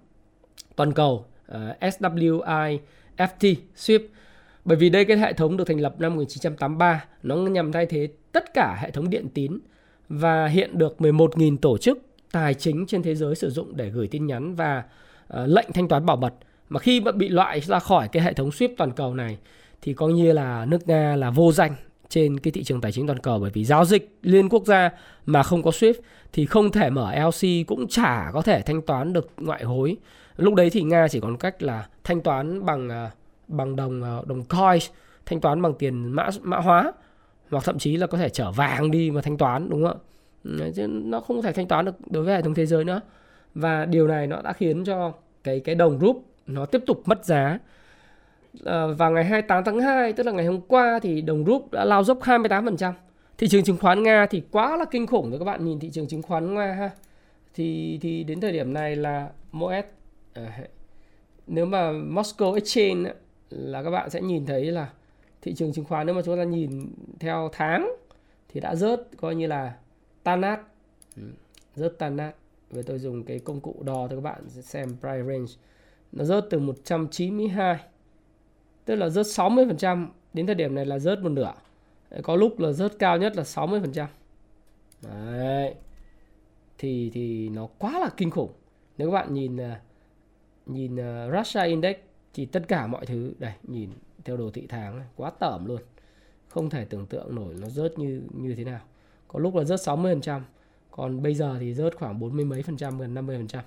toàn 0.75 0.93
cầu 0.93 1.25
ờ, 1.47 1.69
uh, 1.69 1.93
SWI 1.93 2.77
FT 3.17 3.55
SWIFT 3.75 3.99
bởi 4.65 4.77
vì 4.77 4.89
đây 4.89 5.05
cái 5.05 5.17
hệ 5.17 5.33
thống 5.33 5.57
được 5.57 5.67
thành 5.67 5.79
lập 5.79 5.95
năm 5.99 6.15
1983, 6.15 7.05
nó 7.23 7.35
nhằm 7.35 7.71
thay 7.71 7.85
thế 7.85 8.07
tất 8.31 8.53
cả 8.53 8.77
hệ 8.81 8.91
thống 8.91 9.09
điện 9.09 9.27
tín 9.33 9.59
và 10.09 10.47
hiện 10.47 10.77
được 10.77 10.95
11.000 10.99 11.57
tổ 11.57 11.77
chức 11.77 11.99
tài 12.31 12.53
chính 12.53 12.85
trên 12.85 13.03
thế 13.03 13.15
giới 13.15 13.35
sử 13.35 13.49
dụng 13.49 13.77
để 13.77 13.89
gửi 13.89 14.07
tin 14.07 14.27
nhắn 14.27 14.55
và 14.55 14.83
uh, 15.33 15.39
lệnh 15.45 15.71
thanh 15.73 15.87
toán 15.87 16.05
bảo 16.05 16.17
mật. 16.17 16.33
Mà 16.69 16.79
khi 16.79 17.01
mà 17.01 17.11
bị 17.11 17.29
loại 17.29 17.59
ra 17.59 17.79
khỏi 17.79 18.07
cái 18.07 18.23
hệ 18.23 18.33
thống 18.33 18.49
SWIFT 18.49 18.69
toàn 18.77 18.91
cầu 18.91 19.13
này 19.13 19.37
thì 19.81 19.93
coi 19.93 20.13
như 20.13 20.31
là 20.31 20.65
nước 20.65 20.87
Nga 20.87 21.15
là 21.15 21.29
vô 21.29 21.51
danh 21.51 21.75
trên 22.09 22.39
cái 22.39 22.51
thị 22.51 22.63
trường 22.63 22.81
tài 22.81 22.91
chính 22.91 23.07
toàn 23.07 23.19
cầu 23.19 23.39
bởi 23.39 23.51
vì 23.53 23.65
giao 23.65 23.85
dịch 23.85 24.17
liên 24.21 24.49
quốc 24.49 24.65
gia 24.65 24.89
mà 25.25 25.43
không 25.43 25.63
có 25.63 25.71
SWIFT 25.71 25.93
thì 26.33 26.45
không 26.45 26.71
thể 26.71 26.89
mở 26.89 27.11
LC 27.15 27.67
cũng 27.67 27.87
chả 27.87 28.31
có 28.33 28.41
thể 28.41 28.61
thanh 28.61 28.81
toán 28.81 29.13
được 29.13 29.29
ngoại 29.37 29.63
hối. 29.63 29.97
Lúc 30.37 30.53
đấy 30.53 30.69
thì 30.69 30.83
Nga 30.83 31.07
chỉ 31.07 31.19
còn 31.19 31.37
cách 31.37 31.63
là 31.63 31.87
thanh 32.03 32.21
toán 32.21 32.65
bằng 32.65 32.87
uh, 32.87 33.13
bằng 33.49 33.75
đồng 33.75 34.03
ờ, 34.03 34.23
đồng 34.27 34.43
coin 34.43 34.79
thanh 35.25 35.41
toán 35.41 35.61
bằng 35.61 35.73
tiền 35.73 36.03
mã 36.03 36.29
mã 36.41 36.57
hóa 36.57 36.91
hoặc 37.51 37.63
thậm 37.63 37.79
chí 37.79 37.97
là 37.97 38.07
có 38.07 38.17
thể 38.17 38.29
chở 38.29 38.51
vàng 38.51 38.91
đi 38.91 39.11
mà 39.11 39.21
thanh 39.21 39.37
toán 39.37 39.69
đúng 39.69 39.83
không 39.83 39.97
ạ 39.97 40.05
ừ, 40.43 40.71
chứ 40.75 40.87
nó 40.87 41.19
không 41.19 41.41
thể 41.41 41.53
thanh 41.53 41.67
toán 41.67 41.85
được 41.85 41.95
đối 42.09 42.23
với 42.23 42.35
hệ 42.35 42.41
thống 42.41 42.53
thế 42.53 42.65
giới 42.65 42.83
nữa 42.83 43.01
và 43.55 43.85
điều 43.85 44.07
này 44.07 44.27
nó 44.27 44.41
đã 44.41 44.53
khiến 44.53 44.83
cho 44.83 45.13
cái 45.43 45.59
cái 45.59 45.75
đồng 45.75 45.99
rúp 45.99 46.25
nó 46.47 46.65
tiếp 46.65 46.83
tục 46.85 47.01
mất 47.05 47.25
giá 47.25 47.59
ờ, 48.63 48.91
à, 48.91 48.93
vào 48.93 49.11
ngày 49.11 49.23
28 49.23 49.63
tháng 49.63 49.79
2 49.79 50.13
tức 50.13 50.25
là 50.25 50.31
ngày 50.31 50.45
hôm 50.45 50.61
qua 50.61 50.99
thì 51.01 51.21
đồng 51.21 51.45
rúp 51.45 51.71
đã 51.71 51.85
lao 51.85 52.03
dốc 52.03 52.19
28%. 52.21 52.93
Thị 53.37 53.47
trường 53.47 53.63
chứng 53.63 53.77
khoán 53.77 54.03
Nga 54.03 54.25
thì 54.25 54.41
quá 54.51 54.77
là 54.77 54.85
kinh 54.85 55.07
khủng 55.07 55.29
rồi 55.29 55.39
các 55.39 55.45
bạn 55.45 55.65
nhìn 55.65 55.79
thị 55.79 55.89
trường 55.89 56.07
chứng 56.07 56.21
khoán 56.21 56.53
Nga 56.53 56.73
ha. 56.73 56.89
Thì 57.53 57.99
thì 58.01 58.23
đến 58.23 58.41
thời 58.41 58.51
điểm 58.51 58.73
này 58.73 58.95
là 58.95 59.29
MOS 59.51 59.85
à, 60.33 60.59
nếu 61.47 61.65
mà 61.65 61.91
Moscow 61.91 62.53
Exchange 62.53 63.13
là 63.49 63.83
các 63.83 63.89
bạn 63.89 64.09
sẽ 64.09 64.21
nhìn 64.21 64.45
thấy 64.45 64.65
là 64.65 64.89
thị 65.41 65.53
trường 65.53 65.73
chứng 65.73 65.85
khoán 65.85 66.05
nếu 66.07 66.15
mà 66.15 66.21
chúng 66.21 66.37
ta 66.37 66.43
nhìn 66.43 66.93
theo 67.19 67.49
tháng 67.51 67.95
thì 68.49 68.59
đã 68.59 68.75
rớt 68.75 69.07
coi 69.17 69.35
như 69.35 69.47
là 69.47 69.75
tan 70.23 70.41
nát. 70.41 70.61
Ừ, 71.15 71.23
rớt 71.75 71.95
tan 71.97 72.15
nát. 72.15 72.31
Với 72.69 72.83
tôi 72.83 72.99
dùng 72.99 73.23
cái 73.23 73.39
công 73.39 73.61
cụ 73.61 73.75
đo 73.85 74.07
cho 74.07 74.15
các 74.15 74.21
bạn 74.21 74.49
xem 74.49 74.89
price 74.89 75.23
range. 75.27 75.53
Nó 76.11 76.23
rớt 76.23 76.45
từ 76.49 76.59
192 76.59 77.79
tức 78.85 78.95
là 78.95 79.09
rớt 79.09 79.25
60% 79.25 80.07
đến 80.33 80.45
thời 80.45 80.55
điểm 80.55 80.75
này 80.75 80.85
là 80.85 80.99
rớt 80.99 81.19
một 81.21 81.29
nửa. 81.29 81.53
Có 82.23 82.35
lúc 82.35 82.59
là 82.59 82.71
rớt 82.71 82.99
cao 82.99 83.17
nhất 83.17 83.35
là 83.35 83.43
60% 83.43 84.07
Đấy. 85.01 85.75
thì 86.77 87.09
thì 87.13 87.49
nó 87.49 87.67
quá 87.77 87.99
là 87.99 88.09
kinh 88.17 88.29
khủng. 88.29 88.51
Nếu 88.97 89.11
các 89.11 89.13
bạn 89.13 89.33
nhìn 89.33 89.57
à, 89.57 89.81
nhìn 90.65 90.95
uh, 90.95 91.33
Russia 91.37 91.65
Index 91.65 91.95
thì 92.33 92.45
tất 92.45 92.67
cả 92.67 92.87
mọi 92.87 93.05
thứ 93.05 93.33
đây 93.39 93.53
nhìn 93.63 93.89
theo 94.29 94.37
đồ 94.37 94.51
thị 94.51 94.65
tháng 94.69 95.01
quá 95.15 95.31
tởm 95.39 95.65
luôn. 95.65 95.81
Không 96.47 96.69
thể 96.69 96.85
tưởng 96.85 97.05
tượng 97.05 97.35
nổi 97.35 97.53
nó 97.61 97.69
rớt 97.69 97.99
như 97.99 98.21
như 98.33 98.55
thế 98.55 98.63
nào. 98.63 98.79
Có 99.27 99.39
lúc 99.39 99.55
là 99.55 99.63
rớt 99.63 99.79
60% 99.79 100.41
còn 100.91 101.21
bây 101.21 101.35
giờ 101.35 101.57
thì 101.59 101.73
rớt 101.73 101.95
khoảng 101.95 102.19
40 102.19 102.45
mấy 102.45 102.63
phần 102.63 102.77
trăm 102.77 102.99
gần 102.99 103.13
50 103.13 103.37
phần 103.37 103.47
trăm. 103.47 103.63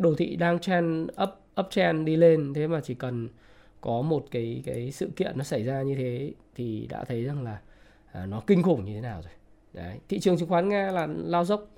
Đồ 0.00 0.14
thị 0.14 0.36
đang 0.36 0.58
trend 0.58 1.08
up 1.22 1.30
up 1.60 1.66
trend 1.70 2.06
đi 2.06 2.16
lên 2.16 2.54
thế 2.54 2.66
mà 2.66 2.80
chỉ 2.80 2.94
cần 2.94 3.28
có 3.80 4.02
một 4.02 4.24
cái 4.30 4.62
cái 4.64 4.92
sự 4.92 5.10
kiện 5.16 5.38
nó 5.38 5.44
xảy 5.44 5.64
ra 5.64 5.82
như 5.82 5.94
thế 5.94 6.32
thì 6.54 6.86
đã 6.86 7.04
thấy 7.04 7.24
rằng 7.24 7.42
là 7.44 7.60
à, 8.12 8.26
nó 8.26 8.42
kinh 8.46 8.62
khủng 8.62 8.84
như 8.84 8.94
thế 8.94 9.00
nào 9.00 9.22
rồi. 9.22 9.32
Đấy 9.72 9.98
thị 10.08 10.20
trường 10.20 10.38
chứng 10.38 10.48
khoán 10.48 10.68
nga 10.68 10.90
là 10.90 11.06
lao 11.06 11.44
dốc. 11.44 11.68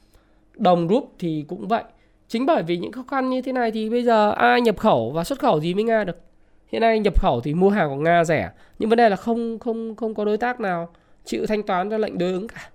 Đồng 0.56 0.88
rúp 0.88 1.14
thì 1.18 1.44
cũng 1.48 1.68
vậy. 1.68 1.84
Chính 2.28 2.46
bởi 2.46 2.62
vì 2.62 2.76
những 2.76 2.92
khó 2.92 3.04
khăn 3.08 3.30
như 3.30 3.42
thế 3.42 3.52
này 3.52 3.70
thì 3.70 3.90
bây 3.90 4.04
giờ 4.04 4.30
ai 4.30 4.60
nhập 4.60 4.78
khẩu 4.78 5.10
và 5.10 5.24
xuất 5.24 5.38
khẩu 5.38 5.60
gì 5.60 5.74
với 5.74 5.84
nga 5.84 6.04
được? 6.04 6.29
Hiện 6.72 6.82
nay 6.82 6.98
nhập 6.98 7.20
khẩu 7.20 7.40
thì 7.40 7.54
mua 7.54 7.70
hàng 7.70 7.90
của 7.90 8.02
nga 8.02 8.24
rẻ, 8.24 8.50
nhưng 8.78 8.90
vấn 8.90 8.96
đề 8.96 9.08
là 9.08 9.16
không 9.16 9.58
không 9.58 9.96
không 9.96 10.14
có 10.14 10.24
đối 10.24 10.36
tác 10.36 10.60
nào 10.60 10.88
chịu 11.24 11.46
thanh 11.46 11.62
toán 11.62 11.90
cho 11.90 11.98
lệnh 11.98 12.18
đối 12.18 12.32
ứng 12.32 12.48
cả. 12.48 12.70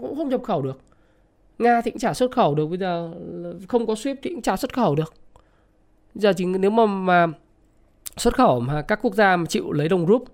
Cũng 0.00 0.16
không 0.16 0.28
nhập 0.28 0.42
khẩu 0.42 0.62
được. 0.62 0.80
Nga 1.58 1.80
thì 1.80 1.90
cũng 1.90 1.98
chả 1.98 2.14
xuất 2.14 2.30
khẩu 2.30 2.54
được, 2.54 2.66
bây 2.66 2.78
giờ 2.78 3.12
không 3.68 3.86
có 3.86 3.94
ship 3.94 4.16
thì 4.22 4.30
cũng 4.30 4.42
chả 4.42 4.56
xuất 4.56 4.72
khẩu 4.72 4.94
được. 4.94 5.14
Giờ 6.14 6.32
chỉ 6.36 6.44
nếu 6.44 6.70
mà 6.70 6.86
mà 6.86 7.26
xuất 8.16 8.34
khẩu 8.34 8.60
mà 8.60 8.82
các 8.82 8.98
quốc 9.02 9.14
gia 9.14 9.36
mà 9.36 9.44
chịu 9.48 9.72
lấy 9.72 9.88
đồng 9.88 10.06
rúp 10.06 10.24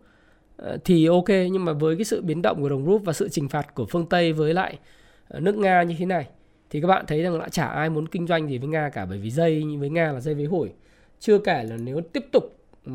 ờ, 0.56 0.78
thì 0.84 1.06
ok, 1.06 1.28
nhưng 1.28 1.64
mà 1.64 1.72
với 1.72 1.96
cái 1.96 2.04
sự 2.04 2.22
biến 2.22 2.42
động 2.42 2.62
của 2.62 2.68
đồng 2.68 2.86
rúp 2.86 3.02
và 3.04 3.12
sự 3.12 3.28
trừng 3.28 3.48
phạt 3.48 3.74
của 3.74 3.86
phương 3.86 4.06
Tây 4.06 4.32
với 4.32 4.54
lại 4.54 4.78
ờ, 5.28 5.40
nước 5.40 5.54
Nga 5.54 5.82
như 5.82 5.94
thế 5.98 6.06
này, 6.06 6.26
thì 6.70 6.80
các 6.80 6.88
bạn 6.88 7.04
thấy 7.06 7.22
rằng 7.22 7.38
là 7.38 7.48
chả 7.48 7.66
ai 7.66 7.90
muốn 7.90 8.08
kinh 8.08 8.26
doanh 8.26 8.48
gì 8.48 8.58
với 8.58 8.68
Nga 8.68 8.88
cả, 8.88 9.06
bởi 9.06 9.18
vì 9.18 9.30
dây, 9.30 9.64
với 9.78 9.90
Nga 9.90 10.12
là 10.12 10.20
dây 10.20 10.34
với 10.34 10.44
hủi. 10.44 10.68
Chưa 11.20 11.38
kể 11.38 11.64
là 11.64 11.76
nếu 11.76 12.00
tiếp 12.00 12.26
tục 12.32 12.44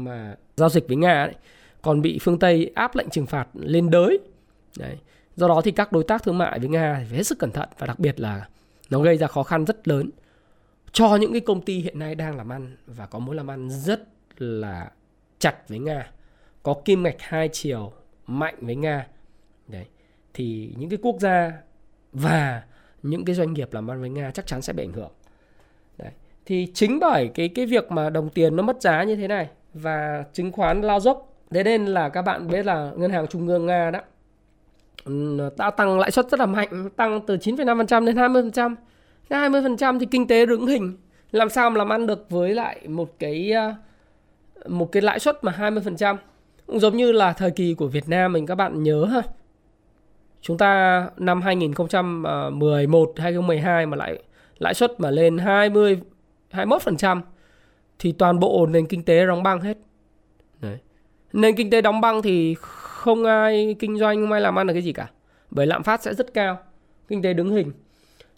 mà 0.03 0.35
giao 0.55 0.69
dịch 0.69 0.87
với 0.87 0.97
Nga 0.97 1.23
ấy, 1.23 1.35
còn 1.81 2.01
bị 2.01 2.19
phương 2.21 2.39
Tây 2.39 2.71
áp 2.75 2.95
lệnh 2.95 3.09
trừng 3.09 3.25
phạt 3.25 3.47
lên 3.53 3.89
đới. 3.89 4.19
Đấy. 4.79 4.97
Do 5.35 5.47
đó 5.47 5.61
thì 5.63 5.71
các 5.71 5.91
đối 5.91 6.03
tác 6.03 6.23
thương 6.23 6.37
mại 6.37 6.59
với 6.59 6.69
Nga 6.69 6.93
phải 7.09 7.17
hết 7.17 7.23
sức 7.23 7.39
cẩn 7.39 7.51
thận 7.51 7.69
và 7.77 7.87
đặc 7.87 7.99
biệt 7.99 8.19
là 8.19 8.47
nó 8.89 8.99
gây 8.99 9.17
ra 9.17 9.27
khó 9.27 9.43
khăn 9.43 9.65
rất 9.65 9.87
lớn 9.87 10.09
cho 10.91 11.15
những 11.15 11.31
cái 11.31 11.41
công 11.41 11.61
ty 11.61 11.79
hiện 11.79 11.99
nay 11.99 12.15
đang 12.15 12.37
làm 12.37 12.51
ăn 12.51 12.77
và 12.87 13.05
có 13.05 13.19
mối 13.19 13.35
làm 13.35 13.47
ăn 13.47 13.69
rất 13.69 14.07
là 14.37 14.91
chặt 15.39 15.69
với 15.69 15.79
Nga 15.79 16.11
có 16.63 16.75
kim 16.85 17.03
ngạch 17.03 17.15
hai 17.19 17.49
chiều 17.53 17.91
mạnh 18.27 18.55
với 18.61 18.75
Nga. 18.75 19.07
Đấy. 19.67 19.85
Thì 20.33 20.73
những 20.77 20.89
cái 20.89 20.99
quốc 21.01 21.15
gia 21.19 21.53
và 22.11 22.63
những 23.03 23.25
cái 23.25 23.35
doanh 23.35 23.53
nghiệp 23.53 23.73
làm 23.73 23.91
ăn 23.91 24.01
với 24.01 24.09
Nga 24.09 24.31
chắc 24.31 24.47
chắn 24.47 24.61
sẽ 24.61 24.73
bị 24.73 24.83
ảnh 24.83 24.93
hưởng. 24.93 25.11
Đấy. 25.97 26.11
Thì 26.45 26.71
chính 26.73 26.99
bởi 26.99 27.31
cái 27.33 27.49
cái 27.49 27.65
việc 27.65 27.91
mà 27.91 28.09
đồng 28.09 28.29
tiền 28.29 28.55
nó 28.55 28.63
mất 28.63 28.81
giá 28.81 29.03
như 29.03 29.15
thế 29.15 29.27
này 29.27 29.49
và 29.75 30.23
chứng 30.33 30.51
khoán 30.51 30.81
lao 30.81 30.99
dốc. 30.99 31.33
Thế 31.51 31.63
nên 31.63 31.85
là 31.85 32.09
các 32.09 32.21
bạn 32.21 32.47
biết 32.47 32.65
là 32.65 32.91
ngân 32.95 33.11
hàng 33.11 33.27
trung 33.27 33.47
ương 33.47 33.65
Nga 33.65 33.91
đó 33.91 33.99
ừ, 35.05 35.37
đã 35.57 35.71
tăng 35.71 35.99
lãi 35.99 36.11
suất 36.11 36.29
rất 36.29 36.39
là 36.39 36.45
mạnh 36.45 36.89
tăng 36.95 37.21
từ 37.27 37.37
9,5% 37.37 38.05
đến 38.05 38.15
20% 38.15 38.75
cái 39.29 39.49
20% 39.49 39.99
thì 39.99 40.05
kinh 40.05 40.27
tế 40.27 40.45
đứng 40.45 40.67
hình. 40.67 40.97
Làm 41.31 41.49
sao 41.49 41.69
mà 41.69 41.77
làm 41.77 41.89
ăn 41.89 42.07
được 42.07 42.29
với 42.29 42.53
lại 42.53 42.87
một 42.87 43.13
cái 43.19 43.51
ờ, 43.51 43.73
một 44.67 44.91
cái 44.91 45.01
lãi 45.01 45.19
suất 45.19 45.43
mà 45.43 45.55
20% 45.57 46.17
cũng 46.67 46.79
giống 46.79 46.97
như 46.97 47.11
là 47.11 47.33
thời 47.33 47.51
kỳ 47.51 47.73
của 47.73 47.87
Việt 47.87 48.09
Nam 48.09 48.33
mình 48.33 48.45
các 48.45 48.55
bạn 48.55 48.83
nhớ 48.83 49.05
ha. 49.05 49.21
Chúng 50.41 50.57
ta 50.57 51.07
năm 51.17 51.41
2011 51.41 53.13
2012 53.17 53.85
mà 53.85 53.97
lại 53.97 54.23
lãi 54.57 54.73
suất 54.73 54.99
mà 54.99 55.11
lên 55.11 55.37
20 55.37 56.01
21% 56.51 57.21
thì 57.99 58.11
toàn 58.11 58.39
bộ 58.39 58.65
nền 58.65 58.85
kinh 58.85 59.03
tế 59.03 59.25
đóng 59.25 59.43
băng 59.43 59.61
hết. 59.61 59.77
Đấy. 60.61 60.77
Nền 61.33 61.55
kinh 61.55 61.69
tế 61.69 61.81
đóng 61.81 62.01
băng 62.01 62.21
thì 62.21 62.55
không 62.59 63.23
ai 63.23 63.75
kinh 63.79 63.97
doanh 63.97 64.21
không 64.21 64.31
ai 64.31 64.41
làm 64.41 64.59
ăn 64.59 64.67
được 64.67 64.73
cái 64.73 64.83
gì 64.83 64.93
cả. 64.93 65.09
Bởi 65.51 65.67
lạm 65.67 65.83
phát 65.83 66.03
sẽ 66.03 66.13
rất 66.13 66.33
cao, 66.33 66.57
kinh 67.07 67.21
tế 67.21 67.33
đứng 67.33 67.49
hình. 67.49 67.71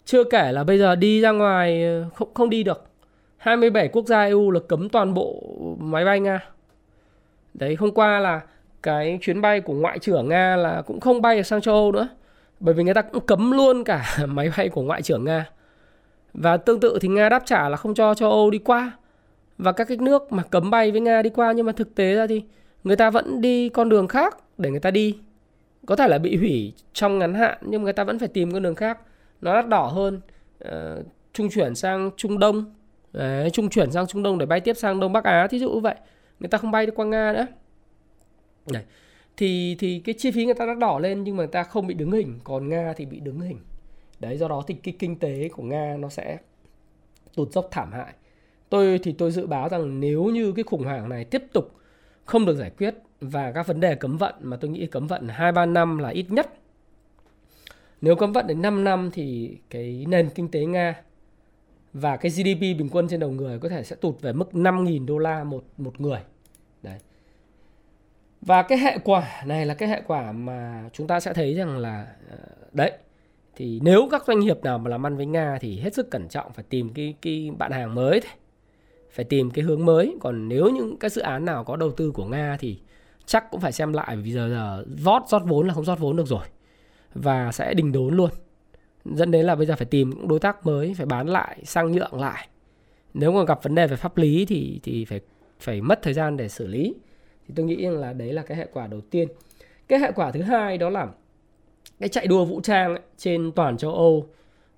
Chưa 0.04 0.24
kể 0.24 0.52
là 0.52 0.64
bây 0.64 0.78
giờ 0.78 0.96
đi 0.96 1.20
ra 1.20 1.30
ngoài 1.30 1.84
không 2.14 2.34
không 2.34 2.50
đi 2.50 2.62
được 2.62 2.88
27 3.36 3.88
quốc 3.88 4.06
gia 4.06 4.24
EU 4.24 4.50
là 4.50 4.60
cấm 4.68 4.88
toàn 4.88 5.14
bộ 5.14 5.42
máy 5.78 6.04
bay 6.04 6.20
Nga. 6.20 6.40
Đấy, 7.54 7.76
hôm 7.78 7.90
qua 7.90 8.18
là 8.18 8.40
cái 8.82 9.18
chuyến 9.22 9.40
bay 9.40 9.60
của 9.60 9.74
ngoại 9.74 9.98
trưởng 9.98 10.28
Nga 10.28 10.56
là 10.56 10.82
cũng 10.82 11.00
không 11.00 11.22
bay 11.22 11.44
sang 11.44 11.60
châu 11.60 11.74
Âu 11.74 11.92
nữa. 11.92 12.08
Bởi 12.60 12.74
vì 12.74 12.84
người 12.84 12.94
ta 12.94 13.02
cũng 13.02 13.26
cấm 13.26 13.50
luôn 13.52 13.84
cả 13.84 14.16
máy 14.26 14.50
bay 14.56 14.68
của 14.68 14.82
ngoại 14.82 15.02
trưởng 15.02 15.24
Nga. 15.24 15.46
Và 16.34 16.56
tương 16.56 16.80
tự 16.80 16.98
thì 17.00 17.08
Nga 17.08 17.28
đáp 17.28 17.42
trả 17.46 17.68
là 17.68 17.76
không 17.76 17.94
cho 17.94 18.14
châu 18.14 18.30
Âu 18.30 18.50
đi 18.50 18.58
qua. 18.58 18.92
Và 19.58 19.72
các 19.72 19.88
cái 19.88 19.96
nước 19.96 20.32
mà 20.32 20.42
cấm 20.42 20.70
bay 20.70 20.90
với 20.90 21.00
Nga 21.00 21.22
đi 21.22 21.30
qua 21.30 21.52
nhưng 21.52 21.66
mà 21.66 21.72
thực 21.72 21.94
tế 21.94 22.14
ra 22.14 22.26
thì 22.26 22.42
người 22.84 22.96
ta 22.96 23.10
vẫn 23.10 23.40
đi 23.40 23.68
con 23.68 23.88
đường 23.88 24.08
khác 24.08 24.38
để 24.58 24.70
người 24.70 24.80
ta 24.80 24.90
đi. 24.90 25.18
Có 25.86 25.96
thể 25.96 26.08
là 26.08 26.18
bị 26.18 26.36
hủy 26.36 26.72
trong 26.92 27.18
ngắn 27.18 27.34
hạn 27.34 27.58
nhưng 27.60 27.82
người 27.82 27.92
ta 27.92 28.04
vẫn 28.04 28.18
phải 28.18 28.28
tìm 28.28 28.52
con 28.52 28.62
đường 28.62 28.74
khác. 28.74 28.98
Nó 29.40 29.54
đắt 29.54 29.68
đỏ 29.68 29.86
hơn. 29.86 30.20
Uh, 30.64 31.06
trung 31.32 31.50
chuyển 31.50 31.74
sang 31.74 32.10
Trung 32.16 32.38
Đông 32.38 32.74
Đấy, 33.12 33.50
trung 33.50 33.70
chuyển 33.70 33.90
sang 33.90 34.06
Trung 34.06 34.22
Đông 34.22 34.38
để 34.38 34.46
bay 34.46 34.60
tiếp 34.60 34.76
sang 34.76 35.00
Đông 35.00 35.12
Bắc 35.12 35.24
Á 35.24 35.46
thí 35.46 35.58
dụ 35.58 35.70
như 35.70 35.80
vậy 35.80 35.94
người 36.40 36.48
ta 36.48 36.58
không 36.58 36.70
bay 36.70 36.86
được 36.86 36.92
qua 36.96 37.06
Nga 37.06 37.32
nữa 37.32 37.46
Đấy. 38.72 38.82
thì 39.36 39.76
thì 39.78 40.00
cái 40.04 40.14
chi 40.18 40.30
phí 40.30 40.44
người 40.44 40.54
ta 40.54 40.66
đắt 40.66 40.78
đỏ 40.78 40.98
lên 40.98 41.24
nhưng 41.24 41.36
mà 41.36 41.40
người 41.40 41.52
ta 41.52 41.62
không 41.62 41.86
bị 41.86 41.94
đứng 41.94 42.12
hình 42.12 42.40
còn 42.44 42.68
Nga 42.68 42.92
thì 42.96 43.06
bị 43.06 43.20
đứng 43.20 43.40
hình 43.40 43.58
đấy 44.20 44.36
do 44.38 44.48
đó 44.48 44.62
thì 44.66 44.74
cái 44.74 44.94
kinh 44.98 45.18
tế 45.18 45.48
của 45.48 45.62
Nga 45.62 45.96
nó 45.98 46.08
sẽ 46.08 46.38
tụt 47.34 47.52
dốc 47.52 47.68
thảm 47.70 47.92
hại 47.92 48.14
tôi 48.70 48.98
thì 49.02 49.12
tôi 49.12 49.30
dự 49.30 49.46
báo 49.46 49.68
rằng 49.68 50.00
nếu 50.00 50.24
như 50.24 50.52
cái 50.52 50.62
khủng 50.62 50.84
hoảng 50.84 51.08
này 51.08 51.24
tiếp 51.24 51.42
tục 51.52 51.74
không 52.24 52.46
được 52.46 52.56
giải 52.56 52.70
quyết 52.70 52.94
và 53.20 53.52
các 53.52 53.66
vấn 53.66 53.80
đề 53.80 53.94
cấm 53.94 54.16
vận 54.16 54.34
mà 54.40 54.56
tôi 54.56 54.70
nghĩ 54.70 54.86
cấm 54.86 55.06
vận 55.06 55.28
hai, 55.28 55.52
ba 55.52 55.66
năm 55.66 55.98
là 55.98 56.08
ít 56.08 56.26
nhất 56.30 56.58
nếu 58.00 58.16
cấm 58.16 58.32
vận 58.32 58.46
đến 58.46 58.62
5 58.62 58.84
năm 58.84 59.10
thì 59.12 59.56
cái 59.70 60.06
nền 60.08 60.30
kinh 60.30 60.50
tế 60.50 60.64
Nga 60.64 61.02
và 61.92 62.16
cái 62.16 62.30
GDP 62.30 62.60
bình 62.60 62.88
quân 62.92 63.08
trên 63.08 63.20
đầu 63.20 63.30
người 63.30 63.58
có 63.58 63.68
thể 63.68 63.84
sẽ 63.84 63.96
tụt 63.96 64.20
về 64.20 64.32
mức 64.32 64.48
5.000 64.52 65.06
đô 65.06 65.18
la 65.18 65.44
một 65.44 65.64
một 65.76 66.00
người. 66.00 66.20
Đấy. 66.82 66.98
Và 68.40 68.62
cái 68.62 68.78
hệ 68.78 68.98
quả 69.04 69.42
này 69.46 69.66
là 69.66 69.74
cái 69.74 69.88
hệ 69.88 70.02
quả 70.06 70.32
mà 70.32 70.90
chúng 70.92 71.06
ta 71.06 71.20
sẽ 71.20 71.32
thấy 71.32 71.54
rằng 71.54 71.78
là 71.78 72.06
ờ, 72.30 72.36
đấy, 72.72 72.92
thì 73.56 73.80
nếu 73.82 74.08
các 74.10 74.24
doanh 74.26 74.40
nghiệp 74.40 74.58
nào 74.62 74.78
mà 74.78 74.90
làm 74.90 75.06
ăn 75.06 75.16
với 75.16 75.26
Nga 75.26 75.58
thì 75.60 75.80
hết 75.80 75.94
sức 75.94 76.10
cẩn 76.10 76.28
trọng, 76.28 76.52
phải 76.52 76.64
tìm 76.68 76.92
cái 76.94 77.14
cái 77.22 77.50
bạn 77.58 77.72
hàng 77.72 77.94
mới 77.94 78.20
thôi. 78.20 78.32
Phải 79.10 79.24
tìm 79.24 79.50
cái 79.50 79.64
hướng 79.64 79.84
mới, 79.84 80.16
còn 80.20 80.48
nếu 80.48 80.70
những 80.70 80.96
cái 80.96 81.10
dự 81.10 81.22
án 81.22 81.44
nào 81.44 81.64
có 81.64 81.76
đầu 81.76 81.90
tư 81.92 82.10
của 82.10 82.24
Nga 82.24 82.56
thì 82.60 82.78
chắc 83.26 83.50
cũng 83.50 83.60
phải 83.60 83.72
xem 83.72 83.92
lại 83.92 84.16
vì 84.16 84.32
giờ 84.32 84.48
giờ 84.48 84.84
vót 85.02 85.22
rót 85.28 85.42
vốn 85.46 85.66
là 85.66 85.74
không 85.74 85.84
rót 85.84 85.98
vốn 85.98 86.16
được 86.16 86.26
rồi. 86.26 86.44
Và 87.14 87.52
sẽ 87.52 87.74
đình 87.74 87.92
đốn 87.92 88.14
luôn. 88.14 88.30
Dẫn 89.04 89.30
đến 89.30 89.46
là 89.46 89.54
bây 89.54 89.66
giờ 89.66 89.76
phải 89.76 89.86
tìm 89.86 90.28
đối 90.28 90.38
tác 90.38 90.66
mới 90.66 90.94
phải 90.96 91.06
bán 91.06 91.28
lại 91.28 91.58
sang 91.64 91.92
nhượng 91.92 92.20
lại. 92.20 92.48
Nếu 93.14 93.32
mà 93.32 93.44
gặp 93.44 93.62
vấn 93.62 93.74
đề 93.74 93.86
về 93.86 93.96
pháp 93.96 94.16
lý 94.16 94.46
thì 94.46 94.80
thì 94.82 95.04
phải 95.04 95.20
phải 95.60 95.80
mất 95.80 96.02
thời 96.02 96.14
gian 96.14 96.36
để 96.36 96.48
xử 96.48 96.66
lý. 96.66 96.94
Thì 97.46 97.54
tôi 97.56 97.66
nghĩ 97.66 97.84
rằng 97.84 97.98
là 97.98 98.12
đấy 98.12 98.32
là 98.32 98.42
cái 98.42 98.56
hệ 98.56 98.66
quả 98.72 98.86
đầu 98.86 99.00
tiên. 99.00 99.28
Cái 99.88 99.98
hệ 99.98 100.12
quả 100.12 100.30
thứ 100.30 100.42
hai 100.42 100.78
đó 100.78 100.90
là 100.90 101.08
cái 102.00 102.08
chạy 102.08 102.26
đua 102.26 102.44
vũ 102.44 102.60
trang 102.60 102.94
ấy, 102.94 103.02
trên 103.16 103.52
toàn 103.52 103.76
châu 103.76 103.94
Âu 103.94 104.26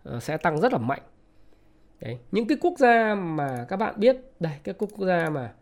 ờ, 0.02 0.20
sẽ 0.20 0.36
tăng 0.36 0.60
rất 0.60 0.72
là 0.72 0.78
mạnh 0.78 1.02
đấy 2.00 2.18
những 2.32 2.46
cái 2.46 2.58
quốc 2.60 2.74
gia 2.78 3.14
mà 3.14 3.66
các 3.68 3.76
bạn 3.76 3.94
biết 3.96 4.16
đây 4.40 4.52
các 4.64 4.76
quốc 4.78 4.90
gia 4.98 5.30
mà 5.30 5.52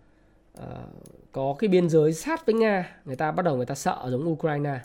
uh, 0.59 0.64
có 1.33 1.57
cái 1.59 1.68
biên 1.68 1.88
giới 1.88 2.12
sát 2.12 2.46
với 2.46 2.55
nga 2.55 2.96
người 3.05 3.16
ta 3.16 3.31
bắt 3.33 3.42
đầu 3.42 3.57
người 3.57 3.66
ta 3.66 3.74
sợ 3.74 4.07
giống 4.11 4.29
ukraine 4.33 4.81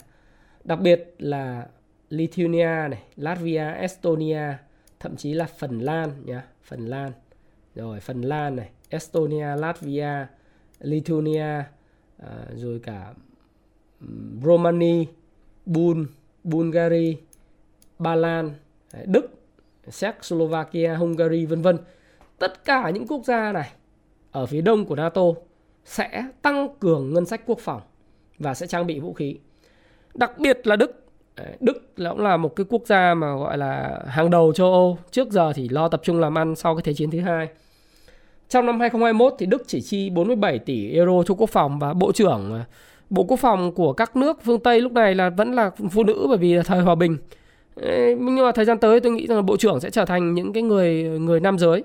đặc 0.64 0.80
biệt 0.80 1.14
là 1.18 1.66
Lithuania 2.14 2.88
này, 2.88 3.02
Latvia, 3.16 3.74
Estonia, 3.78 4.52
thậm 5.00 5.16
chí 5.16 5.34
là 5.34 5.46
Phần 5.46 5.80
Lan 5.80 6.10
nhá, 6.24 6.44
Phần 6.62 6.86
Lan. 6.86 7.12
Rồi 7.74 8.00
Phần 8.00 8.22
Lan 8.22 8.56
này, 8.56 8.70
Estonia, 8.88 9.56
Latvia, 9.56 10.26
Lithuania, 10.80 11.58
uh, 12.22 12.28
rồi 12.54 12.80
cả 12.82 13.14
Romania, 14.42 15.04
Bul, 15.66 16.04
Bulgaria, 16.44 17.14
Ba 17.98 18.14
Lan, 18.14 18.50
Đức, 19.06 19.33
Czech, 19.90 20.12
Slovakia, 20.22 20.94
Hungary 20.94 21.44
vân 21.44 21.62
vân. 21.62 21.78
Tất 22.38 22.64
cả 22.64 22.90
những 22.90 23.06
quốc 23.06 23.24
gia 23.24 23.52
này 23.52 23.70
ở 24.30 24.46
phía 24.46 24.60
đông 24.60 24.84
của 24.84 24.96
NATO 24.96 25.22
sẽ 25.84 26.24
tăng 26.42 26.68
cường 26.80 27.12
ngân 27.14 27.26
sách 27.26 27.40
quốc 27.46 27.58
phòng 27.60 27.80
và 28.38 28.54
sẽ 28.54 28.66
trang 28.66 28.86
bị 28.86 29.00
vũ 29.00 29.12
khí. 29.12 29.36
Đặc 30.14 30.38
biệt 30.38 30.66
là 30.66 30.76
Đức. 30.76 31.00
Đức 31.60 31.92
là 31.96 32.10
cũng 32.10 32.20
là 32.20 32.36
một 32.36 32.56
cái 32.56 32.66
quốc 32.68 32.82
gia 32.86 33.14
mà 33.14 33.36
gọi 33.36 33.58
là 33.58 34.00
hàng 34.06 34.30
đầu 34.30 34.52
châu 34.52 34.72
Âu. 34.72 34.98
Trước 35.10 35.30
giờ 35.30 35.52
thì 35.52 35.68
lo 35.68 35.88
tập 35.88 36.00
trung 36.04 36.20
làm 36.20 36.38
ăn 36.38 36.56
sau 36.56 36.74
cái 36.74 36.82
Thế 36.82 36.94
chiến 36.94 37.10
thứ 37.10 37.20
hai. 37.20 37.48
Trong 38.48 38.66
năm 38.66 38.80
2021 38.80 39.34
thì 39.38 39.46
Đức 39.46 39.62
chỉ 39.66 39.80
chi 39.80 40.10
47 40.10 40.58
tỷ 40.58 40.90
euro 40.90 41.22
cho 41.26 41.34
quốc 41.34 41.50
phòng 41.50 41.78
và 41.78 41.94
Bộ 41.94 42.12
trưởng 42.12 42.54
à, 42.54 42.64
Bộ 43.10 43.24
Quốc 43.24 43.36
phòng 43.36 43.72
của 43.74 43.92
các 43.92 44.16
nước 44.16 44.42
phương 44.42 44.60
Tây 44.60 44.80
lúc 44.80 44.92
này 44.92 45.14
là 45.14 45.30
vẫn 45.30 45.52
là 45.52 45.70
phụ 45.90 46.04
nữ 46.04 46.26
bởi 46.28 46.38
vì 46.38 46.54
là 46.54 46.62
thời 46.62 46.80
hòa 46.80 46.94
bình. 46.94 47.16
Nhưng 47.76 48.36
mà 48.36 48.52
thời 48.52 48.64
gian 48.64 48.78
tới 48.78 49.00
tôi 49.00 49.12
nghĩ 49.12 49.26
rằng 49.26 49.38
là 49.38 49.42
Bộ 49.42 49.56
trưởng 49.56 49.80
sẽ 49.80 49.90
trở 49.90 50.04
thành 50.04 50.34
những 50.34 50.52
cái 50.52 50.62
người 50.62 51.02
người 51.02 51.40
nam 51.40 51.58
giới 51.58 51.84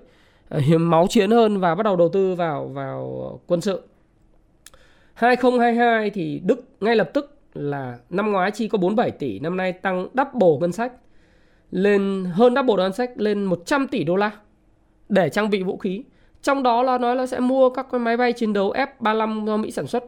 à, 0.49 0.59
máu 0.79 1.07
chiến 1.09 1.31
hơn 1.31 1.59
và 1.59 1.75
bắt 1.75 1.83
đầu 1.83 1.95
đầu 1.95 2.09
tư 2.09 2.35
vào 2.35 2.67
vào 2.67 3.39
quân 3.47 3.61
sự. 3.61 3.81
2022 5.13 6.09
thì 6.09 6.41
Đức 6.45 6.65
ngay 6.79 6.95
lập 6.95 7.09
tức 7.13 7.37
là 7.53 7.97
năm 8.09 8.31
ngoái 8.31 8.51
chi 8.51 8.67
có 8.67 8.77
47 8.77 9.11
tỷ, 9.11 9.39
năm 9.39 9.57
nay 9.57 9.73
tăng 9.73 10.07
double 10.13 10.57
ngân 10.59 10.71
sách 10.71 10.91
lên 11.71 12.25
hơn 12.33 12.55
double 12.55 12.75
ngân 12.75 12.93
sách 12.93 13.11
lên 13.15 13.43
100 13.43 13.87
tỷ 13.87 14.03
đô 14.03 14.15
la 14.15 14.31
để 15.09 15.29
trang 15.29 15.49
bị 15.49 15.63
vũ 15.63 15.77
khí. 15.77 16.03
Trong 16.41 16.63
đó 16.63 16.83
là 16.83 16.97
nói 16.97 17.15
là 17.15 17.25
sẽ 17.25 17.39
mua 17.39 17.69
các 17.69 17.87
cái 17.91 17.99
máy 17.99 18.17
bay 18.17 18.33
chiến 18.33 18.53
đấu 18.53 18.73
F-35 18.73 19.45
do 19.45 19.57
Mỹ 19.57 19.71
sản 19.71 19.87
xuất 19.87 20.03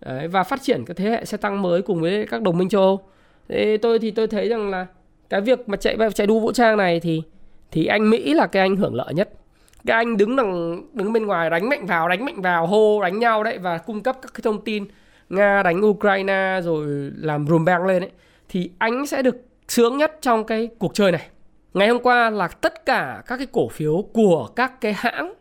Đấy, 0.00 0.28
và 0.28 0.42
phát 0.42 0.62
triển 0.62 0.84
các 0.84 0.96
thế 0.96 1.10
hệ 1.10 1.24
xe 1.24 1.36
tăng 1.36 1.62
mới 1.62 1.82
cùng 1.82 2.00
với 2.00 2.26
các 2.30 2.42
đồng 2.42 2.58
minh 2.58 2.68
châu 2.68 2.82
Âu. 2.82 3.00
Thế 3.48 3.76
tôi 3.82 3.98
thì 3.98 4.10
tôi 4.10 4.26
thấy 4.26 4.48
rằng 4.48 4.70
là 4.70 4.86
cái 5.30 5.40
việc 5.40 5.68
mà 5.68 5.76
chạy 5.76 5.96
chạy 6.14 6.26
đua 6.26 6.40
vũ 6.40 6.52
trang 6.52 6.76
này 6.76 7.00
thì 7.00 7.22
thì 7.70 7.86
anh 7.86 8.10
Mỹ 8.10 8.34
là 8.34 8.46
cái 8.46 8.60
anh 8.60 8.76
hưởng 8.76 8.94
lợi 8.94 9.14
nhất. 9.14 9.30
Cái 9.86 9.96
anh 9.96 10.16
đứng 10.16 10.36
đằng 10.36 10.82
đứng 10.92 11.12
bên 11.12 11.26
ngoài 11.26 11.50
đánh 11.50 11.68
mạnh 11.68 11.86
vào, 11.86 12.08
đánh 12.08 12.24
mạnh 12.24 12.40
vào, 12.40 12.66
hô 12.66 13.02
đánh 13.02 13.18
nhau 13.18 13.44
đấy 13.44 13.58
và 13.58 13.78
cung 13.78 14.02
cấp 14.02 14.16
các 14.22 14.34
cái 14.34 14.40
thông 14.42 14.64
tin 14.64 14.86
Nga 15.28 15.62
đánh 15.62 15.80
Ukraine 15.84 16.60
rồi 16.62 17.10
làm 17.16 17.46
rùm 17.46 17.64
beng 17.64 17.86
lên 17.86 18.02
ấy 18.02 18.10
thì 18.48 18.70
anh 18.78 19.06
sẽ 19.06 19.22
được 19.22 19.36
sướng 19.68 19.96
nhất 19.96 20.18
trong 20.20 20.44
cái 20.44 20.68
cuộc 20.78 20.94
chơi 20.94 21.12
này. 21.12 21.26
Ngày 21.74 21.88
hôm 21.88 22.02
qua 22.02 22.30
là 22.30 22.48
tất 22.48 22.86
cả 22.86 23.22
các 23.26 23.36
cái 23.36 23.46
cổ 23.52 23.68
phiếu 23.68 24.04
của 24.12 24.48
các 24.56 24.80
cái 24.80 24.92
hãng 24.92 25.34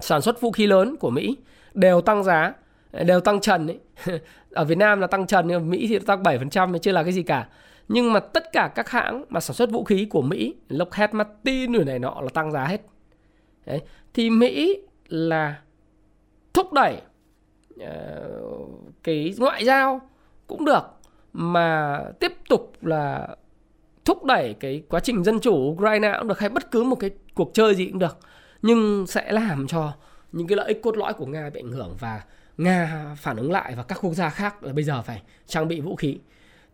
sản 0.00 0.22
xuất 0.22 0.40
vũ 0.40 0.52
khí 0.52 0.66
lớn 0.66 0.96
của 0.96 1.10
Mỹ 1.10 1.36
đều 1.74 2.00
tăng 2.00 2.24
giá, 2.24 2.52
đều 2.92 3.20
tăng 3.20 3.40
trần 3.40 3.66
ấy. 3.66 3.78
Ở 4.50 4.64
Việt 4.64 4.78
Nam 4.78 5.00
là 5.00 5.06
tăng 5.06 5.26
trần 5.26 5.48
nhưng 5.48 5.70
Mỹ 5.70 5.86
thì 5.88 5.98
tăng 5.98 6.22
7% 6.22 6.78
chưa 6.78 6.92
là 6.92 7.02
cái 7.02 7.12
gì 7.12 7.22
cả. 7.22 7.46
Nhưng 7.88 8.12
mà 8.12 8.20
tất 8.20 8.52
cả 8.52 8.72
các 8.74 8.90
hãng 8.90 9.24
mà 9.28 9.40
sản 9.40 9.54
xuất 9.54 9.70
vũ 9.70 9.84
khí 9.84 10.06
của 10.10 10.22
Mỹ, 10.22 10.54
Lockheed 10.68 11.10
Martin 11.12 11.72
rồi 11.72 11.84
này 11.84 11.98
nọ 11.98 12.20
là 12.20 12.28
tăng 12.34 12.52
giá 12.52 12.64
hết. 12.64 12.80
Đấy. 13.66 13.80
Thì 14.14 14.30
Mỹ 14.30 14.78
là 15.08 15.60
thúc 16.54 16.72
đẩy 16.72 17.00
uh, 17.74 18.94
cái 19.02 19.34
ngoại 19.38 19.64
giao 19.64 20.00
cũng 20.46 20.64
được 20.64 20.82
mà 21.32 22.00
tiếp 22.20 22.32
tục 22.48 22.72
là 22.82 23.28
thúc 24.04 24.24
đẩy 24.24 24.54
cái 24.60 24.82
quá 24.88 25.00
trình 25.00 25.24
dân 25.24 25.40
chủ 25.40 25.54
Ukraine 25.54 26.14
cũng 26.18 26.28
được 26.28 26.38
hay 26.38 26.48
bất 26.48 26.70
cứ 26.70 26.82
một 26.82 26.96
cái 26.96 27.10
cuộc 27.34 27.50
chơi 27.54 27.74
gì 27.74 27.86
cũng 27.86 27.98
được 27.98 28.18
nhưng 28.62 29.06
sẽ 29.06 29.32
làm 29.32 29.66
cho 29.66 29.92
những 30.32 30.46
cái 30.46 30.56
lợi 30.56 30.68
ích 30.68 30.82
cốt 30.82 30.96
lõi 30.96 31.12
của 31.12 31.26
Nga 31.26 31.50
bị 31.50 31.60
ảnh 31.60 31.72
hưởng 31.72 31.96
và 32.00 32.22
Nga 32.58 33.06
phản 33.18 33.36
ứng 33.36 33.52
lại 33.52 33.74
và 33.76 33.82
các 33.82 33.98
quốc 34.02 34.14
gia 34.14 34.30
khác 34.30 34.64
là 34.64 34.72
bây 34.72 34.84
giờ 34.84 35.02
phải 35.02 35.22
trang 35.46 35.68
bị 35.68 35.80
vũ 35.80 35.96
khí 35.96 36.18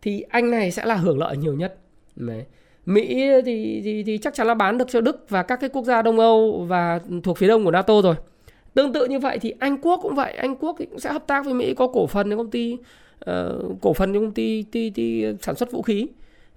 thì 0.01 0.21
anh 0.21 0.51
này 0.51 0.71
sẽ 0.71 0.85
là 0.85 0.95
hưởng 0.95 1.19
lợi 1.19 1.37
nhiều 1.37 1.53
nhất 1.53 1.77
Đấy. 2.15 2.45
Mỹ 2.85 3.29
thì, 3.45 3.81
thì 3.83 4.03
thì 4.03 4.17
chắc 4.17 4.33
chắn 4.33 4.47
là 4.47 4.53
bán 4.53 4.77
được 4.77 4.87
cho 4.89 5.01
Đức 5.01 5.25
và 5.29 5.43
các 5.43 5.59
cái 5.59 5.69
quốc 5.69 5.83
gia 5.83 6.01
Đông 6.01 6.19
Âu 6.19 6.65
và 6.67 6.99
thuộc 7.23 7.37
phía 7.37 7.47
đông 7.47 7.65
của 7.65 7.71
NATO 7.71 8.01
rồi. 8.01 8.15
Tương 8.73 8.93
tự 8.93 9.07
như 9.07 9.19
vậy 9.19 9.39
thì 9.39 9.53
Anh 9.59 9.77
Quốc 9.81 9.99
cũng 10.03 10.15
vậy, 10.15 10.33
Anh 10.33 10.55
Quốc 10.55 10.75
thì 10.79 10.85
cũng 10.85 10.99
sẽ 10.99 11.11
hợp 11.11 11.27
tác 11.27 11.45
với 11.45 11.53
Mỹ 11.53 11.73
có 11.73 11.87
cổ 11.87 12.07
phần 12.07 12.29
trong 12.29 12.37
công 12.37 12.51
ty 12.51 12.77
uh, 13.29 13.81
cổ 13.81 13.93
phần 13.93 14.13
trong 14.13 14.23
công 14.23 14.33
ty, 14.33 14.63
ty, 14.63 14.89
ty 14.89 15.25
sản 15.41 15.55
xuất 15.55 15.71
vũ 15.71 15.81
khí 15.81 16.07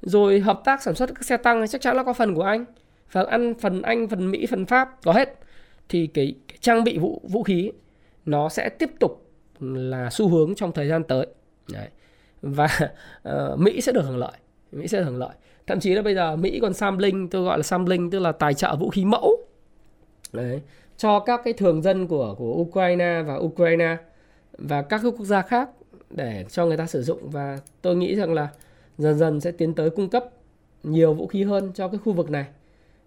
rồi 0.02 0.40
hợp 0.40 0.60
tác 0.64 0.82
sản 0.82 0.94
xuất 0.94 1.14
các 1.14 1.24
xe 1.24 1.36
tăng 1.36 1.68
chắc 1.68 1.80
chắn 1.80 1.96
là 1.96 2.02
có 2.02 2.12
phần 2.12 2.34
của 2.34 2.42
Anh 2.42 2.64
và 3.12 3.22
ăn 3.22 3.54
phần 3.54 3.82
Anh, 3.82 4.08
phần 4.08 4.30
Mỹ, 4.30 4.46
phần 4.46 4.66
Pháp 4.66 5.02
có 5.02 5.12
hết 5.12 5.38
thì 5.88 6.06
cái, 6.06 6.34
cái 6.48 6.58
trang 6.60 6.84
bị 6.84 6.98
vũ 6.98 7.20
vũ 7.28 7.42
khí 7.42 7.72
nó 8.26 8.48
sẽ 8.48 8.68
tiếp 8.68 8.90
tục 9.00 9.30
là 9.60 10.10
xu 10.10 10.28
hướng 10.28 10.54
trong 10.54 10.72
thời 10.72 10.88
gian 10.88 11.04
tới. 11.04 11.26
Đấy. 11.72 11.88
Và 12.44 12.68
uh, 13.28 13.58
Mỹ 13.58 13.80
sẽ 13.80 13.92
được 13.92 14.02
hưởng 14.02 14.16
lợi, 14.16 14.32
Mỹ 14.72 14.88
sẽ 14.88 14.98
được 14.98 15.04
hưởng 15.04 15.18
lợi. 15.18 15.34
Thậm 15.66 15.80
chí 15.80 15.94
là 15.94 16.02
bây 16.02 16.14
giờ 16.14 16.36
Mỹ 16.36 16.58
còn 16.62 16.74
sampling, 16.74 17.28
tôi 17.30 17.42
gọi 17.42 17.58
là 17.58 17.62
sampling 17.62 18.10
tức 18.10 18.18
là 18.18 18.32
tài 18.32 18.54
trợ 18.54 18.76
vũ 18.76 18.90
khí 18.90 19.04
mẫu. 19.04 19.38
Đấy 20.32 20.60
cho 20.96 21.20
các 21.20 21.40
cái 21.44 21.52
thường 21.52 21.82
dân 21.82 22.06
của 22.06 22.34
của 22.38 22.52
Ukraine 22.52 23.22
và 23.26 23.34
Ukraine 23.34 23.96
và 24.58 24.82
các 24.82 25.00
quốc 25.04 25.24
gia 25.24 25.42
khác 25.42 25.70
để 26.10 26.44
cho 26.50 26.66
người 26.66 26.76
ta 26.76 26.86
sử 26.86 27.02
dụng 27.02 27.30
và 27.30 27.58
tôi 27.82 27.96
nghĩ 27.96 28.16
rằng 28.16 28.34
là 28.34 28.48
dần 28.98 29.18
dần 29.18 29.40
sẽ 29.40 29.50
tiến 29.50 29.74
tới 29.74 29.90
cung 29.90 30.08
cấp 30.08 30.24
nhiều 30.82 31.14
vũ 31.14 31.26
khí 31.26 31.42
hơn 31.42 31.72
cho 31.74 31.88
cái 31.88 31.98
khu 32.04 32.12
vực 32.12 32.30
này. 32.30 32.44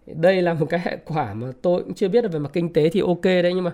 Đây 0.05 0.41
là 0.41 0.53
một 0.53 0.65
cái 0.69 0.79
hệ 0.83 0.97
quả 1.05 1.33
mà 1.33 1.47
tôi 1.61 1.83
cũng 1.83 1.93
chưa 1.93 2.07
biết 2.07 2.23
là 2.23 2.29
về 2.29 2.39
mặt 2.39 2.49
kinh 2.53 2.73
tế 2.73 2.89
thì 2.89 2.99
ok 2.99 3.23
đấy 3.23 3.51
nhưng 3.55 3.63
mà 3.63 3.71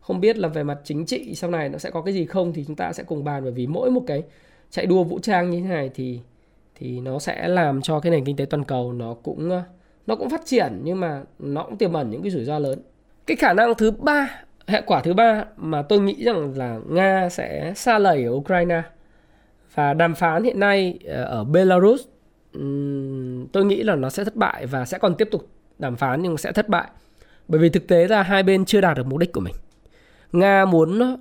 không 0.00 0.20
biết 0.20 0.38
là 0.38 0.48
về 0.48 0.62
mặt 0.62 0.78
chính 0.84 1.06
trị 1.06 1.34
sau 1.34 1.50
này 1.50 1.68
nó 1.68 1.78
sẽ 1.78 1.90
có 1.90 2.02
cái 2.02 2.14
gì 2.14 2.26
không 2.26 2.52
thì 2.52 2.64
chúng 2.66 2.76
ta 2.76 2.92
sẽ 2.92 3.02
cùng 3.02 3.24
bàn 3.24 3.42
bởi 3.42 3.52
vì 3.52 3.66
mỗi 3.66 3.90
một 3.90 4.02
cái 4.06 4.22
chạy 4.70 4.86
đua 4.86 5.04
vũ 5.04 5.18
trang 5.18 5.50
như 5.50 5.60
thế 5.60 5.68
này 5.68 5.90
thì 5.94 6.20
thì 6.74 7.00
nó 7.00 7.18
sẽ 7.18 7.48
làm 7.48 7.82
cho 7.82 8.00
cái 8.00 8.12
nền 8.12 8.24
kinh 8.24 8.36
tế 8.36 8.44
toàn 8.44 8.64
cầu 8.64 8.92
nó 8.92 9.14
cũng 9.14 9.50
ờ, 9.50 9.62
nó 10.06 10.16
cũng 10.16 10.30
phát 10.30 10.42
triển 10.44 10.80
nhưng 10.82 11.00
mà 11.00 11.22
nó 11.38 11.62
cũng 11.62 11.76
tiềm 11.76 11.92
ẩn 11.92 12.10
những 12.10 12.22
cái 12.22 12.30
rủi 12.30 12.44
ro 12.44 12.58
lớn. 12.58 12.78
Cái 13.26 13.36
khả 13.36 13.52
năng 13.52 13.74
thứ 13.74 13.90
ba, 13.90 14.42
hệ 14.66 14.82
quả 14.86 15.00
thứ 15.00 15.14
ba 15.14 15.44
mà 15.56 15.82
tôi 15.82 16.00
nghĩ 16.00 16.24
rằng 16.24 16.52
là 16.56 16.80
nga 16.88 17.28
sẽ 17.28 17.72
xa 17.76 17.98
lầy 17.98 18.24
ở 18.24 18.30
ukraine 18.32 18.82
và 19.74 19.94
đàm 19.94 20.14
phán 20.14 20.44
hiện 20.44 20.60
nay 20.60 20.98
ờ, 21.04 21.24
ở 21.24 21.44
belarus 21.44 22.02
tôi 23.52 23.64
nghĩ 23.64 23.82
là 23.82 23.94
nó 23.94 24.10
sẽ 24.10 24.24
thất 24.24 24.36
bại 24.36 24.66
và 24.66 24.84
sẽ 24.84 24.98
còn 24.98 25.14
tiếp 25.14 25.28
tục 25.30 25.48
đàm 25.78 25.96
phán 25.96 26.22
nhưng 26.22 26.38
sẽ 26.38 26.52
thất 26.52 26.68
bại. 26.68 26.88
Bởi 27.48 27.60
vì 27.60 27.68
thực 27.68 27.86
tế 27.86 28.08
là 28.08 28.22
hai 28.22 28.42
bên 28.42 28.64
chưa 28.64 28.80
đạt 28.80 28.96
được 28.96 29.06
mục 29.06 29.18
đích 29.18 29.32
của 29.32 29.40
mình. 29.40 29.54
Nga 30.32 30.64
muốn 30.64 30.98
ờ, 30.98 31.16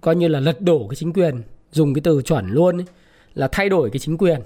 coi 0.00 0.16
như 0.16 0.28
là 0.28 0.40
lật 0.40 0.60
đổ 0.60 0.86
cái 0.88 0.96
chính 0.96 1.12
quyền 1.12 1.42
dùng 1.74 1.94
cái 1.94 2.00
từ 2.04 2.22
chuẩn 2.22 2.48
luôn 2.48 2.78
ấy, 2.78 2.86
là 3.34 3.48
thay 3.52 3.68
đổi 3.68 3.90
cái 3.90 3.98
chính 3.98 4.18
quyền. 4.18 4.40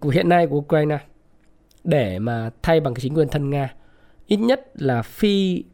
Của 0.00 0.08
hiện 0.08 0.28
nay 0.28 0.46
của 0.46 0.56
ukraine 0.56 0.98
để 1.84 2.18
mà 2.18 2.50
thay 2.62 2.80
bằng 2.80 2.94
cái 2.94 3.00
chính 3.00 3.14
quyền 3.14 3.28
thân 3.28 3.50
nga 3.50 3.74
ít 4.26 4.36
nhất 4.36 4.60
là 4.74 5.02
phi 5.02 5.64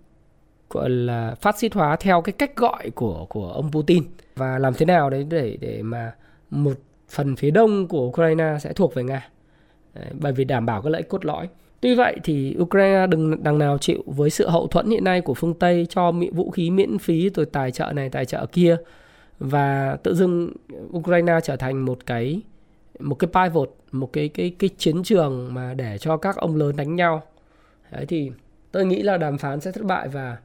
gọi 0.71 0.91
là 0.91 1.35
phát 1.35 1.59
xít 1.59 1.75
hóa 1.75 1.97
theo 1.97 2.23
cái 2.23 2.33
cách 2.33 2.57
gọi 2.57 2.91
của 2.91 3.27
của 3.29 3.49
ông 3.49 3.71
Putin. 3.73 4.05
Và 4.37 4.59
làm 4.59 4.75
thế 4.75 4.87
nào 4.87 5.11
đấy 5.11 5.27
để 5.29 5.57
để 5.61 5.83
mà 5.83 6.13
một 6.51 6.75
phần 7.09 7.37
phía 7.37 7.51
đông 7.51 7.89
của 7.89 8.07
Ukraine 8.07 8.57
sẽ 8.61 8.73
thuộc 8.73 8.95
về 8.95 9.05
Nga? 9.05 9.29
Đấy, 9.95 10.07
bởi 10.21 10.33
vì 10.33 10.45
đảm 10.45 10.67
bảo 10.67 10.83
cái 10.83 10.91
lợi 10.91 11.01
ích 11.01 11.09
cốt 11.09 11.25
lõi. 11.25 11.49
Tuy 11.81 11.95
vậy 11.95 12.17
thì 12.25 12.57
Ukraine 12.59 13.07
đừng 13.07 13.43
đằng 13.43 13.59
nào 13.59 13.79
chịu 13.79 14.03
với 14.07 14.31
sự 14.31 14.49
hậu 14.49 14.67
thuẫn 14.67 14.91
hiện 14.91 15.05
nay 15.05 15.21
của 15.21 15.35
phương 15.35 15.55
Tây 15.55 15.87
cho 15.91 16.13
vũ 16.33 16.51
khí 16.51 16.71
miễn 16.71 16.99
phí 16.99 17.31
rồi 17.35 17.47
tài 17.47 17.71
trợ 17.71 17.93
này 17.93 18.11
tài 18.11 18.25
trợ 18.25 18.47
kia 18.47 18.77
và 19.39 19.97
tự 20.03 20.15
dưng 20.15 20.53
Ukraine 20.97 21.41
trở 21.43 21.57
thành 21.57 21.85
một 21.85 22.07
cái 22.07 22.43
một 22.99 23.15
cái 23.15 23.31
pivot 23.35 23.77
một 23.93 24.13
cái 24.13 24.29
cái 24.29 24.53
cái 24.59 24.71
chiến 24.79 25.03
trường 25.03 25.55
mà 25.55 25.75
để 25.75 25.99
cho 25.99 26.17
các 26.17 26.37
ông 26.37 26.57
lớn 26.57 26.77
đánh 26.77 26.97
nhau. 26.97 27.23
Đấy 27.93 28.07
thì 28.07 28.31
tôi 28.73 28.87
nghĩ 28.87 29.03
là 29.03 29.17
đàm 29.17 29.39
phán 29.39 29.61
sẽ 29.61 29.73
thất 29.73 29.85
bại 29.85 30.09
và 30.09 30.37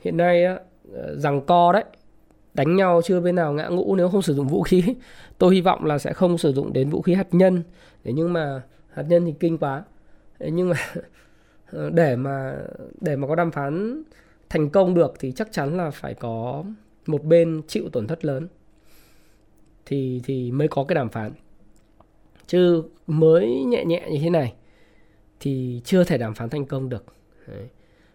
hiện 0.00 0.16
nay 0.16 0.44
á, 0.44 0.58
ờ, 0.92 1.16
rằng 1.16 1.40
co 1.46 1.72
đấy 1.72 1.84
đánh 2.54 2.76
nhau 2.76 3.00
chưa 3.04 3.20
bên 3.20 3.34
nào 3.34 3.52
ngã 3.52 3.68
ngũ 3.68 3.96
nếu 3.96 4.08
không 4.08 4.22
sử 4.22 4.34
dụng 4.34 4.48
vũ 4.48 4.62
khí. 4.62 4.84
Tôi 5.38 5.54
hy 5.54 5.60
vọng 5.60 5.84
là 5.84 5.98
sẽ 5.98 6.12
không 6.12 6.38
sử 6.38 6.52
dụng 6.52 6.72
đến 6.72 6.90
vũ 6.90 7.02
khí 7.02 7.14
hạt 7.14 7.28
nhân. 7.30 7.62
Để 8.04 8.12
nhưng 8.12 8.32
mà 8.32 8.62
hạt 8.92 9.02
nhân 9.08 9.26
thì 9.26 9.34
kinh 9.40 9.58
quá. 9.58 9.84
Thế 10.38 10.50
nhưng 10.50 10.68
mà 10.68 10.76
ờ, 11.72 11.90
để 11.90 12.16
mà 12.16 12.56
để 13.00 13.16
mà 13.16 13.28
có 13.28 13.34
đàm 13.34 13.50
phán 13.50 14.02
thành 14.48 14.70
công 14.70 14.94
được 14.94 15.14
thì 15.18 15.32
chắc 15.32 15.52
chắn 15.52 15.76
là 15.76 15.90
phải 15.90 16.14
có 16.14 16.64
một 17.06 17.24
bên 17.24 17.62
chịu 17.68 17.88
tổn 17.92 18.06
thất 18.06 18.24
lớn, 18.24 18.48
thì 19.86 20.20
thì 20.24 20.50
mới 20.50 20.68
có 20.68 20.84
cái 20.84 20.94
đàm 20.94 21.08
phán. 21.08 21.32
Chứ 22.46 22.82
mới 23.06 23.64
nhẹ 23.64 23.84
nhẹ 23.84 24.08
như 24.10 24.18
thế 24.22 24.30
này 24.30 24.54
thì 25.40 25.80
chưa 25.84 26.04
thể 26.04 26.18
đàm 26.18 26.34
phán 26.34 26.48
thành 26.48 26.66
công 26.66 26.88
được. 26.88 27.04
Đấy. 27.48 27.68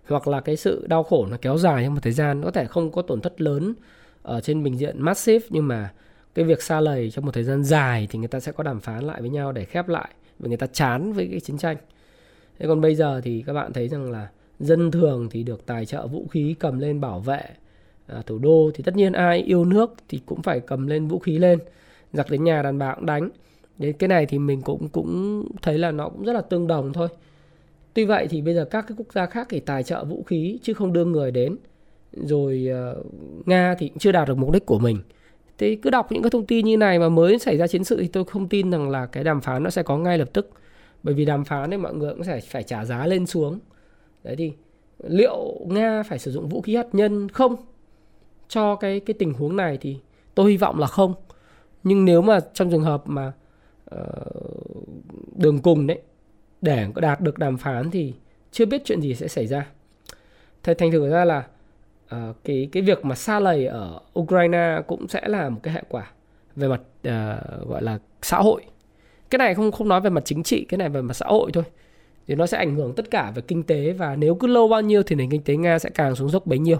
hoặc 0.07 0.27
là 0.27 0.41
cái 0.41 0.57
sự 0.57 0.87
đau 0.87 1.03
khổ 1.03 1.25
nó 1.25 1.37
kéo 1.41 1.57
dài 1.57 1.83
trong 1.83 1.93
một 1.93 1.99
thời 2.03 2.13
gian, 2.13 2.41
có 2.43 2.51
thể 2.51 2.65
không 2.65 2.91
có 2.91 3.01
tổn 3.01 3.21
thất 3.21 3.41
lớn 3.41 3.73
ở 4.21 4.41
trên 4.41 4.63
bình 4.63 4.77
diện 4.77 5.01
massive, 5.01 5.47
nhưng 5.49 5.67
mà 5.67 5.93
cái 6.35 6.45
việc 6.45 6.61
xa 6.61 6.81
lầy 6.81 7.11
trong 7.11 7.25
một 7.25 7.31
thời 7.31 7.43
gian 7.43 7.63
dài 7.63 8.07
thì 8.09 8.19
người 8.19 8.27
ta 8.27 8.39
sẽ 8.39 8.51
có 8.51 8.63
đàm 8.63 8.79
phán 8.79 9.03
lại 9.03 9.21
với 9.21 9.29
nhau 9.29 9.51
để 9.51 9.65
khép 9.65 9.87
lại 9.87 10.09
vì 10.39 10.47
người 10.47 10.57
ta 10.57 10.67
chán 10.67 11.13
với 11.13 11.27
cái 11.31 11.39
chiến 11.39 11.57
tranh. 11.57 11.77
Thế 12.59 12.67
còn 12.67 12.81
bây 12.81 12.95
giờ 12.95 13.21
thì 13.23 13.43
các 13.47 13.53
bạn 13.53 13.73
thấy 13.73 13.87
rằng 13.87 14.11
là 14.11 14.29
dân 14.59 14.91
thường 14.91 15.27
thì 15.31 15.43
được 15.43 15.65
tài 15.65 15.85
trợ 15.85 16.07
vũ 16.07 16.27
khí 16.31 16.55
cầm 16.59 16.79
lên 16.79 17.01
bảo 17.01 17.19
vệ 17.19 17.43
à, 18.11 18.21
thủ 18.25 18.37
đô 18.37 18.71
thì 18.73 18.83
tất 18.83 18.95
nhiên 18.95 19.13
ai 19.13 19.39
yêu 19.39 19.65
nước 19.65 19.93
thì 20.09 20.21
cũng 20.25 20.41
phải 20.41 20.59
cầm 20.59 20.87
lên 20.87 21.07
vũ 21.07 21.19
khí 21.19 21.37
lên 21.37 21.59
giặc 22.13 22.29
đến 22.29 22.43
nhà 22.43 22.61
đàn 22.61 22.77
bà 22.77 22.95
cũng 22.95 23.05
đánh. 23.05 23.29
Đấy, 23.77 23.93
cái 23.93 24.07
này 24.07 24.25
thì 24.25 24.39
mình 24.39 24.61
cũng 24.61 24.89
cũng 24.89 25.45
thấy 25.61 25.77
là 25.77 25.91
nó 25.91 26.09
cũng 26.09 26.23
rất 26.23 26.33
là 26.33 26.41
tương 26.41 26.67
đồng 26.67 26.93
thôi. 26.93 27.07
Tuy 27.93 28.05
vậy 28.05 28.27
thì 28.29 28.41
bây 28.41 28.53
giờ 28.53 28.65
các 28.65 28.85
cái 28.87 28.95
quốc 28.97 29.13
gia 29.13 29.25
khác 29.25 29.47
thì 29.49 29.59
tài 29.59 29.83
trợ 29.83 30.03
vũ 30.03 30.23
khí 30.23 30.59
chứ 30.61 30.73
không 30.73 30.93
đưa 30.93 31.05
người 31.05 31.31
đến. 31.31 31.55
Rồi 32.13 32.67
uh, 32.91 33.05
nga 33.47 33.75
thì 33.79 33.87
cũng 33.89 33.97
chưa 33.97 34.11
đạt 34.11 34.27
được 34.27 34.37
mục 34.37 34.51
đích 34.51 34.65
của 34.65 34.79
mình. 34.79 34.97
Thì 35.57 35.75
cứ 35.75 35.89
đọc 35.89 36.11
những 36.11 36.23
cái 36.23 36.29
thông 36.29 36.45
tin 36.45 36.65
như 36.65 36.77
này 36.77 36.99
mà 36.99 37.09
mới 37.09 37.39
xảy 37.39 37.57
ra 37.57 37.67
chiến 37.67 37.83
sự 37.83 37.97
thì 38.01 38.07
tôi 38.07 38.23
không 38.23 38.47
tin 38.47 38.71
rằng 38.71 38.89
là 38.89 39.05
cái 39.05 39.23
đàm 39.23 39.41
phán 39.41 39.63
nó 39.63 39.69
sẽ 39.69 39.83
có 39.83 39.97
ngay 39.97 40.17
lập 40.17 40.29
tức. 40.33 40.49
Bởi 41.03 41.13
vì 41.13 41.25
đàm 41.25 41.43
phán 41.43 41.71
thì 41.71 41.77
mọi 41.77 41.93
người 41.93 42.13
cũng 42.13 42.23
phải 42.23 42.41
phải 42.41 42.63
trả 42.63 42.85
giá 42.85 43.07
lên 43.07 43.25
xuống. 43.25 43.59
Đấy 44.23 44.35
thì 44.35 44.51
liệu 45.07 45.65
nga 45.67 46.03
phải 46.03 46.19
sử 46.19 46.31
dụng 46.31 46.49
vũ 46.49 46.61
khí 46.61 46.75
hạt 46.75 46.87
nhân 46.93 47.29
không? 47.29 47.55
Cho 48.51 48.75
cái 48.75 48.99
cái 48.99 49.13
tình 49.13 49.33
huống 49.33 49.55
này 49.55 49.77
thì 49.81 49.97
tôi 50.35 50.51
hy 50.51 50.57
vọng 50.57 50.79
là 50.79 50.87
không. 50.87 51.13
Nhưng 51.83 52.05
nếu 52.05 52.21
mà 52.21 52.39
trong 52.53 52.71
trường 52.71 52.83
hợp 52.83 53.03
mà 53.05 53.31
uh, 53.95 54.01
đường 55.35 55.59
cùng 55.59 55.87
đấy 55.87 56.01
để 56.61 56.87
đạt 56.95 57.21
được 57.21 57.37
đàm 57.37 57.57
phán 57.57 57.91
thì 57.91 58.13
chưa 58.51 58.65
biết 58.65 58.81
chuyện 58.85 59.01
gì 59.01 59.15
sẽ 59.15 59.27
xảy 59.27 59.47
ra. 59.47 59.67
Thế 60.63 60.73
thành 60.73 60.91
thử 60.91 61.09
ra 61.09 61.25
là 61.25 61.47
uh, 62.15 62.35
cái 62.43 62.69
cái 62.71 62.83
việc 62.83 63.05
mà 63.05 63.15
xa 63.15 63.39
lầy 63.39 63.65
ở 63.65 63.99
Ukraine 64.19 64.81
cũng 64.87 65.07
sẽ 65.07 65.21
là 65.27 65.49
một 65.49 65.59
cái 65.63 65.73
hệ 65.73 65.83
quả 65.89 66.11
về 66.55 66.67
mặt 66.67 66.81
uh, 66.81 67.69
gọi 67.69 67.81
là 67.81 67.99
xã 68.21 68.37
hội. 68.37 68.61
Cái 69.29 69.39
này 69.39 69.55
không 69.55 69.71
không 69.71 69.87
nói 69.87 70.01
về 70.01 70.09
mặt 70.09 70.25
chính 70.25 70.43
trị 70.43 70.65
cái 70.69 70.77
này 70.77 70.89
về 70.89 71.01
mặt 71.01 71.13
xã 71.13 71.25
hội 71.25 71.51
thôi. 71.53 71.63
Thì 72.27 72.35
nó 72.35 72.45
sẽ 72.45 72.57
ảnh 72.57 72.75
hưởng 72.75 72.95
tất 72.95 73.11
cả 73.11 73.31
về 73.35 73.41
kinh 73.41 73.63
tế 73.63 73.91
và 73.91 74.15
nếu 74.15 74.35
cứ 74.35 74.47
lâu 74.47 74.67
bao 74.67 74.81
nhiêu 74.81 75.03
thì 75.03 75.15
nền 75.15 75.29
kinh 75.29 75.43
tế 75.43 75.55
nga 75.55 75.79
sẽ 75.79 75.89
càng 75.89 76.15
xuống 76.15 76.29
dốc 76.29 76.45
bấy 76.45 76.59
nhiêu 76.59 76.77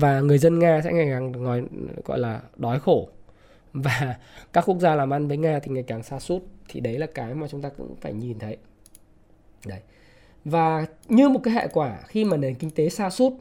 và 0.00 0.20
người 0.20 0.38
dân 0.38 0.58
nga 0.58 0.80
sẽ 0.84 0.92
ngày 0.92 1.08
càng 1.10 1.32
gọi, 1.32 1.62
gọi 2.04 2.18
là 2.18 2.40
đói 2.56 2.80
khổ 2.80 3.08
và 3.72 4.16
các 4.52 4.64
quốc 4.66 4.78
gia 4.78 4.94
làm 4.94 5.12
ăn 5.12 5.28
với 5.28 5.36
nga 5.36 5.58
thì 5.58 5.72
ngày 5.72 5.84
càng 5.86 6.02
xa 6.02 6.18
sút 6.18 6.42
thì 6.68 6.80
đấy 6.80 6.98
là 6.98 7.06
cái 7.14 7.34
mà 7.34 7.48
chúng 7.48 7.62
ta 7.62 7.68
cũng 7.68 7.96
phải 8.00 8.12
nhìn 8.12 8.38
thấy 8.38 8.56
đấy 9.66 9.80
và 10.44 10.86
như 11.08 11.28
một 11.28 11.40
cái 11.42 11.54
hệ 11.54 11.68
quả 11.72 11.98
khi 12.06 12.24
mà 12.24 12.36
nền 12.36 12.54
kinh 12.54 12.70
tế 12.70 12.88
xa 12.88 13.10
sút 13.10 13.32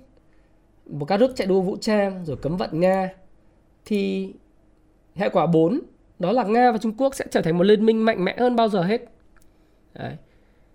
một 0.86 1.06
các 1.06 1.20
nước 1.20 1.34
chạy 1.36 1.48
đua 1.48 1.62
vũ 1.62 1.78
trang 1.82 2.26
rồi 2.26 2.38
cấm 2.38 2.58
vận 2.58 2.80
nga 2.80 3.10
thì 3.86 4.34
hệ 5.16 5.30
quả 5.30 5.46
4 5.48 5.80
đó 6.20 6.32
là 6.32 6.44
Nga 6.44 6.72
và 6.72 6.78
Trung 6.78 6.94
Quốc 6.98 7.16
sẽ 7.16 7.26
trở 7.32 7.42
thành 7.42 7.58
một 7.58 7.64
liên 7.64 7.86
minh 7.86 8.06
mạnh 8.06 8.26
mẽ 8.26 8.36
hơn 8.40 8.56
bao 8.56 8.70
giờ 8.70 8.84
hết. 8.84 9.02
Đấy. 9.94 10.16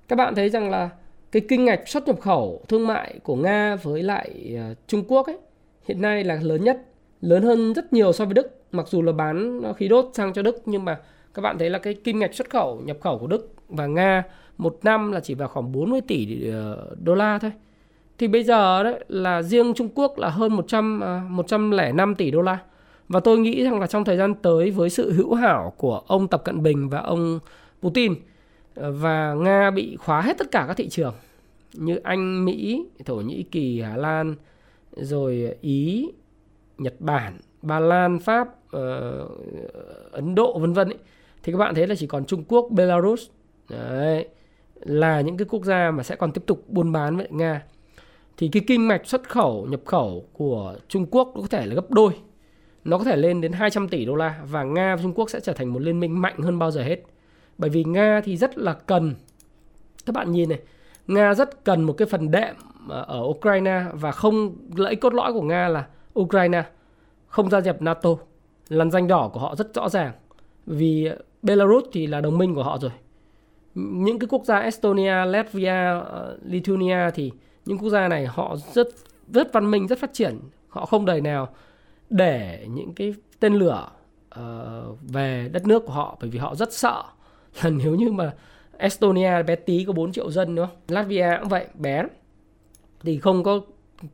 Các 0.08 0.16
bạn 0.16 0.34
thấy 0.34 0.50
rằng 0.50 0.70
là 0.70 0.90
cái 1.32 1.42
kinh 1.48 1.64
ngạch 1.64 1.88
xuất 1.88 2.06
nhập 2.06 2.20
khẩu 2.20 2.62
thương 2.68 2.86
mại 2.86 3.18
của 3.22 3.36
Nga 3.36 3.76
với 3.76 4.02
lại 4.02 4.58
uh, 4.70 4.76
Trung 4.86 5.04
Quốc 5.08 5.26
ấy 5.26 5.38
hiện 5.86 6.00
nay 6.02 6.24
là 6.24 6.38
lớn 6.42 6.64
nhất, 6.64 6.82
lớn 7.20 7.42
hơn 7.42 7.72
rất 7.72 7.92
nhiều 7.92 8.12
so 8.12 8.24
với 8.24 8.34
Đức. 8.34 8.60
Mặc 8.72 8.88
dù 8.88 9.02
là 9.02 9.12
bán 9.12 9.62
khí 9.76 9.88
đốt 9.88 10.10
sang 10.12 10.32
cho 10.32 10.42
Đức 10.42 10.62
nhưng 10.66 10.84
mà 10.84 10.98
các 11.34 11.42
bạn 11.42 11.58
thấy 11.58 11.70
là 11.70 11.78
cái 11.78 11.94
kim 11.94 12.18
ngạch 12.18 12.34
xuất 12.34 12.50
khẩu 12.50 12.80
nhập 12.84 12.96
khẩu 13.00 13.18
của 13.18 13.26
Đức 13.26 13.54
và 13.68 13.86
Nga 13.86 14.24
một 14.58 14.78
năm 14.82 15.12
là 15.12 15.20
chỉ 15.20 15.34
vào 15.34 15.48
khoảng 15.48 15.72
40 15.72 16.00
tỷ 16.00 16.48
ờ, 16.50 16.94
đô 17.02 17.14
la 17.14 17.38
thôi. 17.38 17.52
Thì 18.18 18.28
bây 18.28 18.44
giờ 18.44 18.82
đấy 18.82 19.04
là 19.08 19.42
riêng 19.42 19.74
Trung 19.74 19.88
Quốc 19.94 20.18
là 20.18 20.28
hơn 20.28 20.56
100 20.56 21.02
105 21.28 22.10
ờ, 22.10 22.14
tỷ 22.18 22.30
đô 22.30 22.42
la. 22.42 22.58
Và 23.08 23.20
tôi 23.20 23.38
nghĩ 23.38 23.64
rằng 23.64 23.80
là 23.80 23.86
trong 23.86 24.04
thời 24.04 24.16
gian 24.16 24.34
tới 24.34 24.70
với 24.70 24.90
sự 24.90 25.12
hữu 25.12 25.34
hảo 25.34 25.72
của 25.76 26.02
ông 26.06 26.28
Tập 26.28 26.42
Cận 26.44 26.62
Bình 26.62 26.88
và 26.88 26.98
ông 26.98 27.38
Putin 27.82 28.14
ờ, 28.74 28.92
và 28.92 29.34
Nga 29.34 29.70
bị 29.70 29.96
khóa 29.96 30.20
hết 30.20 30.38
tất 30.38 30.50
cả 30.50 30.64
các 30.68 30.76
thị 30.76 30.88
trường 30.88 31.14
như 31.72 31.96
Anh, 31.96 32.44
Mỹ, 32.44 32.86
Thổ 33.04 33.16
Nhĩ 33.16 33.42
Kỳ, 33.42 33.80
Hà 33.80 33.96
Lan, 33.96 34.34
rồi 34.96 35.44
ờ, 35.48 35.54
Ý, 35.60 36.10
Nhật 36.78 36.94
Bản, 37.00 37.38
Ba 37.62 37.80
Lan, 37.80 38.18
Pháp, 38.18 38.48
uh, 38.48 40.12
Ấn 40.12 40.34
Độ 40.34 40.58
vân 40.58 40.72
vân 40.72 40.88
thì 41.42 41.52
các 41.52 41.58
bạn 41.58 41.74
thấy 41.74 41.86
là 41.86 41.94
chỉ 41.94 42.06
còn 42.06 42.24
Trung 42.24 42.44
Quốc, 42.48 42.68
Belarus. 42.70 43.28
Đấy, 43.70 44.28
là 44.80 45.20
những 45.20 45.36
cái 45.36 45.46
quốc 45.50 45.64
gia 45.64 45.90
mà 45.90 46.02
sẽ 46.02 46.16
còn 46.16 46.32
tiếp 46.32 46.42
tục 46.46 46.64
buôn 46.68 46.92
bán 46.92 47.16
với 47.16 47.28
Nga. 47.30 47.62
Thì 48.36 48.48
cái 48.48 48.62
kinh 48.66 48.88
mạch 48.88 49.06
xuất 49.06 49.28
khẩu 49.28 49.66
nhập 49.70 49.80
khẩu 49.84 50.24
của 50.32 50.76
Trung 50.88 51.06
Quốc 51.10 51.32
có 51.34 51.46
thể 51.50 51.66
là 51.66 51.74
gấp 51.74 51.90
đôi. 51.90 52.12
Nó 52.84 52.98
có 52.98 53.04
thể 53.04 53.16
lên 53.16 53.40
đến 53.40 53.52
200 53.52 53.88
tỷ 53.88 54.04
đô 54.04 54.14
la 54.14 54.40
và 54.50 54.64
Nga 54.64 54.96
và 54.96 55.02
Trung 55.02 55.12
Quốc 55.14 55.30
sẽ 55.30 55.40
trở 55.40 55.52
thành 55.52 55.72
một 55.72 55.82
liên 55.82 56.00
minh 56.00 56.20
mạnh 56.20 56.38
hơn 56.38 56.58
bao 56.58 56.70
giờ 56.70 56.82
hết. 56.82 57.02
Bởi 57.58 57.70
vì 57.70 57.84
Nga 57.84 58.20
thì 58.24 58.36
rất 58.36 58.58
là 58.58 58.72
cần. 58.72 59.14
Các 60.06 60.12
bạn 60.12 60.32
nhìn 60.32 60.48
này, 60.48 60.60
Nga 61.06 61.34
rất 61.34 61.64
cần 61.64 61.82
một 61.82 61.92
cái 61.92 62.08
phần 62.08 62.30
đệm 62.30 62.54
ở 62.88 63.20
Ukraine 63.24 63.84
và 63.92 64.12
không 64.12 64.56
lợi 64.76 64.90
ích 64.90 65.00
cốt 65.00 65.14
lõi 65.14 65.32
của 65.32 65.42
Nga 65.42 65.68
là 65.68 65.86
Ukraine 66.18 66.64
không 67.26 67.50
gia 67.50 67.60
nhập 67.60 67.82
NATO. 67.82 68.10
Lằn 68.68 68.90
danh 68.90 69.08
đỏ 69.08 69.30
của 69.32 69.40
họ 69.40 69.54
rất 69.56 69.74
rõ 69.74 69.88
ràng. 69.88 70.12
Vì 70.66 71.08
Belarus 71.42 71.84
thì 71.92 72.06
là 72.06 72.20
đồng 72.20 72.38
minh 72.38 72.54
của 72.54 72.62
họ 72.62 72.78
rồi. 72.78 72.90
Những 73.74 74.18
cái 74.18 74.28
quốc 74.30 74.44
gia 74.44 74.58
Estonia, 74.58 75.24
Latvia, 75.24 76.00
ờ, 76.04 76.38
Lithuania 76.42 77.10
thì 77.14 77.32
những 77.64 77.78
quốc 77.78 77.88
gia 77.88 78.08
này 78.08 78.26
họ 78.26 78.56
rất 78.72 78.88
rất 79.28 79.52
văn 79.52 79.70
minh, 79.70 79.86
rất 79.86 79.98
phát 79.98 80.12
triển. 80.12 80.38
Họ 80.68 80.86
không 80.86 81.04
đời 81.04 81.20
nào 81.20 81.48
để 82.10 82.66
những 82.68 82.94
cái 82.94 83.14
tên 83.40 83.54
lửa 83.54 83.88
uh, 84.40 84.98
về 85.02 85.48
đất 85.52 85.66
nước 85.66 85.82
của 85.86 85.92
họ 85.92 86.16
bởi 86.20 86.30
vì 86.30 86.38
họ 86.38 86.54
rất 86.54 86.72
sợ 86.72 87.02
là 87.62 87.70
nếu 87.70 87.94
như 87.94 88.12
mà 88.12 88.32
Estonia 88.78 89.42
bé 89.42 89.54
tí 89.56 89.84
có 89.84 89.92
4 89.92 90.12
triệu 90.12 90.30
dân 90.30 90.54
nữa 90.54 90.68
Latvia 90.88 91.36
cũng 91.40 91.48
vậy 91.48 91.66
bé 91.74 92.04
thì 93.00 93.18
không 93.18 93.42
có 93.42 93.60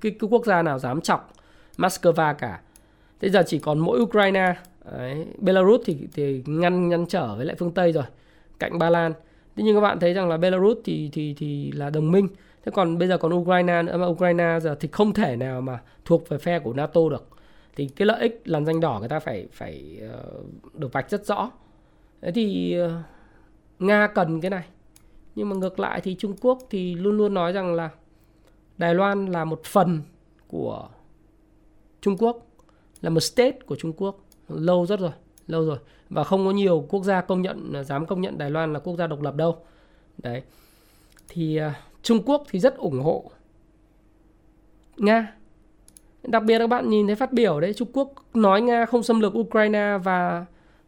cái, 0.01 0.13
cái 0.13 0.29
quốc 0.31 0.47
gia 0.47 0.63
nào 0.63 0.79
dám 0.79 1.01
chọc 1.01 1.33
Moscow 1.77 2.35
cả. 2.35 2.61
Bây 3.21 3.31
giờ 3.31 3.43
chỉ 3.47 3.59
còn 3.59 3.79
mỗi 3.79 4.01
Ukraine. 4.01 4.55
Đấy, 4.93 5.27
Belarus 5.39 5.81
thì 5.85 5.99
thì 6.15 6.43
ngăn 6.47 6.89
ngăn 6.89 7.07
trở 7.07 7.37
với 7.37 7.47
lại 7.47 7.57
phương 7.59 7.75
Tây 7.75 7.93
rồi 7.93 8.05
cạnh 8.59 8.79
Ba 8.79 8.91
Lan. 8.91 9.13
Thế 9.57 9.63
nhưng 9.65 9.77
các 9.77 9.81
bạn 9.81 10.01
thấy 10.01 10.15
rằng 10.15 10.29
là 10.29 10.37
Belarus 10.37 10.79
thì 10.85 11.11
thì 11.13 11.35
thì 11.39 11.73
là 11.73 11.91
đồng 11.91 12.13
minh. 12.13 12.29
Thế 12.65 12.73
còn 12.75 12.99
bây 12.99 13.09
giờ 13.09 13.19
còn 13.19 13.35
Ukraine 13.35 13.83
nữa 13.83 13.97
mà 13.97 14.07
Ukraine 14.07 14.61
giờ 14.61 14.77
thì 14.81 14.89
không 14.93 15.13
thể 15.13 15.37
nào 15.37 15.61
mà 15.61 15.81
thuộc 16.05 16.29
về 16.29 16.39
phe 16.39 16.59
của 16.59 16.73
NATO 16.73 17.01
được. 17.11 17.29
Thì 17.77 17.89
cái 17.89 18.07
lợi 18.07 18.21
ích 18.21 18.43
làn 18.45 18.67
danh 18.67 18.81
đỏ 18.81 18.99
người 19.01 19.09
ta 19.09 19.21
phải 19.21 19.47
phải 19.53 20.01
uh, 20.39 20.75
được 20.75 20.93
vạch 20.93 21.11
rất 21.11 21.27
rõ. 21.27 21.51
Thế 22.23 22.33
thì 22.33 22.77
uh, 22.85 22.91
nga 23.79 24.07
cần 24.07 24.41
cái 24.41 24.51
này. 24.51 24.65
Nhưng 25.35 25.49
mà 25.49 25.57
ngược 25.57 25.81
lại 25.81 26.01
thì 26.01 26.15
trung 26.15 26.35
quốc 26.41 26.59
thì 26.71 26.95
luôn 26.95 27.17
luôn 27.17 27.35
nói 27.35 27.53
rằng 27.53 27.75
là 27.75 27.91
đài 28.83 28.95
loan 28.95 29.27
là 29.27 29.45
một 29.45 29.65
phần 29.65 30.03
của 30.49 30.89
trung 32.01 32.17
quốc 32.19 32.47
là 33.01 33.11
một 33.11 33.21
state 33.21 33.59
của 33.67 33.77
trung 33.77 33.93
quốc. 33.93 34.17
Lâu 34.49 34.87
rất 34.87 35.01
rồi 35.01 35.11
lâu 35.47 35.65
rồi. 35.65 35.79
Và 36.11 36.25
không 36.25 36.47
có 36.47 36.51
nhiều 36.51 36.87
quốc 36.89 37.05
gia 37.05 37.21
công 37.21 37.43
nhận 37.43 37.85
dám 37.85 38.07
công 38.07 38.21
nhận 38.21 38.39
đài 38.39 38.51
loan 38.51 38.73
là 38.73 38.79
quốc 38.79 38.97
gia 38.97 39.07
độc 39.07 39.23
lập 39.23 39.35
đâu. 39.35 39.57
Đấy. 40.19 40.43
Thì 41.29 41.61
uh, 41.61 41.73
trung 42.03 42.23
quốc 42.27 42.45
thì 42.51 42.59
rất 42.59 42.77
ủng 42.77 43.01
hộ 43.01 43.31
nga. 44.97 45.35
Đặc 46.23 46.43
biệt 46.45 46.59
các 46.59 46.67
bạn 46.67 46.89
nhìn 46.89 47.07
thấy 47.07 47.17
phát 47.17 47.33
biểu 47.33 47.61
đấy 47.61 47.75
Trung 47.75 47.89
Quốc 47.93 48.13
nói 48.35 48.63
Nga 48.63 48.87
không 48.87 49.03
xâm 49.03 49.21
lược 49.21 49.39
Ukraine 49.39 49.99
và 50.05 50.47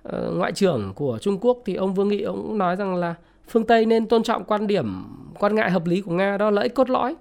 uh, 0.09 0.15
ngoại 0.37 0.53
trưởng 0.53 0.93
của 0.95 1.19
Trung 1.21 1.39
Quốc 1.41 1.59
thì 1.65 1.75
ông 1.75 1.95
Vương 1.95 2.09
Nghị 2.09 2.23
ông 2.23 2.59
nói 2.59 2.77
rằng 2.77 2.95
là 2.95 3.15
phương 3.49 3.67
Tây 3.67 3.87
nên 3.87 4.07
tôn 4.07 4.23
trọng 4.23 4.45
quan 4.45 4.67
điểm 4.67 5.05
quan 5.39 5.55
ngại 5.55 5.71
hợp 5.71 5.87
lý 5.87 6.01
của 6.01 6.13
Nga 6.13 6.37
đó 6.37 6.45
là 6.45 6.51
lợi 6.51 6.65
ích 6.65 6.75
cốt 6.75 6.91
lõi. 6.91 7.17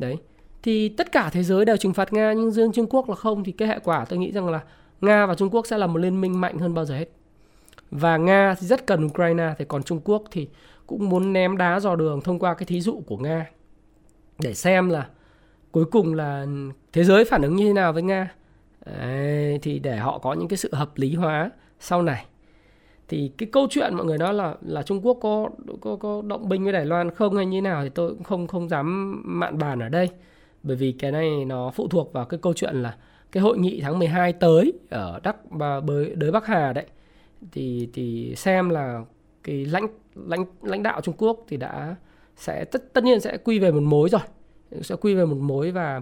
Đấy. 0.00 0.16
Thì 0.62 0.88
tất 0.88 1.12
cả 1.12 1.30
thế 1.32 1.42
giới 1.42 1.64
đều 1.64 1.76
trừng 1.76 1.92
phạt 1.92 2.12
Nga 2.12 2.32
nhưng 2.32 2.50
riêng 2.50 2.72
Trung 2.72 2.86
Quốc 2.90 3.08
là 3.08 3.14
không 3.14 3.44
thì 3.44 3.52
cái 3.52 3.68
hệ 3.68 3.78
quả 3.84 4.04
tôi 4.04 4.18
nghĩ 4.18 4.32
rằng 4.32 4.48
là 4.48 4.60
Nga 5.00 5.26
và 5.26 5.34
Trung 5.34 5.50
Quốc 5.50 5.66
sẽ 5.66 5.78
là 5.78 5.86
một 5.86 5.98
liên 5.98 6.20
minh 6.20 6.40
mạnh 6.40 6.58
hơn 6.58 6.74
bao 6.74 6.84
giờ 6.84 6.94
hết. 6.94 7.06
Và 7.90 8.16
Nga 8.16 8.54
thì 8.60 8.66
rất 8.66 8.86
cần 8.86 9.06
Ukraine 9.06 9.54
thì 9.58 9.64
còn 9.64 9.82
Trung 9.82 10.00
Quốc 10.04 10.22
thì 10.30 10.48
cũng 10.86 11.08
muốn 11.08 11.32
ném 11.32 11.56
đá 11.56 11.80
dò 11.80 11.96
đường 11.96 12.20
thông 12.20 12.38
qua 12.38 12.54
cái 12.54 12.66
thí 12.66 12.80
dụ 12.80 13.02
của 13.06 13.16
Nga 13.16 13.46
để 14.38 14.54
xem 14.54 14.90
là 14.90 15.08
cuối 15.72 15.84
cùng 15.84 16.14
là 16.14 16.46
thế 16.92 17.04
giới 17.04 17.24
phản 17.24 17.42
ứng 17.42 17.56
như 17.56 17.66
thế 17.66 17.72
nào 17.72 17.92
với 17.92 18.02
nga 18.02 18.34
Đấy, 18.86 19.58
thì 19.62 19.78
để 19.78 19.96
họ 19.96 20.18
có 20.18 20.32
những 20.32 20.48
cái 20.48 20.56
sự 20.56 20.68
hợp 20.72 20.90
lý 20.96 21.14
hóa 21.14 21.50
sau 21.80 22.02
này 22.02 22.26
thì 23.08 23.30
cái 23.38 23.48
câu 23.52 23.66
chuyện 23.70 23.94
mọi 23.94 24.06
người 24.06 24.18
nói 24.18 24.34
là 24.34 24.54
là 24.60 24.82
Trung 24.82 25.06
Quốc 25.06 25.18
có 25.20 25.48
có 25.80 25.96
có 25.96 26.22
động 26.26 26.48
binh 26.48 26.64
với 26.64 26.72
Đài 26.72 26.86
Loan 26.86 27.10
không 27.10 27.36
hay 27.36 27.46
như 27.46 27.62
nào 27.62 27.82
thì 27.84 27.88
tôi 27.88 28.10
cũng 28.10 28.22
không 28.22 28.46
không 28.46 28.68
dám 28.68 29.20
mạn 29.24 29.58
bàn 29.58 29.78
ở 29.78 29.88
đây. 29.88 30.08
Bởi 30.62 30.76
vì 30.76 30.92
cái 30.92 31.12
này 31.12 31.44
nó 31.44 31.70
phụ 31.74 31.88
thuộc 31.88 32.12
vào 32.12 32.24
cái 32.24 32.40
câu 32.42 32.52
chuyện 32.54 32.82
là 32.82 32.96
cái 33.32 33.42
hội 33.42 33.58
nghị 33.58 33.80
tháng 33.80 33.98
12 33.98 34.32
tới 34.32 34.72
ở 34.90 35.20
Đắc 35.22 35.36
và 35.50 35.80
đới 36.16 36.32
Bắc 36.32 36.46
Hà 36.46 36.72
đấy. 36.72 36.86
Thì 37.52 37.88
thì 37.92 38.34
xem 38.36 38.68
là 38.68 39.04
cái 39.44 39.66
lãnh 39.66 39.86
lãnh 40.14 40.44
lãnh 40.62 40.82
đạo 40.82 41.00
Trung 41.00 41.14
Quốc 41.18 41.44
thì 41.48 41.56
đã 41.56 41.96
sẽ, 42.36 42.64
tất 42.64 42.92
tất 42.92 43.04
nhiên 43.04 43.20
sẽ 43.20 43.36
quy 43.36 43.58
về 43.58 43.70
một 43.70 43.82
mối 43.82 44.08
rồi. 44.08 44.20
Sẽ 44.82 44.96
quy 44.96 45.14
về 45.14 45.24
một 45.24 45.38
mối 45.40 45.70
và 45.70 46.00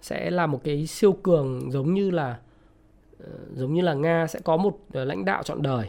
sẽ 0.00 0.30
là 0.30 0.46
một 0.46 0.64
cái 0.64 0.86
siêu 0.86 1.12
cường 1.12 1.70
giống 1.70 1.94
như 1.94 2.10
là 2.10 2.38
ờ, 3.18 3.30
giống 3.54 3.74
như 3.74 3.82
là 3.82 3.94
Nga 3.94 4.26
sẽ 4.26 4.40
có 4.44 4.56
một 4.56 4.78
ờ, 4.92 5.04
lãnh 5.04 5.24
đạo 5.24 5.42
chọn 5.42 5.62
đời. 5.62 5.88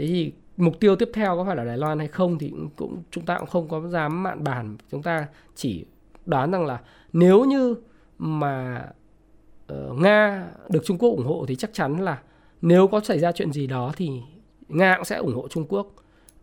Thế 0.00 0.06
thì 0.06 0.32
mục 0.56 0.80
tiêu 0.80 0.96
tiếp 0.96 1.10
theo 1.14 1.36
có 1.36 1.44
phải 1.44 1.56
là 1.56 1.64
Đài 1.64 1.78
Loan 1.78 1.98
hay 1.98 2.08
không 2.08 2.38
thì 2.38 2.52
cũng 2.76 3.02
chúng 3.10 3.24
ta 3.24 3.38
cũng 3.38 3.48
không 3.48 3.68
có 3.68 3.88
dám 3.88 4.22
mạn 4.22 4.44
bàn. 4.44 4.76
Chúng 4.90 5.02
ta 5.02 5.26
chỉ 5.54 5.84
đoán 6.26 6.50
rằng 6.50 6.66
là 6.66 6.80
nếu 7.12 7.44
như 7.44 7.74
mà 8.18 8.86
uh, 9.72 9.98
Nga 9.98 10.48
được 10.68 10.80
Trung 10.84 10.98
Quốc 10.98 11.10
ủng 11.10 11.26
hộ 11.26 11.44
thì 11.48 11.56
chắc 11.56 11.70
chắn 11.72 12.00
là 12.00 12.22
nếu 12.62 12.86
có 12.86 13.00
xảy 13.00 13.18
ra 13.18 13.32
chuyện 13.32 13.52
gì 13.52 13.66
đó 13.66 13.92
thì 13.96 14.10
Nga 14.68 14.96
cũng 14.96 15.04
sẽ 15.04 15.16
ủng 15.16 15.34
hộ 15.34 15.48
Trung 15.48 15.66
Quốc 15.68 15.94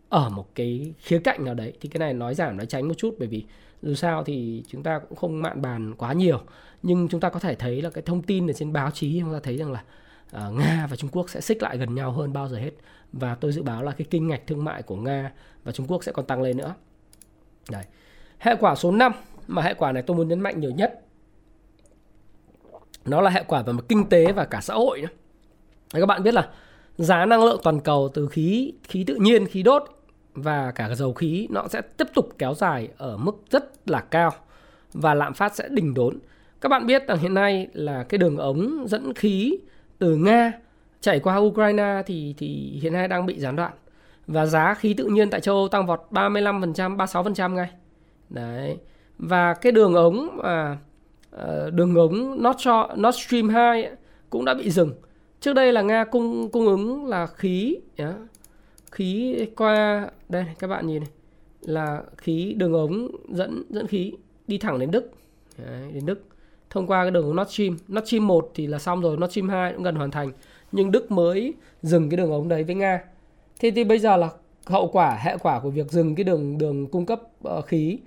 ở 0.08 0.30
một 0.30 0.54
cái 0.54 0.94
khía 0.98 1.18
cạnh 1.18 1.44
nào 1.44 1.54
đấy. 1.54 1.72
Thì 1.80 1.88
cái 1.88 1.98
này 1.98 2.14
nói 2.14 2.34
giảm 2.34 2.56
nói 2.56 2.66
tránh 2.66 2.88
một 2.88 2.94
chút 2.96 3.14
bởi 3.18 3.28
vì 3.28 3.44
dù 3.82 3.94
sao 3.94 4.24
thì 4.24 4.64
chúng 4.68 4.82
ta 4.82 4.98
cũng 4.98 5.18
không 5.18 5.42
mạn 5.42 5.62
bàn 5.62 5.94
quá 5.94 6.12
nhiều. 6.12 6.40
Nhưng 6.82 7.08
chúng 7.08 7.20
ta 7.20 7.28
có 7.28 7.40
thể 7.40 7.54
thấy 7.54 7.82
là 7.82 7.90
cái 7.90 8.02
thông 8.06 8.22
tin 8.22 8.50
ở 8.50 8.52
trên 8.52 8.72
báo 8.72 8.90
chí 8.90 9.20
chúng 9.20 9.32
ta 9.32 9.40
thấy 9.42 9.56
rằng 9.56 9.72
là 9.72 9.82
uh, 10.36 10.54
Nga 10.54 10.86
và 10.90 10.96
Trung 10.96 11.10
Quốc 11.10 11.30
sẽ 11.30 11.40
xích 11.40 11.62
lại 11.62 11.78
gần 11.78 11.94
nhau 11.94 12.12
hơn 12.12 12.32
bao 12.32 12.48
giờ 12.48 12.56
hết 12.56 12.70
và 13.12 13.34
tôi 13.34 13.52
dự 13.52 13.62
báo 13.62 13.82
là 13.82 13.92
cái 13.92 14.06
kinh 14.10 14.28
ngạch 14.28 14.46
thương 14.46 14.64
mại 14.64 14.82
của 14.82 14.96
Nga 14.96 15.32
và 15.64 15.72
Trung 15.72 15.86
Quốc 15.86 16.04
sẽ 16.04 16.12
còn 16.12 16.26
tăng 16.26 16.42
lên 16.42 16.56
nữa. 16.56 16.74
Đấy. 17.70 17.84
Hệ 18.38 18.56
quả 18.60 18.74
số 18.74 18.90
5 18.90 19.12
mà 19.46 19.62
hệ 19.62 19.74
quả 19.74 19.92
này 19.92 20.02
tôi 20.02 20.16
muốn 20.16 20.28
nhấn 20.28 20.40
mạnh 20.40 20.60
nhiều 20.60 20.70
nhất 20.70 21.00
nó 23.04 23.20
là 23.20 23.30
hệ 23.30 23.44
quả 23.48 23.62
về 23.62 23.72
mặt 23.72 23.84
kinh 23.88 24.08
tế 24.08 24.32
và 24.32 24.44
cả 24.44 24.60
xã 24.60 24.74
hội 24.74 25.00
nữa. 25.00 25.08
Đấy, 25.92 26.02
các 26.02 26.06
bạn 26.06 26.22
biết 26.22 26.34
là 26.34 26.48
giá 26.96 27.26
năng 27.26 27.44
lượng 27.44 27.60
toàn 27.62 27.80
cầu 27.80 28.10
từ 28.14 28.28
khí 28.28 28.72
khí 28.82 29.04
tự 29.04 29.14
nhiên, 29.14 29.46
khí 29.46 29.62
đốt 29.62 29.82
và 30.34 30.72
cả 30.72 30.94
dầu 30.94 31.12
khí 31.12 31.48
nó 31.50 31.68
sẽ 31.68 31.80
tiếp 31.80 32.06
tục 32.14 32.28
kéo 32.38 32.54
dài 32.54 32.88
ở 32.96 33.16
mức 33.16 33.36
rất 33.50 33.88
là 33.88 34.00
cao 34.00 34.30
và 34.92 35.14
lạm 35.14 35.34
phát 35.34 35.54
sẽ 35.54 35.68
đỉnh 35.70 35.94
đốn. 35.94 36.18
Các 36.60 36.68
bạn 36.68 36.86
biết 36.86 37.06
rằng 37.08 37.18
hiện 37.18 37.34
nay 37.34 37.68
là 37.72 38.02
cái 38.02 38.18
đường 38.18 38.36
ống 38.36 38.84
dẫn 38.88 39.14
khí 39.14 39.58
từ 39.98 40.16
Nga 40.16 40.52
chảy 41.00 41.20
qua 41.20 41.36
Ukraine 41.36 42.02
thì 42.06 42.34
thì 42.38 42.78
hiện 42.82 42.92
nay 42.92 43.08
đang 43.08 43.26
bị 43.26 43.38
gián 43.38 43.56
đoạn 43.56 43.72
và 44.26 44.46
giá 44.46 44.74
khí 44.74 44.94
tự 44.94 45.04
nhiên 45.04 45.30
tại 45.30 45.40
châu 45.40 45.54
Âu 45.54 45.68
tăng 45.68 45.86
vọt 45.86 46.00
35%, 46.10 46.96
36% 46.96 47.54
ngay. 47.54 47.70
Đấy. 48.28 48.76
Và 49.18 49.54
cái 49.54 49.72
đường 49.72 49.94
ống 49.94 50.38
mà 50.42 50.78
ờ, 51.30 51.70
đường 51.70 51.94
ống 51.94 52.42
Nord, 52.42 52.68
Nord 52.96 53.18
Stream 53.26 53.48
2 53.48 53.84
ấy, 53.84 53.96
cũng 54.30 54.44
đã 54.44 54.54
bị 54.54 54.70
dừng. 54.70 54.92
Trước 55.40 55.52
đây 55.52 55.72
là 55.72 55.82
Nga 55.82 56.04
cung 56.04 56.50
cung 56.50 56.66
ứng 56.66 57.06
là 57.06 57.26
khí 57.26 57.78
yeah, 57.96 58.14
khí 58.92 59.38
qua 59.56 60.06
đây 60.28 60.44
các 60.58 60.66
bạn 60.66 60.86
nhìn 60.86 61.02
này 61.02 61.10
là 61.60 62.02
khí 62.16 62.54
đường 62.56 62.72
ống 62.72 63.08
dẫn 63.28 63.62
dẫn 63.70 63.86
khí 63.86 64.12
đi 64.46 64.58
thẳng 64.58 64.78
đến 64.78 64.90
Đức. 64.90 65.10
Đấy, 65.58 65.92
đến 65.92 66.06
Đức 66.06 66.24
thông 66.70 66.86
qua 66.86 67.04
cái 67.04 67.10
đường 67.10 67.24
ống 67.24 67.36
Nord 67.36 67.50
Stream. 67.50 67.76
Nord 67.88 68.08
Stream 68.08 68.26
1 68.26 68.50
thì 68.54 68.66
là 68.66 68.78
xong 68.78 69.00
rồi, 69.00 69.16
Nord 69.16 69.32
Stream 69.32 69.48
2 69.48 69.72
cũng 69.72 69.82
gần 69.82 69.94
hoàn 69.94 70.10
thành. 70.10 70.32
Nhưng 70.72 70.90
Đức 70.90 71.10
mới 71.10 71.54
dừng 71.82 72.10
cái 72.10 72.16
đường 72.16 72.32
ống 72.32 72.48
đấy 72.48 72.64
với 72.64 72.74
Nga. 72.74 73.04
Thế 73.60 73.70
thì 73.70 73.84
bây 73.84 73.98
giờ 73.98 74.16
là 74.16 74.30
hậu 74.66 74.88
quả, 74.88 75.18
hệ 75.22 75.36
quả 75.38 75.60
của 75.60 75.70
việc 75.70 75.90
dừng 75.90 76.14
cái 76.14 76.24
đường 76.24 76.58
đường 76.58 76.86
cung 76.86 77.06
cấp 77.06 77.22
uh, 77.48 77.66
khí 77.66 77.98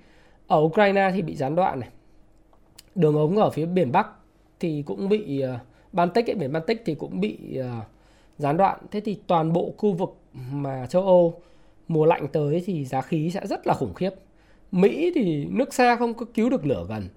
ở 0.46 0.60
Ukraine 0.60 1.10
thì 1.14 1.22
bị 1.22 1.36
gián 1.36 1.54
đoạn 1.54 1.80
này. 1.80 1.88
Đường 2.94 3.16
ống 3.16 3.36
ở 3.36 3.50
phía 3.50 3.66
biển 3.66 3.92
Bắc 3.92 4.06
thì 4.60 4.82
cũng 4.86 5.08
bị 5.08 5.44
uh, 5.44 5.60
Baltic 5.92 6.26
ấy, 6.26 6.34
biển 6.34 6.52
Baltic 6.52 6.82
thì 6.84 6.94
cũng 6.94 7.20
bị 7.20 7.38
uh, 7.60 7.64
gián 8.38 8.56
đoạn. 8.56 8.78
Thế 8.90 9.00
thì 9.00 9.18
toàn 9.26 9.52
bộ 9.52 9.74
khu 9.78 9.92
vực 9.92 10.16
mà 10.50 10.86
châu 10.86 11.02
Âu 11.02 11.40
mùa 11.88 12.06
lạnh 12.06 12.28
tới 12.32 12.62
thì 12.66 12.84
giá 12.84 13.00
khí 13.00 13.30
sẽ 13.30 13.46
rất 13.46 13.66
là 13.66 13.74
khủng 13.74 13.94
khiếp. 13.94 14.10
Mỹ 14.72 15.12
thì 15.14 15.44
nước 15.44 15.74
xa 15.74 15.96
không 15.96 16.14
có 16.14 16.26
cứu 16.34 16.50
được 16.50 16.66
lửa 16.66 16.86
gần 16.88 17.08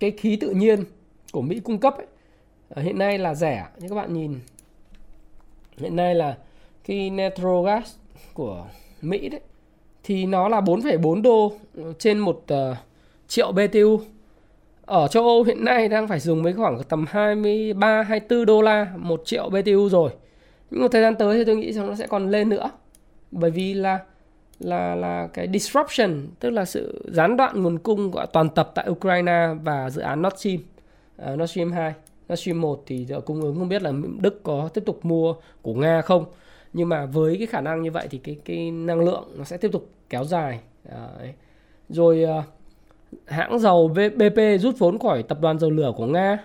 cái 0.00 0.10
khí 0.10 0.36
tự 0.36 0.50
nhiên 0.50 0.84
của 1.32 1.42
Mỹ 1.42 1.60
cung 1.60 1.78
cấp 1.78 1.94
ấy, 1.96 2.84
hiện 2.84 2.98
nay 2.98 3.18
là 3.18 3.34
rẻ 3.34 3.66
như 3.78 3.88
các 3.88 3.94
bạn 3.94 4.14
nhìn 4.14 4.40
hiện 5.76 5.96
nay 5.96 6.14
là 6.14 6.36
cái 6.84 7.10
natural 7.10 7.66
gas 7.66 7.96
của 8.34 8.66
Mỹ 9.02 9.28
đấy 9.28 9.40
thì 10.04 10.26
nó 10.26 10.48
là 10.48 10.60
4,4 10.60 11.22
đô 11.22 11.52
trên 11.98 12.18
một 12.18 12.44
uh, 12.52 12.76
triệu 13.28 13.52
BTU 13.52 14.00
ở 14.86 15.08
châu 15.08 15.24
Âu 15.24 15.42
hiện 15.42 15.64
nay 15.64 15.88
đang 15.88 16.08
phải 16.08 16.20
dùng 16.20 16.42
với 16.42 16.52
khoảng 16.52 16.82
tầm 16.88 17.04
23 17.08 18.02
24 18.02 18.46
đô 18.46 18.62
la 18.62 18.92
một 18.96 19.22
triệu 19.24 19.50
BTU 19.50 19.88
rồi. 19.88 20.10
Nhưng 20.70 20.82
một 20.82 20.88
thời 20.92 21.02
gian 21.02 21.14
tới 21.16 21.38
thì 21.38 21.44
tôi 21.44 21.56
nghĩ 21.56 21.72
rằng 21.72 21.86
nó 21.86 21.94
sẽ 21.94 22.06
còn 22.06 22.30
lên 22.30 22.48
nữa. 22.48 22.70
Bởi 23.30 23.50
vì 23.50 23.74
là 23.74 23.98
là 24.60 24.94
là 24.94 25.28
cái 25.32 25.48
disruption 25.52 26.26
tức 26.40 26.50
là 26.50 26.64
sự 26.64 27.04
gián 27.12 27.36
đoạn 27.36 27.62
nguồn 27.62 27.78
cung 27.78 28.10
của 28.10 28.26
toàn 28.32 28.48
tập 28.48 28.72
tại 28.74 28.88
Ukraine 28.90 29.48
và 29.62 29.90
dự 29.90 30.02
án 30.02 30.22
Nord 30.22 30.36
Stream 30.36 30.58
uh, 31.32 31.38
Nord 31.38 31.50
Stream 31.50 31.72
2 31.72 31.94
Nord 32.28 32.42
Stream 32.42 32.60
1 32.60 32.82
thì 32.86 33.06
cung 33.26 33.40
ứng 33.42 33.58
không 33.58 33.68
biết 33.68 33.82
là 33.82 33.92
Đức 34.20 34.42
có 34.42 34.68
tiếp 34.74 34.82
tục 34.86 35.04
mua 35.04 35.34
của 35.62 35.74
Nga 35.74 36.02
không 36.02 36.24
nhưng 36.72 36.88
mà 36.88 37.06
với 37.06 37.36
cái 37.38 37.46
khả 37.46 37.60
năng 37.60 37.82
như 37.82 37.90
vậy 37.90 38.08
thì 38.10 38.18
cái 38.18 38.36
cái 38.44 38.70
năng 38.70 39.00
lượng 39.00 39.28
nó 39.36 39.44
sẽ 39.44 39.56
tiếp 39.56 39.72
tục 39.72 39.90
kéo 40.10 40.24
dài 40.24 40.60
Đấy. 40.84 41.32
rồi 41.88 42.22
ờ, 42.22 42.42
hãng 43.26 43.58
dầu 43.58 43.88
BP 43.88 44.60
rút 44.60 44.78
vốn 44.78 44.98
khỏi 44.98 45.22
tập 45.22 45.38
đoàn 45.40 45.58
dầu 45.58 45.70
lửa 45.70 45.92
của 45.96 46.06
Nga 46.06 46.38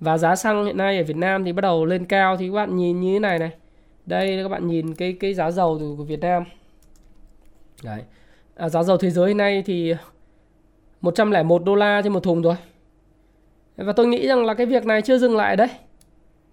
và 0.00 0.18
giá 0.18 0.36
xăng 0.36 0.64
hiện 0.64 0.76
nay 0.76 0.98
ở 0.98 1.04
Việt 1.04 1.16
Nam 1.16 1.44
thì 1.44 1.52
bắt 1.52 1.60
đầu 1.60 1.84
lên 1.84 2.04
cao 2.04 2.36
thì 2.36 2.48
các 2.48 2.54
bạn 2.54 2.76
nhìn 2.76 3.00
như 3.00 3.12
thế 3.12 3.18
này 3.18 3.38
này 3.38 3.50
đây 4.06 4.42
các 4.42 4.48
bạn 4.48 4.66
nhìn 4.66 4.94
cái 4.94 5.12
cái 5.20 5.34
giá 5.34 5.50
dầu 5.50 5.94
của 5.98 6.04
Việt 6.04 6.20
Nam 6.20 6.44
Đấy. 7.82 8.02
À, 8.54 8.68
giá 8.68 8.82
dầu 8.82 8.96
thế 8.96 9.10
giới 9.10 9.28
hiện 9.28 9.36
nay 9.36 9.62
thì 9.66 9.94
101 11.00 11.64
đô 11.64 11.74
la 11.74 12.00
trên 12.04 12.12
một 12.12 12.22
thùng 12.22 12.42
rồi. 12.42 12.54
Và 13.82 13.92
tôi 13.92 14.06
nghĩ 14.06 14.26
rằng 14.26 14.44
là 14.44 14.54
cái 14.54 14.66
việc 14.66 14.86
này 14.86 15.02
chưa 15.02 15.18
dừng 15.18 15.36
lại 15.36 15.56
đây, 15.56 15.68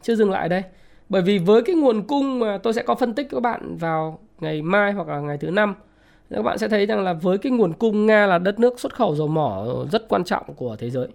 Chưa 0.01 0.15
dừng 0.15 0.31
lại 0.31 0.49
đây. 0.49 0.63
Bởi 1.09 1.21
vì 1.21 1.37
với 1.37 1.61
cái 1.61 1.75
nguồn 1.75 2.01
cung 2.03 2.39
mà 2.39 2.57
tôi 2.57 2.73
sẽ 2.73 2.83
có 2.83 2.95
phân 2.95 3.13
tích 3.13 3.27
các 3.29 3.41
bạn 3.41 3.77
vào 3.77 4.19
ngày 4.39 4.61
mai 4.61 4.91
hoặc 4.91 5.07
là 5.07 5.19
ngày 5.19 5.37
thứ 5.37 5.51
năm 5.51 5.75
các 6.29 6.41
bạn 6.41 6.57
sẽ 6.57 6.67
thấy 6.67 6.85
rằng 6.85 7.03
là 7.03 7.13
với 7.13 7.37
cái 7.37 7.51
nguồn 7.51 7.73
cung 7.73 8.05
Nga 8.05 8.25
là 8.25 8.37
đất 8.37 8.59
nước 8.59 8.79
xuất 8.79 8.95
khẩu 8.95 9.15
dầu 9.15 9.27
mỏ 9.27 9.65
rất 9.91 10.09
quan 10.09 10.23
trọng 10.23 10.53
của 10.53 10.75
thế 10.75 10.89
giới. 10.89 11.07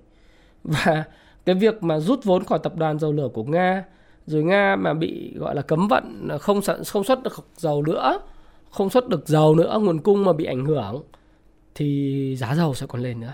Và 0.65 1.05
cái 1.47 1.55
việc 1.55 1.83
mà 1.83 1.99
rút 1.99 2.25
vốn 2.25 2.45
khỏi 2.45 2.59
tập 2.63 2.77
đoàn 2.77 2.99
dầu 2.99 3.13
lửa 3.13 3.29
của 3.35 3.45
Nga 3.45 3.85
rồi 4.27 4.45
Nga 4.45 4.77
mà 4.77 4.95
bị 4.95 5.35
gọi 5.37 5.55
là 5.55 5.63
cấm 5.63 5.89
vận 5.89 6.29
không 6.41 6.63
sản 6.63 6.85
không 6.85 7.05
xuất 7.05 7.23
được 7.23 7.33
dầu 7.57 7.83
nữa 7.83 8.21
không 8.71 8.91
xuất 8.91 9.09
được 9.09 9.29
dầu 9.29 9.55
nữa 9.55 9.79
nguồn 9.83 9.99
cung 9.99 10.25
mà 10.25 10.33
bị 10.33 10.45
ảnh 10.45 10.65
hưởng 10.65 11.03
thì 11.75 12.37
giá 12.39 12.55
dầu 12.55 12.75
sẽ 12.75 12.87
còn 12.87 13.03
lên 13.03 13.21
nữa 13.21 13.33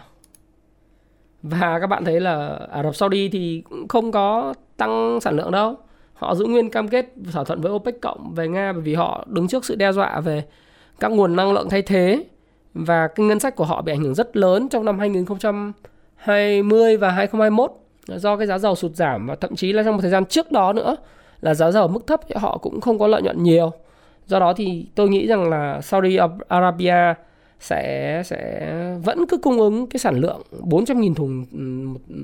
và 1.42 1.78
các 1.80 1.86
bạn 1.86 2.04
thấy 2.04 2.20
là 2.20 2.58
Ả 2.70 2.82
Rập 2.82 2.96
Saudi 2.96 3.28
thì 3.28 3.62
cũng 3.70 3.88
không 3.88 4.12
có 4.12 4.54
tăng 4.76 5.18
sản 5.20 5.36
lượng 5.36 5.50
đâu. 5.50 5.76
Họ 6.14 6.34
giữ 6.34 6.44
nguyên 6.44 6.70
cam 6.70 6.88
kết 6.88 7.06
thỏa 7.32 7.44
thuận 7.44 7.60
với 7.60 7.72
OPEC 7.72 8.00
cộng 8.00 8.34
về 8.34 8.48
Nga 8.48 8.72
bởi 8.72 8.82
vì 8.82 8.94
họ 8.94 9.24
đứng 9.28 9.48
trước 9.48 9.64
sự 9.64 9.74
đe 9.74 9.92
dọa 9.92 10.20
về 10.20 10.44
các 11.00 11.10
nguồn 11.10 11.36
năng 11.36 11.52
lượng 11.52 11.68
thay 11.70 11.82
thế. 11.82 12.24
Và 12.74 13.08
cái 13.08 13.26
ngân 13.26 13.40
sách 13.40 13.56
của 13.56 13.64
họ 13.64 13.82
bị 13.82 13.92
ảnh 13.92 14.02
hưởng 14.02 14.14
rất 14.14 14.36
lớn 14.36 14.68
trong 14.68 14.84
năm 14.84 14.98
2020 14.98 16.96
và 16.96 17.10
2021 17.10 17.72
do 18.06 18.36
cái 18.36 18.46
giá 18.46 18.58
dầu 18.58 18.74
sụt 18.74 18.92
giảm. 18.92 19.26
Và 19.26 19.34
thậm 19.34 19.56
chí 19.56 19.72
là 19.72 19.82
trong 19.82 19.94
một 19.94 20.00
thời 20.02 20.10
gian 20.10 20.24
trước 20.24 20.52
đó 20.52 20.72
nữa 20.72 20.96
là 21.40 21.54
giá 21.54 21.70
dầu 21.70 21.88
mức 21.88 22.06
thấp, 22.06 22.20
họ 22.34 22.58
cũng 22.58 22.80
không 22.80 22.98
có 22.98 23.06
lợi 23.06 23.22
nhuận 23.22 23.42
nhiều. 23.42 23.72
Do 24.26 24.38
đó 24.38 24.52
thì 24.52 24.86
tôi 24.94 25.08
nghĩ 25.08 25.26
rằng 25.26 25.50
là 25.50 25.80
Saudi 25.80 26.18
Arabia 26.48 27.14
sẽ 27.60 28.22
sẽ 28.24 28.72
vẫn 29.04 29.26
cứ 29.26 29.38
cung 29.38 29.58
ứng 29.58 29.86
cái 29.86 29.98
sản 29.98 30.20
lượng 30.20 30.42
400.000 30.50 31.14
thùng 31.14 31.44
ừ, 31.52 32.14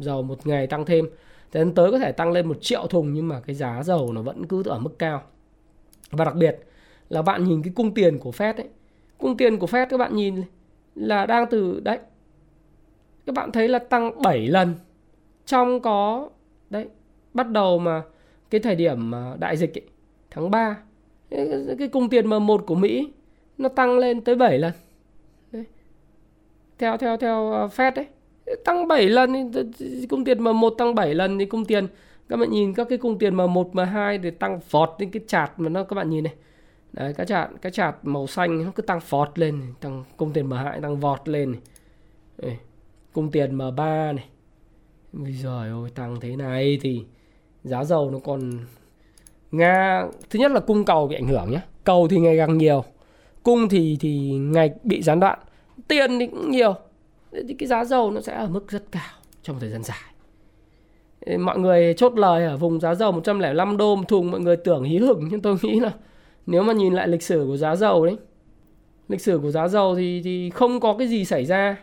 dầu 0.00 0.22
một 0.22 0.46
ngày 0.46 0.66
tăng 0.66 0.84
thêm 0.84 1.08
đến 1.52 1.74
tới 1.74 1.90
có 1.90 1.98
thể 1.98 2.12
tăng 2.12 2.32
lên 2.32 2.48
một 2.48 2.58
triệu 2.60 2.86
thùng 2.86 3.12
nhưng 3.12 3.28
mà 3.28 3.40
cái 3.40 3.54
giá 3.54 3.82
dầu 3.82 4.12
nó 4.12 4.22
vẫn 4.22 4.46
cứ 4.46 4.62
ở 4.66 4.78
mức 4.78 4.98
cao 4.98 5.22
và 6.10 6.24
đặc 6.24 6.34
biệt 6.34 6.58
là 7.08 7.22
bạn 7.22 7.44
nhìn 7.44 7.62
cái 7.62 7.72
cung 7.76 7.94
tiền 7.94 8.18
của 8.18 8.30
Fed 8.30 8.54
ấy 8.56 8.68
cung 9.18 9.36
tiền 9.36 9.58
của 9.58 9.66
Fed 9.66 9.86
các 9.90 9.96
bạn 9.96 10.16
nhìn 10.16 10.42
là 10.94 11.26
đang 11.26 11.46
từ 11.50 11.80
đấy 11.80 11.98
các 13.26 13.34
bạn 13.34 13.52
thấy 13.52 13.68
là 13.68 13.78
tăng 13.78 14.22
7 14.22 14.46
lần 14.46 14.74
trong 15.46 15.80
có 15.80 16.28
đấy 16.70 16.86
bắt 17.34 17.50
đầu 17.50 17.78
mà 17.78 18.02
cái 18.50 18.60
thời 18.60 18.74
điểm 18.74 19.12
đại 19.38 19.56
dịch 19.56 19.78
ấy, 19.78 19.84
tháng 20.30 20.50
3 20.50 20.76
cái 21.78 21.88
cung 21.92 22.08
tiền 22.08 22.26
M1 22.26 22.58
của 22.58 22.74
Mỹ 22.74 23.08
nó 23.58 23.68
tăng 23.68 23.98
lên 23.98 24.20
tới 24.20 24.34
7 24.34 24.58
lần. 24.58 24.72
Theo 26.78 26.96
theo 26.96 27.16
theo 27.16 27.50
ờ, 27.50 27.66
Fed 27.66 27.92
đấy. 27.94 28.06
Tăng 28.64 28.88
7 28.88 29.08
lần 29.08 29.52
cung 30.08 30.24
tiền 30.24 30.38
M1 30.38 30.70
tăng 30.78 30.94
7 30.94 31.14
lần 31.14 31.38
thì 31.38 31.44
cung 31.44 31.64
tiền 31.64 31.86
các 32.28 32.36
bạn 32.36 32.50
nhìn 32.50 32.74
các 32.74 32.86
cái 32.88 32.98
cung 32.98 33.18
tiền 33.18 33.36
M1 33.36 33.70
M2 33.70 34.22
thì 34.22 34.30
tăng 34.30 34.60
phọt 34.60 34.90
lên 34.98 35.10
cái 35.10 35.22
chart 35.26 35.50
mà 35.56 35.68
nó 35.68 35.84
các 35.84 35.94
bạn 35.94 36.10
nhìn 36.10 36.24
này. 36.24 36.34
Đấy, 36.92 37.12
cái 37.16 37.26
chart 37.26 37.50
cái 37.62 37.72
chart 37.72 37.96
màu 38.02 38.26
xanh 38.26 38.64
nó 38.64 38.70
cứ 38.74 38.82
tăng 38.82 39.00
phọt 39.00 39.38
lên, 39.38 39.62
tăng 39.80 40.04
cung 40.16 40.32
tiền 40.32 40.48
M2 40.48 40.80
tăng 40.80 41.00
vọt 41.00 41.28
lên 41.28 41.52
này. 41.52 41.60
Đây, 42.38 42.56
cung 43.12 43.30
tiền 43.30 43.58
M3 43.58 44.14
này. 44.14 44.24
Bây 45.12 45.32
giờ 45.32 45.82
ơi 45.82 45.90
tăng 45.94 46.20
thế 46.20 46.36
này 46.36 46.78
thì 46.82 47.04
giá 47.64 47.84
dầu 47.84 48.10
nó 48.10 48.18
còn 48.18 48.50
Nga 49.50 50.04
thứ 50.30 50.38
nhất 50.38 50.52
là 50.52 50.60
cung 50.60 50.84
cầu 50.84 51.06
bị 51.06 51.16
ảnh 51.16 51.28
hưởng 51.28 51.50
nhé. 51.50 51.60
Cầu 51.84 52.08
thì 52.08 52.18
ngày 52.18 52.38
càng 52.38 52.58
nhiều, 52.58 52.84
cung 53.42 53.68
thì 53.68 53.96
thì 54.00 54.30
ngày 54.30 54.70
bị 54.82 55.02
gián 55.02 55.20
đoạn, 55.20 55.38
tiền 55.88 56.18
thì 56.18 56.26
cũng 56.26 56.50
nhiều. 56.50 56.74
Thì 57.32 57.54
cái 57.58 57.66
giá 57.66 57.84
dầu 57.84 58.10
nó 58.10 58.20
sẽ 58.20 58.34
ở 58.34 58.48
mức 58.48 58.70
rất 58.70 58.84
cao 58.90 59.12
trong 59.42 59.60
thời 59.60 59.70
gian 59.70 59.82
dài. 59.82 59.98
Mọi 61.38 61.58
người 61.58 61.94
chốt 61.94 62.18
lời 62.18 62.44
ở 62.44 62.56
vùng 62.56 62.80
giá 62.80 62.94
dầu 62.94 63.12
105 63.12 63.76
đô 63.76 63.96
một 63.96 64.08
thùng 64.08 64.30
mọi 64.30 64.40
người 64.40 64.56
tưởng 64.56 64.84
hí 64.84 64.98
hửng, 64.98 65.28
nhưng 65.30 65.40
tôi 65.40 65.56
nghĩ 65.62 65.80
là 65.80 65.92
nếu 66.46 66.62
mà 66.62 66.72
nhìn 66.72 66.94
lại 66.94 67.08
lịch 67.08 67.22
sử 67.22 67.44
của 67.48 67.56
giá 67.56 67.76
dầu 67.76 68.06
đấy, 68.06 68.16
lịch 69.08 69.20
sử 69.20 69.38
của 69.42 69.50
giá 69.50 69.68
dầu 69.68 69.96
thì 69.96 70.22
thì 70.24 70.50
không 70.50 70.80
có 70.80 70.96
cái 70.98 71.08
gì 71.08 71.24
xảy 71.24 71.44
ra, 71.44 71.76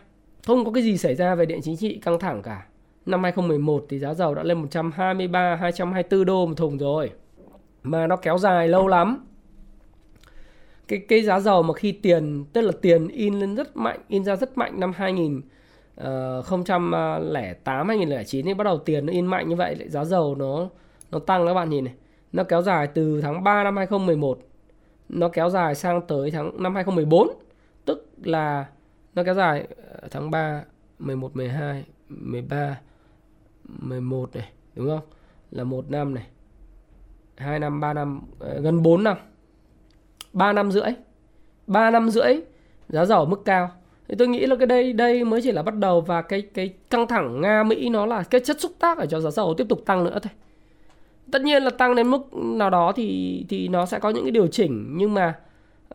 không 0.46 0.64
có 0.64 0.70
cái 0.70 0.82
gì 0.82 0.98
xảy 0.98 1.14
ra 1.14 1.34
về 1.34 1.46
địa 1.46 1.58
chính 1.62 1.76
trị 1.76 1.98
căng 2.02 2.18
thẳng 2.18 2.42
cả 2.42 2.66
năm 3.06 3.22
2011 3.22 3.86
thì 3.88 3.98
giá 3.98 4.14
dầu 4.14 4.34
đã 4.34 4.42
lên 4.42 4.58
123 4.58 5.56
224 5.56 6.24
đô 6.24 6.46
một 6.46 6.54
thùng 6.56 6.78
rồi. 6.78 7.10
Mà 7.82 8.06
nó 8.06 8.16
kéo 8.16 8.38
dài 8.38 8.68
lâu 8.68 8.88
lắm. 8.88 9.26
Cái 10.88 10.98
cái 10.98 11.22
giá 11.22 11.40
dầu 11.40 11.62
mà 11.62 11.74
khi 11.74 11.92
tiền 11.92 12.44
tức 12.52 12.60
là 12.60 12.72
tiền 12.82 13.08
in 13.08 13.34
lên 13.34 13.54
rất 13.54 13.76
mạnh, 13.76 14.00
in 14.08 14.24
ra 14.24 14.36
rất 14.36 14.58
mạnh 14.58 14.80
năm 14.80 14.92
2000 14.96 15.40
2008 15.96 17.88
2009 17.88 18.46
thì 18.46 18.54
bắt 18.54 18.64
đầu 18.64 18.78
tiền 18.78 19.06
nó 19.06 19.12
in 19.12 19.26
mạnh 19.26 19.48
như 19.48 19.56
vậy 19.56 19.76
lại 19.76 19.88
giá 19.88 20.04
dầu 20.04 20.34
nó 20.34 20.68
nó 21.10 21.18
tăng 21.18 21.46
các 21.46 21.54
bạn 21.54 21.70
nhìn 21.70 21.84
này. 21.84 21.94
Nó 22.32 22.44
kéo 22.44 22.62
dài 22.62 22.86
từ 22.86 23.20
tháng 23.20 23.44
3 23.44 23.64
năm 23.64 23.76
2011 23.76 24.38
nó 25.08 25.28
kéo 25.28 25.50
dài 25.50 25.74
sang 25.74 26.06
tới 26.06 26.30
tháng 26.30 26.62
năm 26.62 26.74
2014 26.74 27.28
tức 27.84 28.08
là 28.22 28.66
nó 29.14 29.22
kéo 29.24 29.34
dài 29.34 29.66
ờ, 29.76 30.08
tháng 30.10 30.30
3 30.30 30.64
11 30.98 31.36
12 31.36 31.84
13 32.08 32.80
11 33.66 34.36
này 34.36 34.52
đúng 34.74 34.88
không? 34.88 35.08
Là 35.50 35.64
một 35.64 35.90
năm 35.90 36.14
này. 36.14 36.26
2 37.36 37.58
năm 37.58 37.80
3 37.80 37.92
năm 37.92 38.20
ờ, 38.38 38.60
gần 38.60 38.82
4 38.82 39.04
năm. 39.04 39.16
3 40.34 40.52
năm 40.52 40.72
rưỡi. 40.72 40.92
3 41.66 41.90
năm 41.90 42.10
rưỡi 42.10 42.40
giá 42.88 43.04
dầu 43.04 43.26
mức 43.26 43.44
cao. 43.44 43.70
Thì 44.08 44.14
tôi 44.18 44.28
nghĩ 44.28 44.46
là 44.46 44.56
cái 44.56 44.66
đây 44.66 44.92
đây 44.92 45.24
mới 45.24 45.42
chỉ 45.42 45.52
là 45.52 45.62
bắt 45.62 45.74
đầu 45.74 46.00
và 46.00 46.22
cái 46.22 46.42
cái 46.42 46.74
căng 46.90 47.06
thẳng 47.06 47.40
Nga 47.40 47.62
Mỹ 47.62 47.88
nó 47.88 48.06
là 48.06 48.22
cái 48.22 48.40
chất 48.40 48.60
xúc 48.60 48.72
tác 48.78 48.98
để 48.98 49.06
cho 49.10 49.20
giá 49.20 49.30
dầu 49.30 49.54
tiếp 49.54 49.66
tục 49.68 49.82
tăng 49.86 50.04
nữa 50.04 50.18
thôi. 50.22 50.32
Tất 51.32 51.42
nhiên 51.42 51.62
là 51.62 51.70
tăng 51.70 51.94
đến 51.94 52.10
mức 52.10 52.34
nào 52.34 52.70
đó 52.70 52.92
thì 52.96 53.46
thì 53.48 53.68
nó 53.68 53.86
sẽ 53.86 53.98
có 53.98 54.10
những 54.10 54.24
cái 54.24 54.30
điều 54.30 54.46
chỉnh 54.46 54.94
nhưng 54.96 55.14
mà 55.14 55.34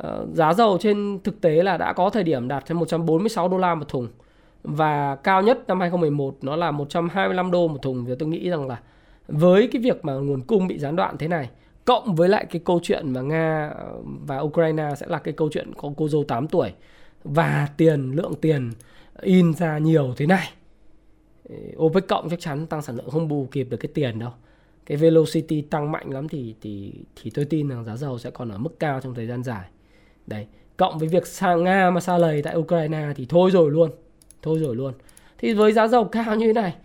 uh, 0.07 0.33
giá 0.33 0.53
dầu 0.53 0.77
trên 0.81 1.19
thực 1.23 1.41
tế 1.41 1.63
là 1.63 1.77
đã 1.77 1.93
có 1.93 2.09
thời 2.09 2.23
điểm 2.23 2.47
đạt 2.47 2.63
đến 2.69 2.77
146 2.77 3.47
đô 3.47 3.57
la 3.57 3.75
một 3.75 3.87
thùng 3.87 4.07
và 4.63 5.15
cao 5.15 5.41
nhất 5.41 5.67
năm 5.67 5.79
2011 5.79 6.37
nó 6.41 6.55
là 6.55 6.71
125 6.71 7.51
đô 7.51 7.67
một 7.67 7.81
thùng. 7.81 8.05
Thì 8.05 8.13
tôi 8.19 8.29
nghĩ 8.29 8.49
rằng 8.49 8.67
là 8.67 8.79
với 9.27 9.69
cái 9.71 9.81
việc 9.81 10.05
mà 10.05 10.13
nguồn 10.13 10.41
cung 10.41 10.67
bị 10.67 10.77
gián 10.77 10.95
đoạn 10.95 11.17
thế 11.17 11.27
này 11.27 11.49
cộng 11.85 12.15
với 12.15 12.29
lại 12.29 12.45
cái 12.49 12.61
câu 12.65 12.79
chuyện 12.83 13.13
mà 13.13 13.21
Nga 13.21 13.73
ờ, 13.75 13.97
và 14.03 14.39
Ukraine 14.39 14.89
sẽ 14.97 15.05
là 15.09 15.19
cái 15.19 15.33
câu 15.33 15.49
chuyện 15.51 15.73
có 15.77 15.91
cô 15.97 16.07
dâu 16.07 16.23
8 16.23 16.47
tuổi 16.47 16.71
và 17.23 17.67
tiền, 17.77 18.11
lượng 18.11 18.33
tiền 18.41 18.71
in 19.21 19.53
ra 19.53 19.77
nhiều 19.77 20.13
thế 20.17 20.25
này. 20.25 20.49
OPEC 21.77 22.07
cộng 22.07 22.29
chắc 22.29 22.39
chắn 22.39 22.67
tăng 22.67 22.81
sản 22.81 22.95
lượng 22.95 23.09
không 23.09 23.27
bù 23.27 23.47
kịp 23.51 23.67
được 23.69 23.77
cái 23.77 23.91
tiền 23.93 24.19
đâu. 24.19 24.31
Cái 24.85 24.97
velocity 24.97 25.61
tăng 25.61 25.91
mạnh 25.91 26.09
lắm 26.11 26.27
thì 26.27 26.55
thì 26.61 26.93
thì 27.15 27.29
tôi 27.29 27.45
tin 27.45 27.69
rằng 27.69 27.85
giá 27.85 27.97
dầu 27.97 28.19
sẽ 28.19 28.29
còn 28.29 28.49
ở 28.49 28.57
mức 28.57 28.79
cao 28.79 29.01
trong 29.01 29.15
thời 29.15 29.27
gian 29.27 29.43
dài. 29.43 29.69
Đấy, 30.27 30.47
cộng 30.77 30.97
với 30.99 31.07
việc 31.07 31.27
sang 31.27 31.63
nga 31.63 31.89
mà 31.89 31.99
xa 31.99 32.17
lầy 32.17 32.41
tại 32.41 32.57
ukraine 32.57 33.13
thì 33.15 33.25
thôi 33.29 33.51
rồi 33.51 33.71
luôn, 33.71 33.91
thôi 34.41 34.59
rồi 34.59 34.75
luôn. 34.75 34.93
Thì 35.37 35.53
với 35.53 35.73
giá 35.73 35.87
dầu 35.87 36.03
cao 36.03 36.35
như 36.35 36.47
thế 36.47 36.53
này, 36.53 36.75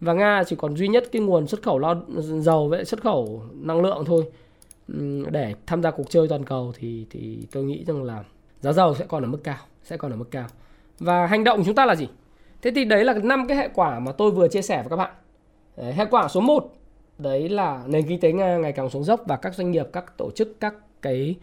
và 0.00 0.12
nga 0.12 0.44
chỉ 0.46 0.56
còn 0.56 0.76
duy 0.76 0.88
nhất 0.88 1.04
cái 1.12 1.22
nguồn 1.22 1.46
xuất 1.46 1.62
khẩu 1.62 1.78
lao 1.78 2.02
dầu 2.18 2.68
với 2.68 2.84
xuất 2.84 3.02
khẩu 3.02 3.42
năng 3.54 3.82
lượng 3.82 4.04
thôi 4.06 4.24
để 5.30 5.54
tham 5.66 5.82
gia 5.82 5.90
cuộc 5.90 6.10
chơi 6.10 6.28
toàn 6.28 6.44
cầu 6.44 6.72
thì 6.78 7.06
thì 7.10 7.38
tôi 7.52 7.64
nghĩ 7.64 7.84
rằng 7.84 8.02
là 8.02 8.24
giá 8.60 8.72
dầu 8.72 8.94
sẽ 8.94 9.04
còn 9.08 9.22
ở 9.22 9.28
mức 9.28 9.40
cao 9.44 9.58
sẽ 9.82 9.96
còn 9.96 10.10
ở 10.10 10.16
mức 10.16 10.30
cao. 10.30 10.46
Và 10.98 11.26
hành 11.26 11.44
động 11.44 11.58
của 11.58 11.64
chúng 11.66 11.74
ta 11.74 11.86
là 11.86 11.94
gì? 11.94 12.08
Thế 12.62 12.70
thì 12.74 12.84
đấy 12.84 13.04
là 13.04 13.14
năm 13.22 13.46
cái 13.48 13.56
hệ 13.56 13.68
quả 13.74 13.98
mà 13.98 14.12
tôi 14.12 14.30
vừa 14.30 14.48
chia 14.48 14.62
sẻ 14.62 14.76
với 14.76 14.90
các 14.90 14.96
bạn. 14.96 15.10
Đấy, 15.76 15.92
hệ 15.92 16.04
quả 16.10 16.28
số 16.28 16.40
1 16.40 16.72
đấy 17.18 17.48
là 17.48 17.82
nền 17.86 18.06
kinh 18.08 18.20
tế 18.20 18.32
nga 18.32 18.56
ngày 18.56 18.72
càng 18.72 18.90
xuống 18.90 19.04
dốc 19.04 19.20
và 19.26 19.36
các 19.36 19.54
doanh 19.54 19.70
nghiệp 19.70 19.86
các 19.92 20.18
tổ 20.18 20.30
chức 20.30 20.60
các 20.60 20.74
cái 21.02 21.34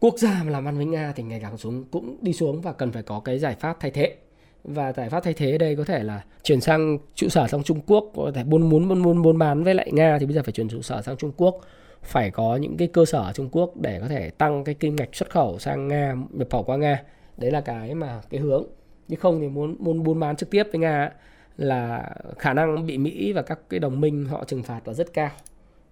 quốc 0.00 0.14
gia 0.18 0.42
mà 0.44 0.50
làm 0.50 0.68
ăn 0.68 0.76
với 0.76 0.86
nga 0.86 1.12
thì 1.16 1.22
ngày 1.22 1.40
càng 1.42 1.56
xuống 1.56 1.84
cũng 1.84 2.16
đi 2.20 2.32
xuống 2.32 2.60
và 2.60 2.72
cần 2.72 2.92
phải 2.92 3.02
có 3.02 3.20
cái 3.20 3.38
giải 3.38 3.56
pháp 3.60 3.76
thay 3.80 3.90
thế. 3.90 4.16
Và 4.64 4.92
giải 4.92 5.10
pháp 5.10 5.24
thay 5.24 5.34
thế 5.34 5.52
ở 5.52 5.58
đây 5.58 5.76
có 5.76 5.84
thể 5.84 6.02
là 6.02 6.24
chuyển 6.42 6.60
sang 6.60 6.98
trụ 7.14 7.28
sở 7.28 7.48
sang 7.48 7.62
Trung 7.62 7.80
Quốc 7.86 8.04
có 8.16 8.30
thể 8.34 8.44
buôn 8.44 8.68
muốn 8.68 8.88
buôn 8.88 9.02
buôn 9.02 9.22
buôn 9.22 9.38
bán 9.38 9.64
với 9.64 9.74
lại 9.74 9.90
Nga 9.92 10.18
thì 10.20 10.26
bây 10.26 10.34
giờ 10.34 10.42
phải 10.42 10.52
chuyển 10.52 10.68
trụ 10.68 10.82
sở 10.82 11.02
sang 11.02 11.16
Trung 11.16 11.32
Quốc 11.36 11.60
phải 12.02 12.30
có 12.30 12.56
những 12.56 12.76
cái 12.76 12.88
cơ 12.88 13.04
sở 13.04 13.18
ở 13.18 13.32
Trung 13.32 13.48
Quốc 13.52 13.76
để 13.76 14.00
có 14.00 14.08
thể 14.08 14.30
tăng 14.30 14.64
cái 14.64 14.74
kim 14.74 14.96
ngạch 14.96 15.14
xuất 15.14 15.30
khẩu 15.30 15.58
sang 15.58 15.88
Nga, 15.88 16.14
nhập 16.30 16.48
khẩu 16.50 16.62
qua 16.62 16.76
Nga. 16.76 17.02
Đấy 17.36 17.50
là 17.50 17.60
cái 17.60 17.94
mà, 17.94 18.20
cái 18.30 18.40
hướng. 18.40 18.64
Chứ 19.08 19.16
không 19.16 19.40
thì 19.40 19.48
muốn 19.48 19.76
muốn 19.78 20.02
buôn 20.02 20.20
bán 20.20 20.36
trực 20.36 20.50
tiếp 20.50 20.62
với 20.72 20.80
Nga 20.80 21.10
là 21.56 22.10
khả 22.38 22.52
năng 22.52 22.86
bị 22.86 22.98
Mỹ 22.98 23.32
và 23.32 23.42
các 23.42 23.60
cái 23.68 23.80
đồng 23.80 24.00
minh 24.00 24.24
họ 24.24 24.44
trừng 24.44 24.62
phạt 24.62 24.88
là 24.88 24.94
rất 24.94 25.12
cao. 25.12 25.30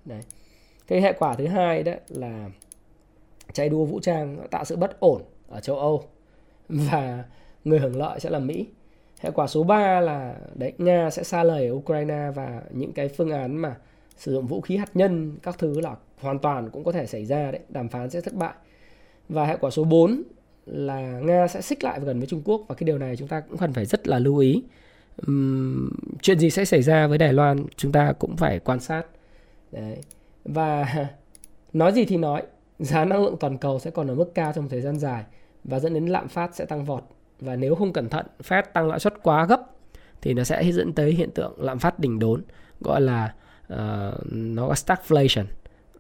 Đấy. 0.05 0.21
Cái 0.87 1.01
hệ 1.01 1.13
quả 1.13 1.35
thứ 1.35 1.47
hai 1.47 1.83
đó 1.83 1.93
là 2.09 2.51
chạy 3.53 3.69
đua 3.69 3.85
vũ 3.85 4.01
trang 4.01 4.47
tạo 4.51 4.65
sự 4.65 4.77
bất 4.77 5.01
ổn 5.01 5.23
ở 5.49 5.61
châu 5.61 5.79
Âu 5.79 6.05
và 6.69 7.25
người 7.65 7.79
hưởng 7.79 7.97
lợi 7.97 8.21
sẽ 8.21 8.31
là 8.31 8.39
Mỹ. 8.39 8.67
Hệ 9.21 9.31
quả 9.31 9.47
số 9.47 9.63
3 9.63 10.01
là, 10.01 10.35
đấy, 10.55 10.73
Nga 10.79 11.11
sẽ 11.11 11.23
xa 11.23 11.43
lời 11.45 11.69
ở 11.69 11.75
Ukraine 11.75 12.31
và 12.35 12.63
những 12.71 12.93
cái 12.93 13.09
phương 13.09 13.31
án 13.31 13.57
mà 13.57 13.77
sử 14.17 14.33
dụng 14.33 14.47
vũ 14.47 14.61
khí 14.61 14.77
hạt 14.77 14.91
nhân 14.95 15.37
các 15.43 15.59
thứ 15.59 15.81
là 15.81 15.97
hoàn 16.21 16.39
toàn 16.39 16.71
cũng 16.71 16.85
có 16.85 16.93
thể 16.93 17.07
xảy 17.07 17.25
ra 17.25 17.51
đấy 17.51 17.61
đàm 17.69 17.89
phán 17.89 18.11
sẽ 18.11 18.21
thất 18.21 18.35
bại. 18.35 18.55
Và 19.29 19.47
hệ 19.47 19.57
quả 19.61 19.71
số 19.71 19.85
4 19.85 20.23
là 20.67 21.01
Nga 21.01 21.49
sẽ 21.49 21.61
xích 21.61 21.85
lại 21.85 22.01
gần 22.01 22.19
với 22.19 22.27
Trung 22.27 22.43
Quốc 22.45 22.65
và 22.69 22.75
cái 22.75 22.85
điều 22.85 22.99
này 22.99 23.17
chúng 23.17 23.29
ta 23.29 23.41
cũng 23.41 23.59
cần 23.59 23.73
phải 23.73 23.87
rất 23.87 24.09
là 24.09 24.19
lưu 24.19 24.39
ý. 24.39 24.63
Uhm, 25.31 25.91
chuyện 26.23 26.39
gì 26.39 26.51
sẽ 26.51 26.65
xảy 26.65 26.83
ra 26.83 27.07
với 27.07 27.19
Đài 27.19 27.33
Loan 27.33 27.67
chúng 27.77 27.93
ta 27.93 28.13
cũng 28.13 28.37
phải 28.37 28.59
quan 28.59 28.81
sát. 28.81 29.03
Đấy. 29.73 29.97
Và 30.45 30.87
nói 31.73 31.93
gì 31.93 32.05
thì 32.05 32.17
nói 32.17 32.43
giá 32.79 33.05
năng 33.05 33.23
lượng 33.23 33.37
toàn 33.41 33.59
cầu 33.59 33.79
sẽ 33.79 33.91
còn 33.91 34.09
ở 34.09 34.15
mức 34.15 34.35
cao 34.35 34.53
trong 34.55 34.69
thời 34.69 34.81
gian 34.81 34.99
dài 34.99 35.25
và 35.65 35.81
dẫn 35.81 35.95
đến 35.95 36.07
lạm 36.07 36.29
phát 36.29 36.55
sẽ 36.55 36.65
tăng 36.65 36.85
vọt. 36.85 37.05
Và 37.41 37.57
nếu 37.57 37.75
không 37.75 37.93
cẩn 37.93 38.09
thận 38.09 38.27
Fed 38.49 38.63
tăng 38.73 38.89
lãi 38.89 39.01
suất 39.01 39.23
quá 39.23 39.47
gấp 39.47 39.61
thì 40.23 40.35
nó 40.35 40.45
sẽ 40.45 40.73
dẫn 40.73 40.93
tới 40.93 41.13
hiện 41.13 41.31
tượng 41.31 41.55
lạm 41.59 41.79
phát 41.79 41.99
đỉnh 41.99 42.19
đốn 42.19 42.43
gọi 42.81 43.01
là 43.01 43.35
uh, 43.73 43.79
nó 44.33 44.69
có 44.69 44.75
stagflation. 44.75 45.45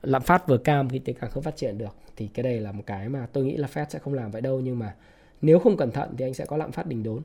Lạm 0.02 0.22
phát 0.22 0.48
vừa 0.48 0.58
cao 0.58 0.86
kinh 0.90 1.04
tế 1.04 1.12
càng 1.12 1.30
không 1.30 1.42
phát 1.42 1.56
triển 1.56 1.78
được. 1.78 1.96
Thì 2.16 2.28
cái 2.34 2.42
đây 2.42 2.60
là 2.60 2.72
một 2.72 2.82
cái 2.86 3.08
mà 3.08 3.26
tôi 3.32 3.44
nghĩ 3.44 3.56
là 3.56 3.68
Fed 3.74 3.86
sẽ 3.88 3.98
không 3.98 4.14
làm 4.14 4.30
vậy 4.30 4.42
đâu 4.42 4.60
nhưng 4.60 4.78
mà 4.78 4.94
nếu 5.42 5.58
không 5.58 5.76
cẩn 5.76 5.90
thận 5.90 6.14
thì 6.18 6.24
anh 6.24 6.34
sẽ 6.34 6.44
có 6.44 6.56
lạm 6.56 6.72
phát 6.72 6.86
đỉnh 6.86 7.02
đốn. 7.02 7.22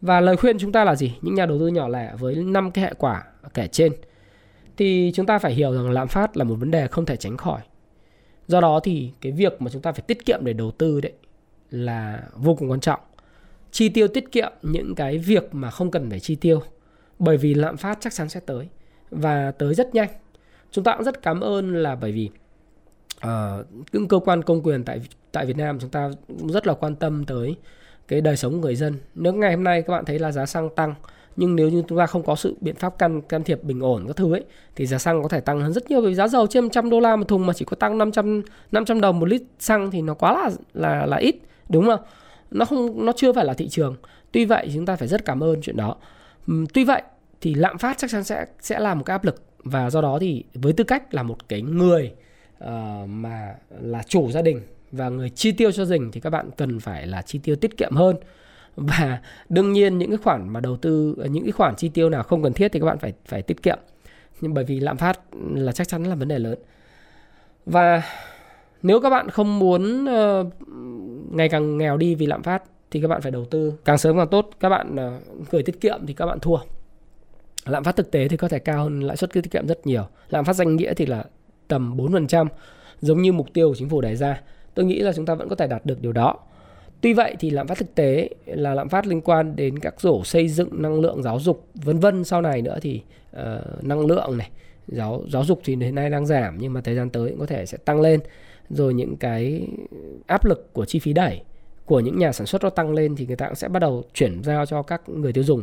Và 0.00 0.20
lời 0.20 0.36
khuyên 0.36 0.58
chúng 0.58 0.72
ta 0.72 0.84
là 0.84 0.94
gì? 0.94 1.16
Những 1.22 1.34
nhà 1.34 1.46
đầu 1.46 1.58
tư 1.58 1.68
nhỏ 1.68 1.88
lẻ 1.88 2.12
với 2.18 2.34
năm 2.34 2.70
cái 2.70 2.84
hệ 2.84 2.94
quả 2.98 3.24
kể 3.54 3.68
trên 3.68 3.92
thì 4.76 5.12
chúng 5.14 5.26
ta 5.26 5.38
phải 5.38 5.54
hiểu 5.54 5.74
rằng 5.74 5.90
lạm 5.90 6.08
phát 6.08 6.36
là 6.36 6.44
một 6.44 6.54
vấn 6.54 6.70
đề 6.70 6.86
không 6.86 7.06
thể 7.06 7.16
tránh 7.16 7.36
khỏi. 7.36 7.60
Do 8.46 8.60
đó 8.60 8.80
thì 8.84 9.12
cái 9.20 9.32
việc 9.32 9.62
mà 9.62 9.70
chúng 9.70 9.82
ta 9.82 9.92
phải 9.92 10.02
tiết 10.06 10.24
kiệm 10.24 10.44
để 10.44 10.52
đầu 10.52 10.70
tư 10.70 11.00
đấy 11.00 11.12
là 11.70 12.22
vô 12.34 12.54
cùng 12.54 12.70
quan 12.70 12.80
trọng. 12.80 13.00
Chi 13.70 13.88
tiêu 13.88 14.08
tiết 14.08 14.32
kiệm 14.32 14.52
những 14.62 14.94
cái 14.94 15.18
việc 15.18 15.54
mà 15.54 15.70
không 15.70 15.90
cần 15.90 16.10
phải 16.10 16.20
chi 16.20 16.36
tiêu 16.36 16.62
bởi 17.18 17.36
vì 17.36 17.54
lạm 17.54 17.76
phát 17.76 17.98
chắc 18.00 18.14
chắn 18.14 18.28
sẽ 18.28 18.40
tới 18.40 18.68
và 19.12 19.50
tới 19.50 19.74
rất 19.74 19.94
nhanh. 19.94 20.08
Chúng 20.70 20.84
ta 20.84 20.94
cũng 20.96 21.04
rất 21.04 21.22
cảm 21.22 21.40
ơn 21.40 21.82
là 21.82 21.94
bởi 21.94 22.12
vì 22.12 22.30
uh, 23.26 23.66
những 23.92 24.08
cơ 24.08 24.18
quan 24.18 24.42
công 24.42 24.62
quyền 24.62 24.84
tại 24.84 25.00
tại 25.32 25.46
Việt 25.46 25.56
Nam 25.56 25.78
chúng 25.80 25.90
ta 25.90 26.10
cũng 26.28 26.52
rất 26.52 26.66
là 26.66 26.74
quan 26.74 26.96
tâm 26.96 27.24
tới 27.24 27.56
cái 28.08 28.20
đời 28.20 28.36
sống 28.36 28.52
của 28.52 28.58
người 28.58 28.76
dân. 28.76 28.94
Nếu 29.14 29.32
ngày 29.32 29.54
hôm 29.54 29.64
nay 29.64 29.82
các 29.82 29.92
bạn 29.92 30.04
thấy 30.04 30.18
là 30.18 30.32
giá 30.32 30.46
xăng 30.46 30.70
tăng 30.70 30.94
nhưng 31.36 31.56
nếu 31.56 31.68
như 31.68 31.82
chúng 31.88 31.98
ta 31.98 32.06
không 32.06 32.22
có 32.22 32.36
sự 32.36 32.56
biện 32.60 32.74
pháp 32.74 32.98
can 32.98 33.20
can 33.20 33.44
thiệp 33.44 33.64
bình 33.64 33.80
ổn 33.80 34.04
các 34.06 34.16
thứ 34.16 34.34
ấy 34.34 34.44
thì 34.76 34.86
giá 34.86 34.98
xăng 34.98 35.22
có 35.22 35.28
thể 35.28 35.40
tăng 35.40 35.60
hơn 35.60 35.72
rất 35.72 35.90
nhiều. 35.90 36.00
Vì 36.00 36.14
giá 36.14 36.28
dầu 36.28 36.46
trên 36.46 36.64
100 36.64 36.90
đô 36.90 37.00
la 37.00 37.16
một 37.16 37.28
thùng 37.28 37.46
mà 37.46 37.52
chỉ 37.52 37.64
có 37.64 37.74
tăng 37.76 37.98
500 37.98 38.42
500 38.72 39.00
đồng 39.00 39.20
một 39.20 39.26
lít 39.28 39.42
xăng 39.58 39.90
thì 39.90 40.02
nó 40.02 40.14
quá 40.14 40.32
là 40.42 40.50
là 40.74 41.06
là 41.06 41.16
ít 41.16 41.36
đúng 41.68 41.86
không? 41.86 42.00
Nó 42.50 42.64
không 42.64 43.06
nó 43.06 43.12
chưa 43.16 43.32
phải 43.32 43.44
là 43.44 43.54
thị 43.54 43.68
trường. 43.68 43.96
Tuy 44.32 44.44
vậy 44.44 44.70
chúng 44.74 44.86
ta 44.86 44.96
phải 44.96 45.08
rất 45.08 45.24
cảm 45.24 45.42
ơn 45.42 45.62
chuyện 45.62 45.76
đó. 45.76 45.96
Tuy 46.74 46.84
vậy 46.84 47.02
thì 47.42 47.54
lạm 47.54 47.78
phát 47.78 47.98
chắc 47.98 48.10
chắn 48.10 48.24
sẽ 48.24 48.46
sẽ 48.60 48.78
là 48.78 48.94
một 48.94 49.04
cái 49.04 49.14
áp 49.14 49.24
lực. 49.24 49.42
Và 49.64 49.90
do 49.90 50.00
đó 50.00 50.18
thì 50.20 50.44
với 50.54 50.72
tư 50.72 50.84
cách 50.84 51.14
là 51.14 51.22
một 51.22 51.48
cái 51.48 51.62
người 51.62 52.12
uh, 52.64 52.68
mà 53.08 53.54
là 53.80 54.02
chủ 54.08 54.30
gia 54.30 54.42
đình 54.42 54.60
và 54.92 55.08
người 55.08 55.30
chi 55.30 55.52
tiêu 55.52 55.72
cho 55.72 55.84
rình 55.84 56.10
thì 56.12 56.20
các 56.20 56.30
bạn 56.30 56.50
cần 56.56 56.80
phải 56.80 57.06
là 57.06 57.22
chi 57.22 57.40
tiêu 57.42 57.56
tiết 57.56 57.76
kiệm 57.76 57.94
hơn. 57.94 58.16
Và 58.76 59.18
đương 59.48 59.72
nhiên 59.72 59.98
những 59.98 60.10
cái 60.10 60.16
khoản 60.16 60.48
mà 60.48 60.60
đầu 60.60 60.76
tư 60.76 61.16
những 61.30 61.44
cái 61.44 61.52
khoản 61.52 61.76
chi 61.76 61.88
tiêu 61.88 62.10
nào 62.10 62.22
không 62.22 62.42
cần 62.42 62.52
thiết 62.52 62.72
thì 62.72 62.80
các 62.80 62.86
bạn 62.86 62.98
phải 62.98 63.12
phải 63.26 63.42
tiết 63.42 63.62
kiệm. 63.62 63.78
Nhưng 64.40 64.54
bởi 64.54 64.64
vì 64.64 64.80
lạm 64.80 64.96
phát 64.96 65.20
là 65.54 65.72
chắc 65.72 65.88
chắn 65.88 66.04
là 66.04 66.14
vấn 66.14 66.28
đề 66.28 66.38
lớn. 66.38 66.58
Và 67.66 68.02
nếu 68.82 69.00
các 69.00 69.10
bạn 69.10 69.30
không 69.30 69.58
muốn 69.58 70.04
uh, 70.04 70.46
ngày 71.34 71.48
càng 71.48 71.78
nghèo 71.78 71.96
đi 71.96 72.14
vì 72.14 72.26
lạm 72.26 72.42
phát 72.42 72.62
thì 72.90 73.00
các 73.00 73.08
bạn 73.08 73.20
phải 73.20 73.30
đầu 73.30 73.44
tư. 73.44 73.72
Càng 73.84 73.98
sớm 73.98 74.16
càng 74.16 74.28
tốt 74.28 74.50
các 74.60 74.68
bạn 74.68 74.94
uh, 74.94 75.50
gửi 75.50 75.62
tiết 75.62 75.80
kiệm 75.80 76.06
thì 76.06 76.14
các 76.14 76.26
bạn 76.26 76.40
thua 76.40 76.58
lạm 77.66 77.84
phát 77.84 77.96
thực 77.96 78.10
tế 78.10 78.28
thì 78.28 78.36
có 78.36 78.48
thể 78.48 78.58
cao 78.58 78.84
hơn 78.84 79.00
lãi 79.00 79.16
suất 79.16 79.32
tiết 79.32 79.50
kiệm 79.50 79.66
rất 79.66 79.86
nhiều 79.86 80.04
lạm 80.28 80.44
phát 80.44 80.52
danh 80.52 80.76
nghĩa 80.76 80.94
thì 80.94 81.06
là 81.06 81.24
tầm 81.68 81.96
4% 81.96 82.46
giống 83.00 83.22
như 83.22 83.32
mục 83.32 83.46
tiêu 83.52 83.68
của 83.68 83.74
chính 83.74 83.88
phủ 83.88 84.00
đề 84.00 84.16
ra 84.16 84.40
tôi 84.74 84.86
nghĩ 84.86 84.98
là 84.98 85.12
chúng 85.12 85.26
ta 85.26 85.34
vẫn 85.34 85.48
có 85.48 85.56
thể 85.56 85.66
đạt 85.66 85.86
được 85.86 86.02
điều 86.02 86.12
đó 86.12 86.38
Tuy 87.02 87.12
vậy 87.12 87.36
thì 87.38 87.50
lạm 87.50 87.66
phát 87.66 87.78
thực 87.78 87.94
tế 87.94 88.28
là 88.46 88.74
lạm 88.74 88.88
phát 88.88 89.06
liên 89.06 89.20
quan 89.20 89.56
đến 89.56 89.78
các 89.78 90.00
rổ 90.00 90.24
xây 90.24 90.48
dựng, 90.48 90.82
năng 90.82 91.00
lượng, 91.00 91.22
giáo 91.22 91.40
dục 91.40 91.66
vân 91.74 91.98
vân 91.98 92.24
sau 92.24 92.42
này 92.42 92.62
nữa 92.62 92.78
thì 92.82 93.02
uh, 93.36 93.84
năng 93.84 94.06
lượng 94.06 94.38
này, 94.38 94.50
giáo 94.88 95.24
giáo 95.28 95.44
dục 95.44 95.60
thì 95.64 95.76
hiện 95.76 95.94
nay 95.94 96.10
đang 96.10 96.26
giảm 96.26 96.58
nhưng 96.58 96.72
mà 96.72 96.80
thời 96.80 96.94
gian 96.94 97.10
tới 97.10 97.30
cũng 97.30 97.38
có 97.38 97.46
thể 97.46 97.66
sẽ 97.66 97.78
tăng 97.78 98.00
lên. 98.00 98.20
Rồi 98.70 98.94
những 98.94 99.16
cái 99.16 99.68
áp 100.26 100.44
lực 100.44 100.72
của 100.72 100.84
chi 100.84 100.98
phí 100.98 101.12
đẩy 101.12 101.42
của 101.84 102.00
những 102.00 102.18
nhà 102.18 102.32
sản 102.32 102.46
xuất 102.46 102.62
nó 102.62 102.70
tăng 102.70 102.92
lên 102.92 103.16
thì 103.16 103.26
người 103.26 103.36
ta 103.36 103.46
cũng 103.46 103.54
sẽ 103.54 103.68
bắt 103.68 103.78
đầu 103.78 104.04
chuyển 104.14 104.42
giao 104.42 104.66
cho 104.66 104.82
các 104.82 105.08
người 105.08 105.32
tiêu 105.32 105.44
dùng 105.44 105.62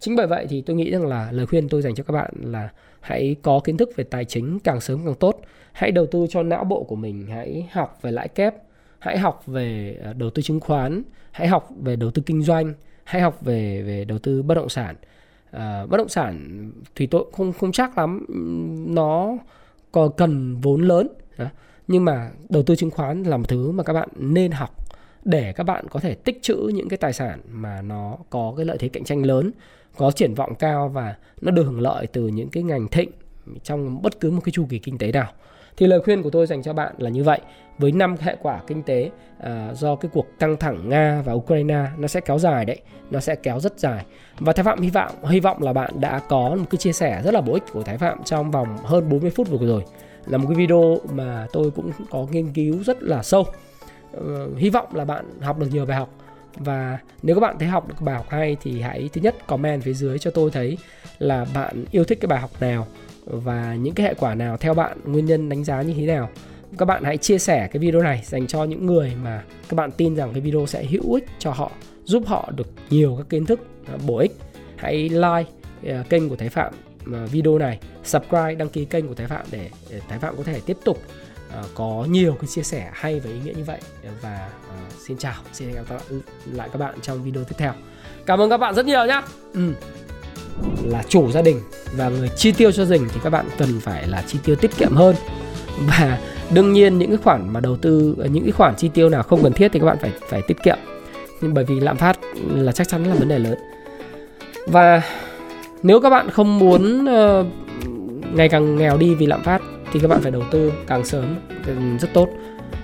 chính 0.00 0.16
bởi 0.16 0.26
vậy 0.26 0.46
thì 0.48 0.60
tôi 0.60 0.76
nghĩ 0.76 0.90
rằng 0.90 1.06
là 1.06 1.32
lời 1.32 1.46
khuyên 1.46 1.68
tôi 1.68 1.82
dành 1.82 1.94
cho 1.94 2.04
các 2.04 2.12
bạn 2.12 2.30
là 2.42 2.68
hãy 3.00 3.36
có 3.42 3.60
kiến 3.64 3.76
thức 3.76 3.90
về 3.96 4.04
tài 4.04 4.24
chính 4.24 4.58
càng 4.60 4.80
sớm 4.80 5.04
càng 5.04 5.14
tốt. 5.14 5.40
Hãy 5.72 5.90
đầu 5.90 6.06
tư 6.06 6.26
cho 6.30 6.42
não 6.42 6.64
bộ 6.64 6.82
của 6.82 6.96
mình 6.96 7.26
hãy 7.26 7.68
học 7.72 7.98
về 8.02 8.12
lãi 8.12 8.28
kép 8.28 8.54
hãy 8.98 9.18
học 9.18 9.46
về 9.46 9.96
ờ, 10.02 10.12
đầu 10.12 10.30
tư 10.30 10.42
chứng 10.42 10.60
khoán 10.60 11.02
hãy 11.30 11.48
học 11.48 11.68
về 11.82 11.96
đầu 11.96 12.10
tư 12.10 12.22
kinh 12.26 12.42
doanh 12.42 12.74
hãy 13.04 13.22
học 13.22 13.38
về 13.40 13.82
về 13.82 14.04
đầu 14.04 14.18
tư 14.18 14.42
bất 14.42 14.54
động 14.54 14.68
sản. 14.68 14.96
À, 15.50 15.86
bất 15.86 15.96
động 15.96 16.08
sản 16.08 16.70
thì 16.94 17.06
tôi 17.06 17.24
không 17.32 17.52
không 17.52 17.72
chắc 17.72 17.98
lắm 17.98 18.26
nó 18.94 19.36
có 19.92 20.08
cần 20.08 20.56
vốn 20.56 20.82
lớn 20.82 21.08
đó. 21.38 21.46
nhưng 21.88 22.04
mà 22.04 22.30
đầu 22.48 22.62
tư 22.62 22.76
chứng 22.76 22.90
khoán 22.90 23.22
là 23.22 23.36
một 23.36 23.48
thứ 23.48 23.70
mà 23.70 23.82
các 23.82 23.92
bạn 23.92 24.08
nên 24.16 24.52
học 24.52 24.70
để 25.24 25.52
các 25.52 25.64
bạn 25.64 25.86
có 25.90 26.00
thể 26.00 26.14
tích 26.14 26.42
trữ 26.42 26.70
những 26.74 26.88
cái 26.88 26.96
tài 26.96 27.12
sản 27.12 27.40
mà 27.50 27.82
nó 27.82 28.16
có 28.30 28.54
cái 28.56 28.66
lợi 28.66 28.78
thế 28.78 28.88
cạnh 28.88 29.04
tranh 29.04 29.26
lớn 29.26 29.50
có 29.96 30.10
triển 30.10 30.34
vọng 30.34 30.54
cao 30.54 30.88
và 30.88 31.14
nó 31.40 31.50
được 31.50 31.62
hưởng 31.62 31.80
lợi 31.80 32.06
từ 32.06 32.28
những 32.28 32.48
cái 32.48 32.62
ngành 32.62 32.88
thịnh 32.88 33.10
trong 33.62 34.02
bất 34.02 34.20
cứ 34.20 34.30
một 34.30 34.40
cái 34.44 34.52
chu 34.52 34.66
kỳ 34.68 34.78
kinh 34.78 34.98
tế 34.98 35.12
nào. 35.12 35.32
Thì 35.76 35.86
lời 35.86 36.00
khuyên 36.00 36.22
của 36.22 36.30
tôi 36.30 36.46
dành 36.46 36.62
cho 36.62 36.72
bạn 36.72 36.94
là 36.98 37.10
như 37.10 37.24
vậy. 37.24 37.40
Với 37.78 37.92
năm 37.92 38.16
hệ 38.20 38.36
quả 38.42 38.60
kinh 38.66 38.82
tế 38.82 39.10
à, 39.40 39.74
do 39.74 39.96
cái 39.96 40.10
cuộc 40.14 40.26
căng 40.38 40.56
thẳng 40.56 40.88
nga 40.88 41.22
và 41.24 41.32
ukraine 41.32 41.86
nó 41.98 42.08
sẽ 42.08 42.20
kéo 42.20 42.38
dài 42.38 42.64
đấy 42.64 42.80
nó 43.10 43.20
sẽ 43.20 43.34
kéo 43.34 43.60
rất 43.60 43.78
dài. 43.78 44.04
Và 44.38 44.52
thái 44.52 44.64
phạm 44.64 44.80
hy 44.80 44.90
vọng 44.90 45.24
hy 45.24 45.40
vọng 45.40 45.62
là 45.62 45.72
bạn 45.72 46.00
đã 46.00 46.20
có 46.28 46.56
một 46.58 46.64
cái 46.70 46.78
chia 46.78 46.92
sẻ 46.92 47.22
rất 47.24 47.34
là 47.34 47.40
bổ 47.40 47.54
ích 47.54 47.62
của 47.72 47.82
thái 47.82 47.98
phạm 47.98 48.18
trong 48.24 48.50
vòng 48.50 48.76
hơn 48.84 49.08
40 49.08 49.30
phút 49.30 49.48
vừa 49.48 49.66
rồi. 49.66 49.84
Là 50.26 50.38
một 50.38 50.44
cái 50.48 50.56
video 50.56 50.96
mà 51.12 51.46
tôi 51.52 51.70
cũng 51.70 51.90
có 52.10 52.26
nghiên 52.30 52.52
cứu 52.52 52.82
rất 52.82 53.02
là 53.02 53.22
sâu. 53.22 53.46
Uh, 54.16 54.56
hy 54.56 54.70
vọng 54.70 54.86
là 54.92 55.04
bạn 55.04 55.40
học 55.40 55.58
được 55.58 55.66
nhiều 55.72 55.86
bài 55.86 55.96
học 55.96 56.08
và 56.58 56.98
nếu 57.22 57.36
các 57.36 57.40
bạn 57.40 57.58
thấy 57.58 57.68
học 57.68 57.88
được 57.88 57.94
bài 58.00 58.14
học 58.14 58.26
hay 58.28 58.56
thì 58.62 58.80
hãy 58.80 59.10
thứ 59.12 59.20
nhất 59.20 59.46
comment 59.46 59.82
phía 59.82 59.92
dưới 59.92 60.18
cho 60.18 60.30
tôi 60.30 60.50
thấy 60.50 60.78
là 61.18 61.46
bạn 61.54 61.84
yêu 61.90 62.04
thích 62.04 62.18
cái 62.20 62.26
bài 62.26 62.40
học 62.40 62.50
nào 62.60 62.86
và 63.26 63.74
những 63.74 63.94
cái 63.94 64.06
hệ 64.06 64.14
quả 64.14 64.34
nào 64.34 64.56
theo 64.56 64.74
bạn, 64.74 64.98
nguyên 65.04 65.26
nhân 65.26 65.48
đánh 65.48 65.64
giá 65.64 65.82
như 65.82 65.94
thế 65.94 66.06
nào. 66.06 66.28
Các 66.78 66.84
bạn 66.84 67.04
hãy 67.04 67.16
chia 67.16 67.38
sẻ 67.38 67.68
cái 67.72 67.80
video 67.80 68.02
này 68.02 68.22
dành 68.24 68.46
cho 68.46 68.64
những 68.64 68.86
người 68.86 69.12
mà 69.22 69.42
các 69.68 69.74
bạn 69.74 69.90
tin 69.90 70.16
rằng 70.16 70.32
cái 70.32 70.40
video 70.40 70.66
sẽ 70.66 70.84
hữu 70.84 71.14
ích 71.14 71.24
cho 71.38 71.50
họ, 71.50 71.72
giúp 72.04 72.22
họ 72.26 72.50
được 72.56 72.68
nhiều 72.90 73.14
các 73.18 73.28
kiến 73.28 73.46
thức 73.46 73.60
à, 73.86 73.94
bổ 74.06 74.18
ích. 74.18 74.32
Hãy 74.76 75.08
like 75.08 75.50
à, 75.86 76.04
kênh 76.08 76.28
của 76.28 76.36
Thái 76.36 76.48
Phạm 76.48 76.72
à, 77.12 77.26
video 77.26 77.58
này, 77.58 77.78
subscribe, 78.04 78.54
đăng 78.54 78.68
ký 78.68 78.84
kênh 78.84 79.08
của 79.08 79.14
Thái 79.14 79.26
Phạm 79.26 79.46
để 79.50 79.70
Thái 80.08 80.18
Phạm 80.18 80.36
có 80.36 80.42
thể 80.42 80.60
tiếp 80.66 80.76
tục 80.84 80.98
Ờ, 81.56 81.62
có 81.74 82.06
nhiều 82.10 82.36
cái 82.40 82.48
chia 82.48 82.62
sẻ 82.62 82.90
hay 82.92 83.20
và 83.20 83.30
ý 83.30 83.36
nghĩa 83.44 83.52
như 83.52 83.64
vậy. 83.64 83.78
Và 84.22 84.48
uh, 84.68 84.92
xin 85.06 85.16
chào 85.18 85.34
xin 85.52 85.68
hẹn 85.68 85.76
gặp 85.76 85.96
lại 86.52 86.68
các 86.72 86.78
bạn 86.78 86.94
trong 87.02 87.22
video 87.22 87.44
tiếp 87.44 87.54
theo. 87.58 87.72
Cảm 88.26 88.40
ơn 88.40 88.50
các 88.50 88.56
bạn 88.56 88.74
rất 88.74 88.86
nhiều 88.86 89.06
nhé 89.06 89.22
ừ. 89.54 89.72
Là 90.84 91.02
chủ 91.08 91.30
gia 91.30 91.42
đình 91.42 91.60
và 91.92 92.08
người 92.08 92.28
chi 92.36 92.52
tiêu 92.52 92.72
cho 92.72 92.84
gia 92.84 92.96
đình 92.96 93.08
thì 93.14 93.20
các 93.24 93.30
bạn 93.30 93.46
cần 93.58 93.80
phải 93.80 94.06
là 94.06 94.24
chi 94.26 94.38
tiêu 94.44 94.56
tiết 94.56 94.76
kiệm 94.76 94.92
hơn. 94.92 95.14
Và 95.80 96.18
đương 96.50 96.72
nhiên 96.72 96.98
những 96.98 97.08
cái 97.08 97.18
khoản 97.24 97.52
mà 97.52 97.60
đầu 97.60 97.76
tư 97.76 98.14
ờ, 98.18 98.26
những 98.26 98.44
cái 98.44 98.52
khoản 98.52 98.74
chi 98.76 98.90
tiêu 98.94 99.08
nào 99.08 99.22
không 99.22 99.42
cần 99.42 99.52
thiết 99.52 99.72
thì 99.72 99.80
các 99.80 99.86
bạn 99.86 99.98
phải 100.00 100.12
phải 100.28 100.42
tiết 100.42 100.62
kiệm. 100.62 100.78
Nhưng 101.40 101.54
bởi 101.54 101.64
vì 101.64 101.80
lạm 101.80 101.96
phát 101.96 102.18
là 102.54 102.72
chắc 102.72 102.88
chắn 102.88 103.04
là 103.04 103.14
vấn 103.14 103.28
đề 103.28 103.38
lớn. 103.38 103.58
Và 104.66 105.02
nếu 105.82 106.00
các 106.00 106.10
bạn 106.10 106.30
không 106.30 106.58
muốn 106.58 107.04
uh, 107.04 107.46
ngày 108.34 108.48
càng 108.48 108.76
nghèo 108.76 108.96
đi 108.96 109.14
vì 109.14 109.26
lạm 109.26 109.42
phát 109.42 109.62
thì 109.92 110.00
các 110.00 110.08
bạn 110.08 110.22
phải 110.22 110.30
đầu 110.30 110.42
tư 110.50 110.72
càng 110.86 111.04
sớm 111.04 111.36
rất 112.00 112.08
tốt. 112.12 112.28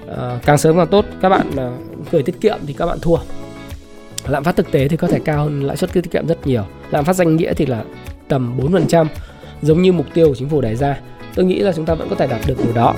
Ờ, 0.07 0.39
càng 0.45 0.59
sớm 0.59 0.77
càng 0.77 0.87
tốt, 0.87 1.05
các 1.21 1.29
bạn 1.29 1.51
ờ, 1.57 1.73
gửi 2.11 2.23
tiết 2.23 2.41
kiệm 2.41 2.59
thì 2.67 2.73
các 2.73 2.87
bạn 2.87 2.99
thua. 3.03 3.17
Lạm 4.29 4.45
phát 4.45 4.57
thực 4.57 4.71
tế 4.71 4.89
thì 4.89 4.97
có 4.97 5.09
thể 5.09 5.19
cao 5.25 5.45
hơn 5.45 5.63
lãi 5.63 5.77
suất 5.77 5.93
tiết 5.93 6.11
kiệm 6.11 6.27
rất 6.27 6.47
nhiều. 6.47 6.65
Lạm 6.91 7.05
phát 7.05 7.13
danh 7.13 7.37
nghĩa 7.37 7.55
thì 7.55 7.67
là 7.67 7.85
tầm 8.29 8.57
4% 8.59 9.07
giống 9.63 9.83
như 9.83 9.93
mục 9.93 10.07
tiêu 10.15 10.29
của 10.29 10.35
chính 10.35 10.49
phủ 10.49 10.61
đề 10.61 10.77
ra. 10.77 11.01
Tôi 11.35 11.45
nghĩ 11.45 11.59
là 11.59 11.73
chúng 11.73 11.87
ta 11.87 11.95
vẫn 11.95 12.09
có 12.09 12.17
thể 12.17 12.27
đạt 12.27 12.41
được 12.47 12.57
điều 12.65 12.73
đó. 12.75 12.95